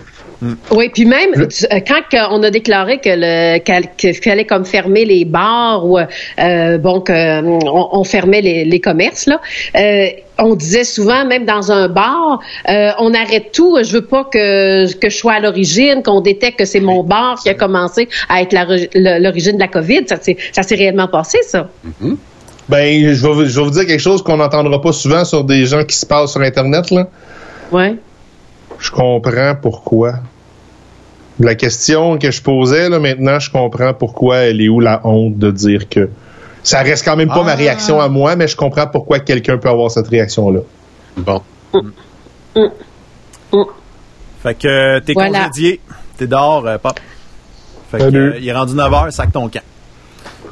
[0.73, 4.65] Oui, puis même tu- euh, quand on a déclaré que le qu'al- qu'il fallait comme
[4.65, 9.41] fermer les bars ou euh, bon que euh, on, on fermait les, les commerces là,
[9.77, 10.07] euh,
[10.39, 13.79] on disait souvent même dans un bar, euh, on arrête tout.
[13.85, 17.39] Je veux pas que que je sois à l'origine, qu'on détecte que c'est mon bar
[17.41, 18.53] qui a commencé à être
[19.21, 20.05] l'origine de la COVID.
[20.09, 21.69] Ça s'est réellement passé ça.
[22.69, 25.45] Ben, je vais, vous- je vais vous dire quelque chose qu'on n'entendra pas souvent sur
[25.45, 26.91] des gens qui se passent sur Internet.
[26.91, 27.07] Là.
[27.71, 27.95] Ouais.
[28.79, 30.15] Je comprends pourquoi.
[31.41, 35.39] La question que je posais, là, maintenant, je comprends pourquoi elle est où la honte
[35.39, 36.11] de dire que.
[36.63, 37.57] Ça reste quand même pas ma Ah.
[37.57, 40.61] réaction à moi, mais je comprends pourquoi quelqu'un peut avoir cette réaction-là.
[41.17, 41.43] Bon.
[44.43, 45.47] Fait que euh, t'es Voilà.
[45.49, 45.81] congédié.
[46.17, 46.99] T'es dehors, euh, pop.
[47.91, 48.19] Fait que, Salut.
[48.33, 49.61] euh, il est rendu 9h, sac ton camp.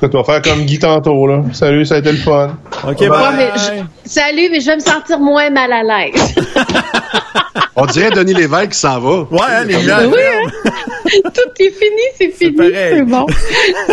[0.01, 1.43] Tu vas faire comme Guy tantôt, là.
[1.53, 2.57] Salut, ça a été le fun.
[2.89, 3.19] OK, Ouais, bye.
[3.19, 6.35] Ouais, mais je- salut, mais je vais me sentir moins mal à l'aise.
[7.77, 9.11] On dirait Denis Lévesque qui s'en va.
[9.31, 9.99] Ouais, hein, les gens.
[10.07, 10.71] Oui, hein?
[11.35, 12.57] Tout est fini, c'est fini.
[12.73, 13.27] C'est bon.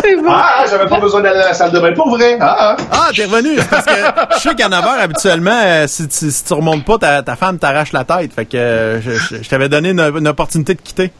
[0.01, 0.29] C'est bon.
[0.29, 2.37] Ah, j'avais pas besoin d'aller à la salle de bain pour vrai.
[2.39, 2.77] Ah, ah.
[2.91, 3.55] Ah, t'es revenu.
[3.69, 3.91] Parce que
[4.35, 7.57] je sais qu'à 9h, habituellement, euh, si, tu- si tu remontes pas, ta, ta femme
[7.59, 8.33] t'arrache la tête.
[8.33, 11.11] Fait que euh, je, je- je t'avais donné une, une opportunité de quitter.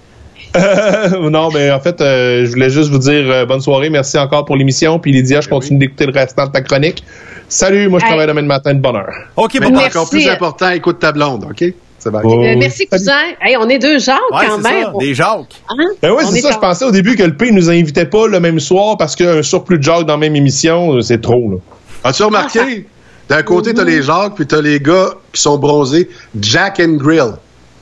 [1.29, 3.89] Non, mais en fait, euh, je voulais juste vous dire euh, bonne soirée.
[3.89, 4.99] Merci encore pour l'émission.
[4.99, 7.03] Puis Lydia, je continue d'écouter le restant de ta chronique.
[7.49, 8.09] Salut, moi je Hey.
[8.11, 9.13] travaille demain matin de bonne heure.
[9.35, 9.69] OK, bon.
[9.71, 9.97] Merci.
[9.97, 11.63] encore plus important, écoute ta blonde, OK?
[11.99, 12.21] Ça va.
[12.23, 12.43] Oh.
[12.43, 13.13] Euh, merci, cousin.
[13.41, 14.83] Hey, on est deux Jacques Ouais, quand même.
[14.85, 15.61] ça, des Jacques.
[15.69, 15.75] Hein?
[16.01, 16.51] Ben oui, On c'est est ça.
[16.51, 19.15] Je en- pensais au début que le P nous invitait pas le même soir parce
[19.15, 21.57] qu'un surplus de Jacques dans la même émission, euh, c'est trop, là.
[22.03, 22.85] As-tu remarqué?
[23.29, 26.07] D'un côté, t'as les Jacques, puis t'as les gars qui sont bronzés.
[26.39, 27.33] Jack and Grill.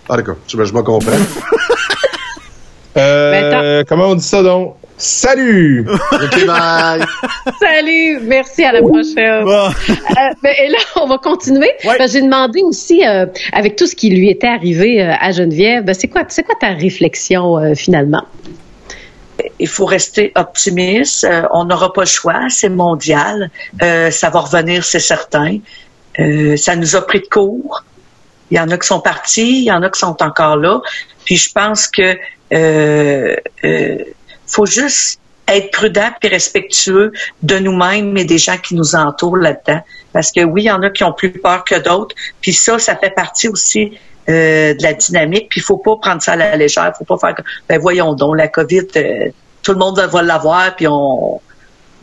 [0.10, 0.36] Ah, d'accord.
[0.48, 1.12] Je, je me comprends.
[2.98, 4.76] Euh, comment on dit ça donc?
[4.98, 5.86] Salut!
[6.14, 7.04] OK, bye.
[7.60, 9.44] Salut, merci, à la prochaine.
[9.44, 9.68] Bon.
[9.68, 11.72] Euh, ben, et là, on va continuer.
[11.84, 11.98] Ouais.
[12.00, 15.84] Ben, J'ai demandé aussi, euh, avec tout ce qui lui était arrivé euh, à Geneviève,
[15.84, 18.24] ben, c'est quoi, c'est quoi ta réflexion euh, finalement?
[19.60, 21.24] il faut rester optimiste.
[21.24, 23.50] Euh, on n'aura pas le choix, c'est mondial.
[23.82, 25.58] Euh, ça va revenir, c'est certain.
[26.20, 27.84] Euh, ça nous a pris de court.
[28.52, 30.80] Il y en a qui sont partis, il y en a qui sont encore là.
[31.26, 32.18] Puis je pense que
[32.54, 33.98] euh, euh,
[34.48, 37.12] faut juste être prudent et respectueux
[37.44, 39.82] de nous-mêmes et des gens qui nous entourent là-dedans.
[40.14, 42.16] Parce que oui, il y en a qui ont plus peur que d'autres.
[42.42, 43.98] Puis ça, ça fait partie aussi
[44.30, 45.50] euh, de la dynamique.
[45.50, 46.94] Puis il faut pas prendre ça à la légère.
[46.98, 49.30] faut pas faire ben voyons donc, la COVID, euh,
[49.62, 51.42] tout le monde va l'avoir, puis on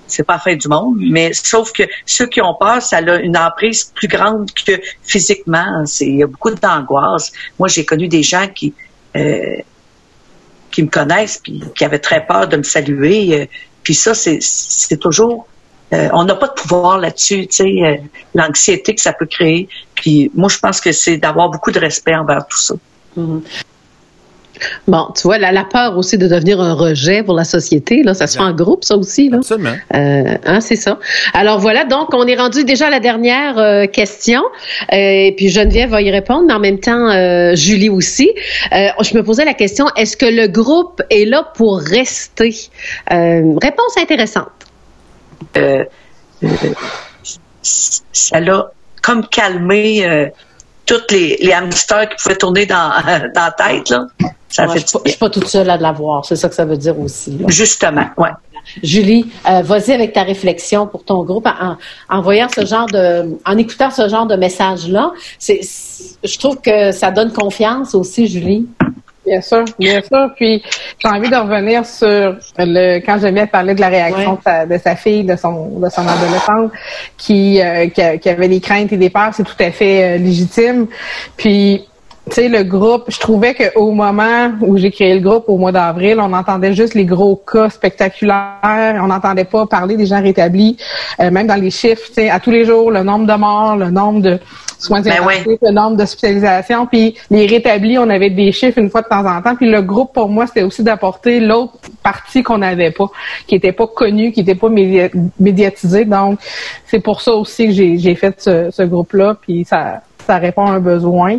[0.08, 0.96] c'est pas la fin du monde.
[0.98, 4.72] Mais sauf que ceux qui ont peur, ça a une emprise plus grande que
[5.02, 5.84] physiquement.
[6.00, 7.32] Il y a beaucoup d'angoisse.
[7.58, 8.74] Moi, j'ai connu des gens qui
[9.16, 9.56] euh,
[10.70, 13.40] qui me connaissent puis qui avaient très peur de me saluer.
[13.40, 13.46] euh,
[13.82, 15.48] puis ça, c'est toujours
[15.92, 17.96] euh, on n'a pas de pouvoir là-dessus, tu sais, euh,
[18.34, 19.68] l'anxiété que ça peut créer.
[19.94, 22.74] Puis moi, je pense que c'est d'avoir beaucoup de respect envers tout ça.
[24.86, 28.14] Bon, tu vois, la, la peur aussi de devenir un rejet pour la société, là,
[28.14, 29.38] ça se fait en groupe, ça aussi, là.
[29.38, 29.74] Absolument.
[29.94, 30.98] Euh, hein, c'est ça.
[31.34, 34.42] Alors voilà, donc on est rendu déjà à la dernière euh, question.
[34.92, 38.30] Euh, et puis Geneviève va y répondre, mais en même temps euh, Julie aussi.
[38.72, 42.54] Euh, je me posais la question est-ce que le groupe est là pour rester?
[43.12, 44.48] Euh, Réponse intéressante.
[45.56, 45.84] Euh,
[46.44, 46.48] euh,
[47.62, 48.70] ça l'a
[49.02, 50.26] comme calmé euh,
[50.86, 52.90] tous les, les hamsters qui pouvaient tourner dans,
[53.34, 53.90] dans la tête.
[53.90, 54.06] Là.
[54.48, 56.64] Ça Ouais, fait je je suis pas toute seule à l'avoir, c'est ça que ça
[56.64, 57.30] veut dire aussi.
[57.38, 57.46] là.
[57.48, 58.30] Justement, ouais.
[58.82, 61.76] Julie, euh, vas-y avec ta réflexion pour ton groupe en,
[62.08, 65.10] en voyant ce genre de, en écoutant ce genre de message-là.
[65.38, 68.66] C'est, c'est- je trouve que ça donne confiance aussi, Julie.
[69.24, 70.32] Bien sûr, bien sûr.
[70.34, 70.62] Puis
[70.98, 74.36] j'ai envie de revenir sur le quand Geneviève parlait de la réaction Ouais.
[74.36, 76.72] de, sa, de sa fille, de son de son adolescente,
[77.16, 80.02] qui, euh, qui, a- qui avait des craintes et des peurs, c'est tout à fait
[80.02, 80.88] euh, légitime.
[81.36, 81.86] Puis
[82.26, 85.72] tu sais, le groupe, je trouvais qu'au moment où j'ai créé le groupe, au mois
[85.72, 89.00] d'avril, on entendait juste les gros cas spectaculaires.
[89.02, 90.76] On n'entendait pas parler des gens rétablis,
[91.20, 93.76] euh, même dans les chiffres, tu sais, à tous les jours, le nombre de morts,
[93.76, 94.38] le nombre de
[94.78, 99.02] soins Ben intensifs, le nombre d'hospitalisations, puis les rétablis, on avait des chiffres une fois
[99.02, 99.56] de temps en temps.
[99.56, 103.06] Puis le groupe, pour moi, c'était aussi d'apporter l'autre partie qu'on n'avait pas,
[103.46, 106.04] qui était pas connue, qui était pas média- médiatisée.
[106.04, 106.38] Donc,
[106.86, 110.66] c'est pour ça aussi que j'ai j'ai fait ce, ce groupe-là, puis ça, ça répond
[110.66, 111.38] à un besoin.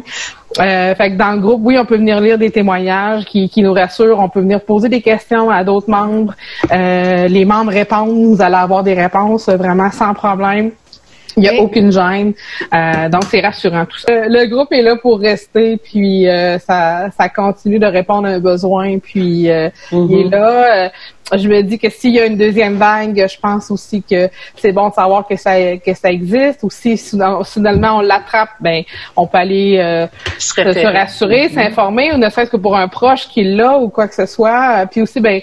[0.59, 3.61] Euh, fait que dans le groupe, oui, on peut venir lire des témoignages qui, qui
[3.61, 4.19] nous rassurent.
[4.19, 6.33] On peut venir poser des questions à d'autres membres.
[6.71, 8.35] Euh, les membres répondent.
[8.35, 10.71] Vous allez avoir des réponses vraiment sans problème.
[11.37, 12.33] Il n'y a aucune gêne.
[12.73, 14.11] Euh, donc, c'est rassurant tout ça.
[14.11, 18.31] Euh, Le groupe est là pour rester, puis euh, ça, ça continue de répondre à
[18.31, 20.85] un besoin, puis euh, il est là.
[20.85, 20.89] Euh,
[21.35, 24.73] je me dis que s'il y a une deuxième vague, je pense aussi que c'est
[24.73, 26.59] bon de savoir que ça que ça existe.
[26.63, 28.83] Ou si soudainement on l'attrape, ben
[29.15, 30.05] on peut aller euh,
[30.37, 31.53] se, se rassurer, Mhm.
[31.53, 34.85] s'informer, ou ne serait-ce que pour un proche qui l'a ou quoi que ce soit.
[34.91, 35.41] Puis aussi, ben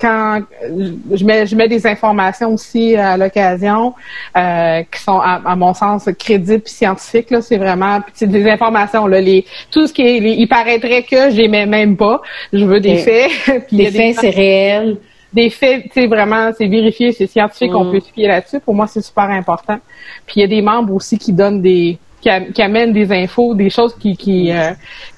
[0.00, 3.94] quand euh, je mets, je mets des informations aussi à l'occasion
[4.36, 8.48] euh, qui sont à, à mon sens crédibles et scientifiques là c'est vraiment c'est des
[8.48, 11.96] informations là les tout ce qui est les- il paraîtrait que je les mets même
[11.96, 12.20] pas
[12.52, 13.30] je veux des Et- faits
[13.72, 14.98] Des faits, c'est réel.
[15.32, 17.92] des faits, tu sais, vraiment, c'est vérifié, c'est scientifique, on Mm.
[17.92, 18.60] peut se fier là-dessus.
[18.60, 19.78] Pour moi, c'est super important.
[20.26, 23.12] Puis il y a des membres aussi qui donnent des, qui, am- qui amènent des
[23.12, 24.70] infos, des choses qui, qui, euh,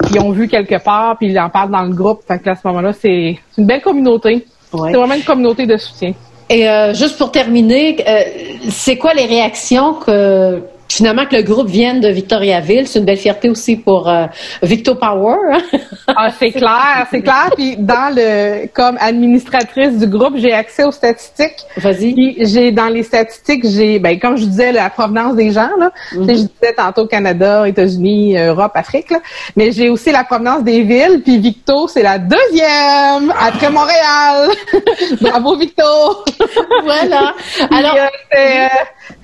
[0.06, 2.20] qui ont vu quelque part, puis ils en parlent dans le groupe.
[2.26, 4.44] Fait que à ce moment-là, c'est c'est une belle communauté.
[4.72, 4.90] Ouais.
[4.90, 6.12] C'est vraiment une communauté de soutien.
[6.50, 8.22] Et euh, juste pour terminer, euh,
[8.70, 12.86] c'est quoi les réactions que finalement que le groupe vienne de Victoriaville?
[12.86, 14.26] C'est une belle fierté aussi pour euh,
[14.62, 15.36] Victo Power.
[15.52, 15.60] hein?
[16.16, 17.50] Ah, c'est clair, c'est clair.
[17.54, 21.58] Puis dans le, comme administratrice du groupe, j'ai accès aux statistiques.
[21.76, 22.14] Vas-y.
[22.14, 25.90] Puis j'ai dans les statistiques, j'ai, ben comme je disais, la provenance des gens là.
[26.10, 29.18] Sais, Je disais tantôt Canada, États-Unis, Europe, Afrique là.
[29.54, 31.20] Mais j'ai aussi la provenance des villes.
[31.22, 34.48] Puis Victo, c'est la deuxième après Montréal.
[35.20, 35.84] Bravo Victo.
[36.84, 37.34] voilà.
[37.70, 37.96] Alors
[38.30, 38.68] c'était, euh,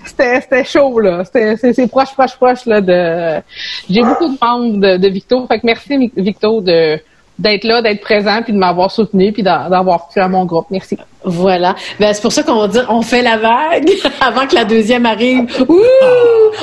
[0.07, 1.25] c'était, c'était chaud là.
[1.25, 3.43] C'était, c'est, c'est proche, proche, proche là de.
[3.91, 5.47] J'ai beaucoup de membres de, de Victo.
[5.47, 6.99] Fait que merci Victo de
[7.37, 10.67] d'être là, d'être présent, puis de m'avoir soutenu, puis d'a- d'avoir cru à mon groupe.
[10.71, 10.97] Merci.
[11.25, 11.75] Voilà.
[11.99, 13.91] Ben, c'est pour ça qu'on va dire on fait la vague
[14.21, 15.47] avant que la deuxième arrive.
[15.69, 15.75] Ouh!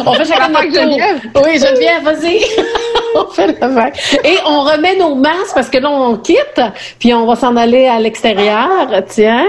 [0.06, 0.74] On fait chacun La notre.
[0.74, 1.20] Geneviève.
[1.36, 2.40] Oui, Geneviève, vas-y.
[3.16, 3.94] on fait la vague.
[4.24, 6.62] Et on remet nos masques parce que là, on quitte,
[7.00, 8.88] puis on va s'en aller à l'extérieur.
[9.10, 9.48] Tiens.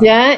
[0.00, 0.36] Tiens.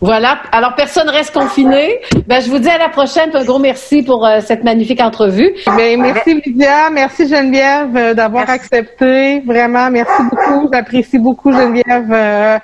[0.00, 0.38] Voilà.
[0.50, 2.00] Alors, personne reste confiné.
[2.26, 3.30] Ben, je vous dis à la prochaine.
[3.34, 5.52] Un gros merci pour euh, cette magnifique entrevue.
[5.76, 9.40] Ben, merci Lydia, merci Geneviève euh, d'avoir accepté.
[9.40, 10.70] Vraiment, merci beaucoup.
[10.72, 12.58] J'apprécie beaucoup Geneviève euh,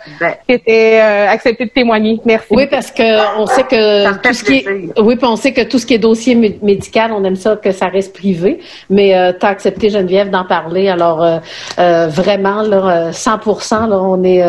[0.48, 2.18] qui était euh, accepté de témoigner.
[2.24, 2.46] Merci.
[2.50, 5.62] Oui, parce que on sait que tout ce qui est, oui, puis on sait que
[5.62, 8.60] tout ce qui est dossier mé- médical, on aime ça que ça reste privé.
[8.88, 11.36] Mais euh, t'as accepté Geneviève d'en parler, alors euh,
[11.78, 14.42] euh, vraiment là, euh, 100%, là, on est,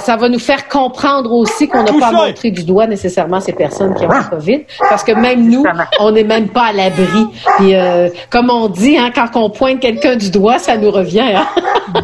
[0.00, 3.52] ça va nous faire comprendre aussi qu'on n'a pas à montrer du doigt nécessairement ces
[3.52, 5.64] personnes qui ont la COVID, parce que même nous,
[6.00, 7.26] on n'est même pas à l'abri.
[7.58, 11.20] Puis euh, comme on dit, hein, quand on pointe quelqu'un du doigt, ça nous revient.
[11.36, 11.46] Hein?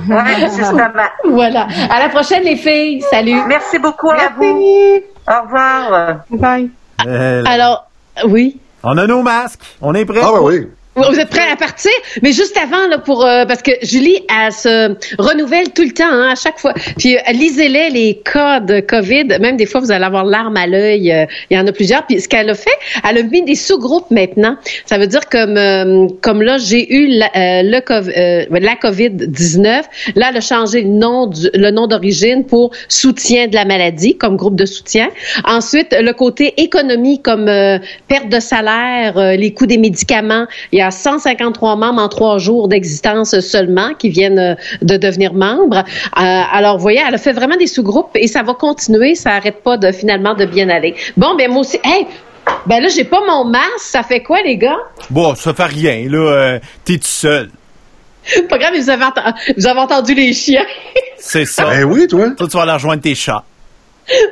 [0.09, 0.79] Ouais, justement.
[1.29, 1.67] voilà.
[1.91, 3.03] À la prochaine, les filles.
[3.11, 3.37] Salut.
[3.49, 5.01] Merci beaucoup à vous.
[5.29, 6.17] Au revoir.
[6.31, 6.71] Bye.
[7.07, 7.87] Euh, Alors,
[8.27, 8.59] oui.
[8.85, 9.61] On a nos masques.
[9.83, 10.21] On est prêts?
[10.23, 10.69] Ah, oui, oui.
[10.95, 11.91] Vous êtes prêts à partir?
[12.23, 16.05] Mais juste avant, là, pour euh, parce que Julie, elle se renouvelle tout le temps,
[16.05, 16.75] hein, à chaque fois.
[16.99, 18.23] Puis euh, lisez-les les
[18.67, 19.39] de COVID.
[19.41, 21.11] Même des fois, vous allez avoir l'arme à l'œil.
[21.11, 22.05] euh, Il y en a plusieurs.
[22.07, 22.71] Puis ce qu'elle a fait,
[23.09, 24.57] elle a mis des sous-groupes maintenant.
[24.85, 29.87] Ça veut dire comme euh, comme là, j'ai eu la, le la COVID 19.
[30.15, 34.19] Là, elle a changé le nom du, le nom d'origine pour soutien de la maladie
[34.19, 35.09] comme groupe de soutien.
[35.45, 37.47] Ensuite, le côté économie comme
[38.09, 40.47] perte de salaire, les coûts des médicaments.
[40.83, 45.79] A 153 membres en trois jours d'existence seulement qui viennent euh, de devenir membres.
[45.79, 46.21] Euh,
[46.53, 49.15] alors, vous voyez, elle a fait vraiment des sous-groupes et ça va continuer.
[49.15, 50.95] Ça arrête pas de finalement de bien aller.
[51.17, 52.07] Bon, ben moi aussi, hey,
[52.67, 53.69] ben là, j'ai pas mon masque.
[53.79, 54.79] Ça fait quoi, les gars?
[55.11, 56.19] Bon, ça fait rien, là.
[56.19, 57.51] euh, T'es tout seul.
[58.49, 59.05] Pas grave, mais vous avez,
[59.57, 60.65] vous avez entendu les chiens.
[61.19, 61.65] C'est ça.
[61.67, 62.31] Ben oui, toi.
[62.37, 63.45] Toi, tu vas aller rejoindre tes chats.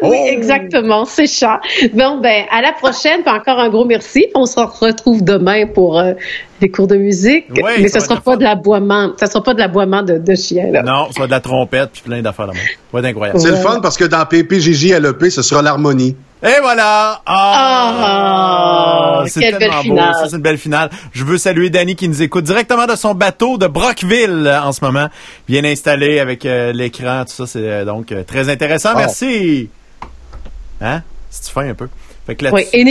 [0.03, 1.61] Oui, exactement, c'est chat.
[1.93, 4.27] Bon, ben, à la prochaine, puis encore un gros merci.
[4.35, 6.15] On se retrouve demain pour euh,
[6.61, 7.47] les cours de musique.
[7.51, 9.13] Oui, mais ça ce sera pas de l'aboiement.
[9.17, 10.83] Ça sera pas de l'aboiement de, de chien, là.
[10.83, 12.61] Non, ça va de la trompette puis plein d'affaires là Ça
[12.93, 13.41] va être incroyable.
[13.41, 16.17] C'est le fun parce que dans PPJJ LEP, ce sera l'harmonie.
[16.43, 17.21] Et voilà!
[17.27, 19.21] Ah!
[19.21, 19.97] Ah, c'est quelle tellement belle beau.
[19.97, 20.15] finale.
[20.15, 20.91] Ça, c'est une belle finale.
[21.13, 24.73] Je veux saluer Danny qui nous écoute directement de son bateau de Brockville euh, en
[24.73, 25.09] ce moment.
[25.47, 27.47] Bien installé avec euh, l'écran, tout ça.
[27.47, 28.93] C'est euh, donc euh, très intéressant.
[28.93, 28.99] Wow.
[29.01, 29.69] Merci!
[30.81, 31.03] Hein?
[31.29, 31.89] C'est-tu fin un peu?
[32.27, 32.85] Fait que là Oui, et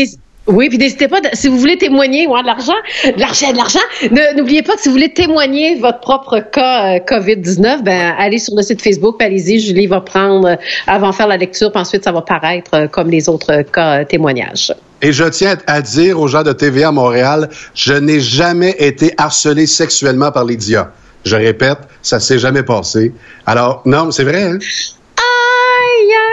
[0.51, 2.73] Oui, puis n'hésitez pas, de- si vous voulez témoigner, ouais, de l'argent,
[3.05, 6.95] de l'argent, de l'argent, ne- n'oubliez pas que si vous voulez témoigner votre propre cas
[6.95, 10.55] euh, COVID-19, ben allez sur le site Facebook, allez-y, Julie va prendre, euh,
[10.97, 14.03] va en faire la lecture, puis ensuite ça va paraître euh, comme les autres cas
[14.05, 14.73] témoignages.
[15.01, 19.65] Et je tiens à dire aux gens de TVA Montréal, je n'ai jamais été harcelé
[19.67, 20.91] sexuellement par Lydia.
[21.25, 23.13] Je répète, ça s'est jamais passé.
[23.45, 24.57] Alors, non, c'est vrai, hein?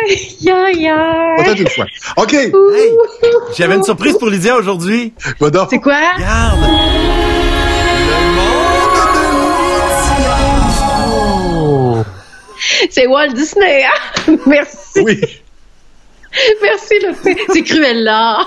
[0.66, 0.90] Aïe.
[1.44, 1.86] Peut-être une fois.
[2.16, 2.32] OK.
[2.34, 2.52] Hey,
[3.56, 5.12] j'avais une surprise pour Lydia aujourd'hui.
[5.40, 5.68] Donc?
[5.70, 5.98] C'est quoi?
[6.16, 6.58] Regarde.
[12.90, 14.36] C'est Walt Disney, hein?
[14.46, 15.00] Merci.
[15.02, 15.20] Oui.
[16.62, 17.36] Merci, le fait.
[17.52, 18.46] C'est cruel, là.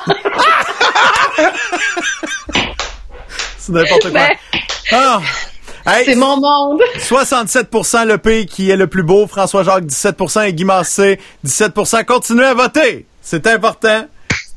[3.57, 4.11] C'est n'importe quoi.
[4.11, 4.29] Ben,
[4.91, 5.21] Ah.
[5.85, 6.81] Hey, c'est mon monde.
[6.99, 12.05] 67% le pays qui est le plus beau, François Jacques 17% et Guy Massé 17%
[12.05, 13.05] Continuez à voter.
[13.21, 14.05] C'est important.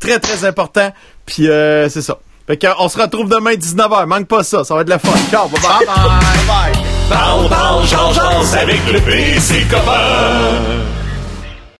[0.01, 0.93] Très, très important.
[1.27, 2.19] Puis euh, c'est ça.
[2.47, 4.07] Fait que, on se retrouve demain 19h.
[4.07, 4.65] Manque pas ça.
[4.65, 5.11] Ça va être de la fun.
[5.31, 5.49] Ciao.
[5.49, 5.86] Bye bye.
[5.86, 6.82] bye, bye.
[7.09, 7.85] Parle, parle,
[8.59, 11.01] avec le copain.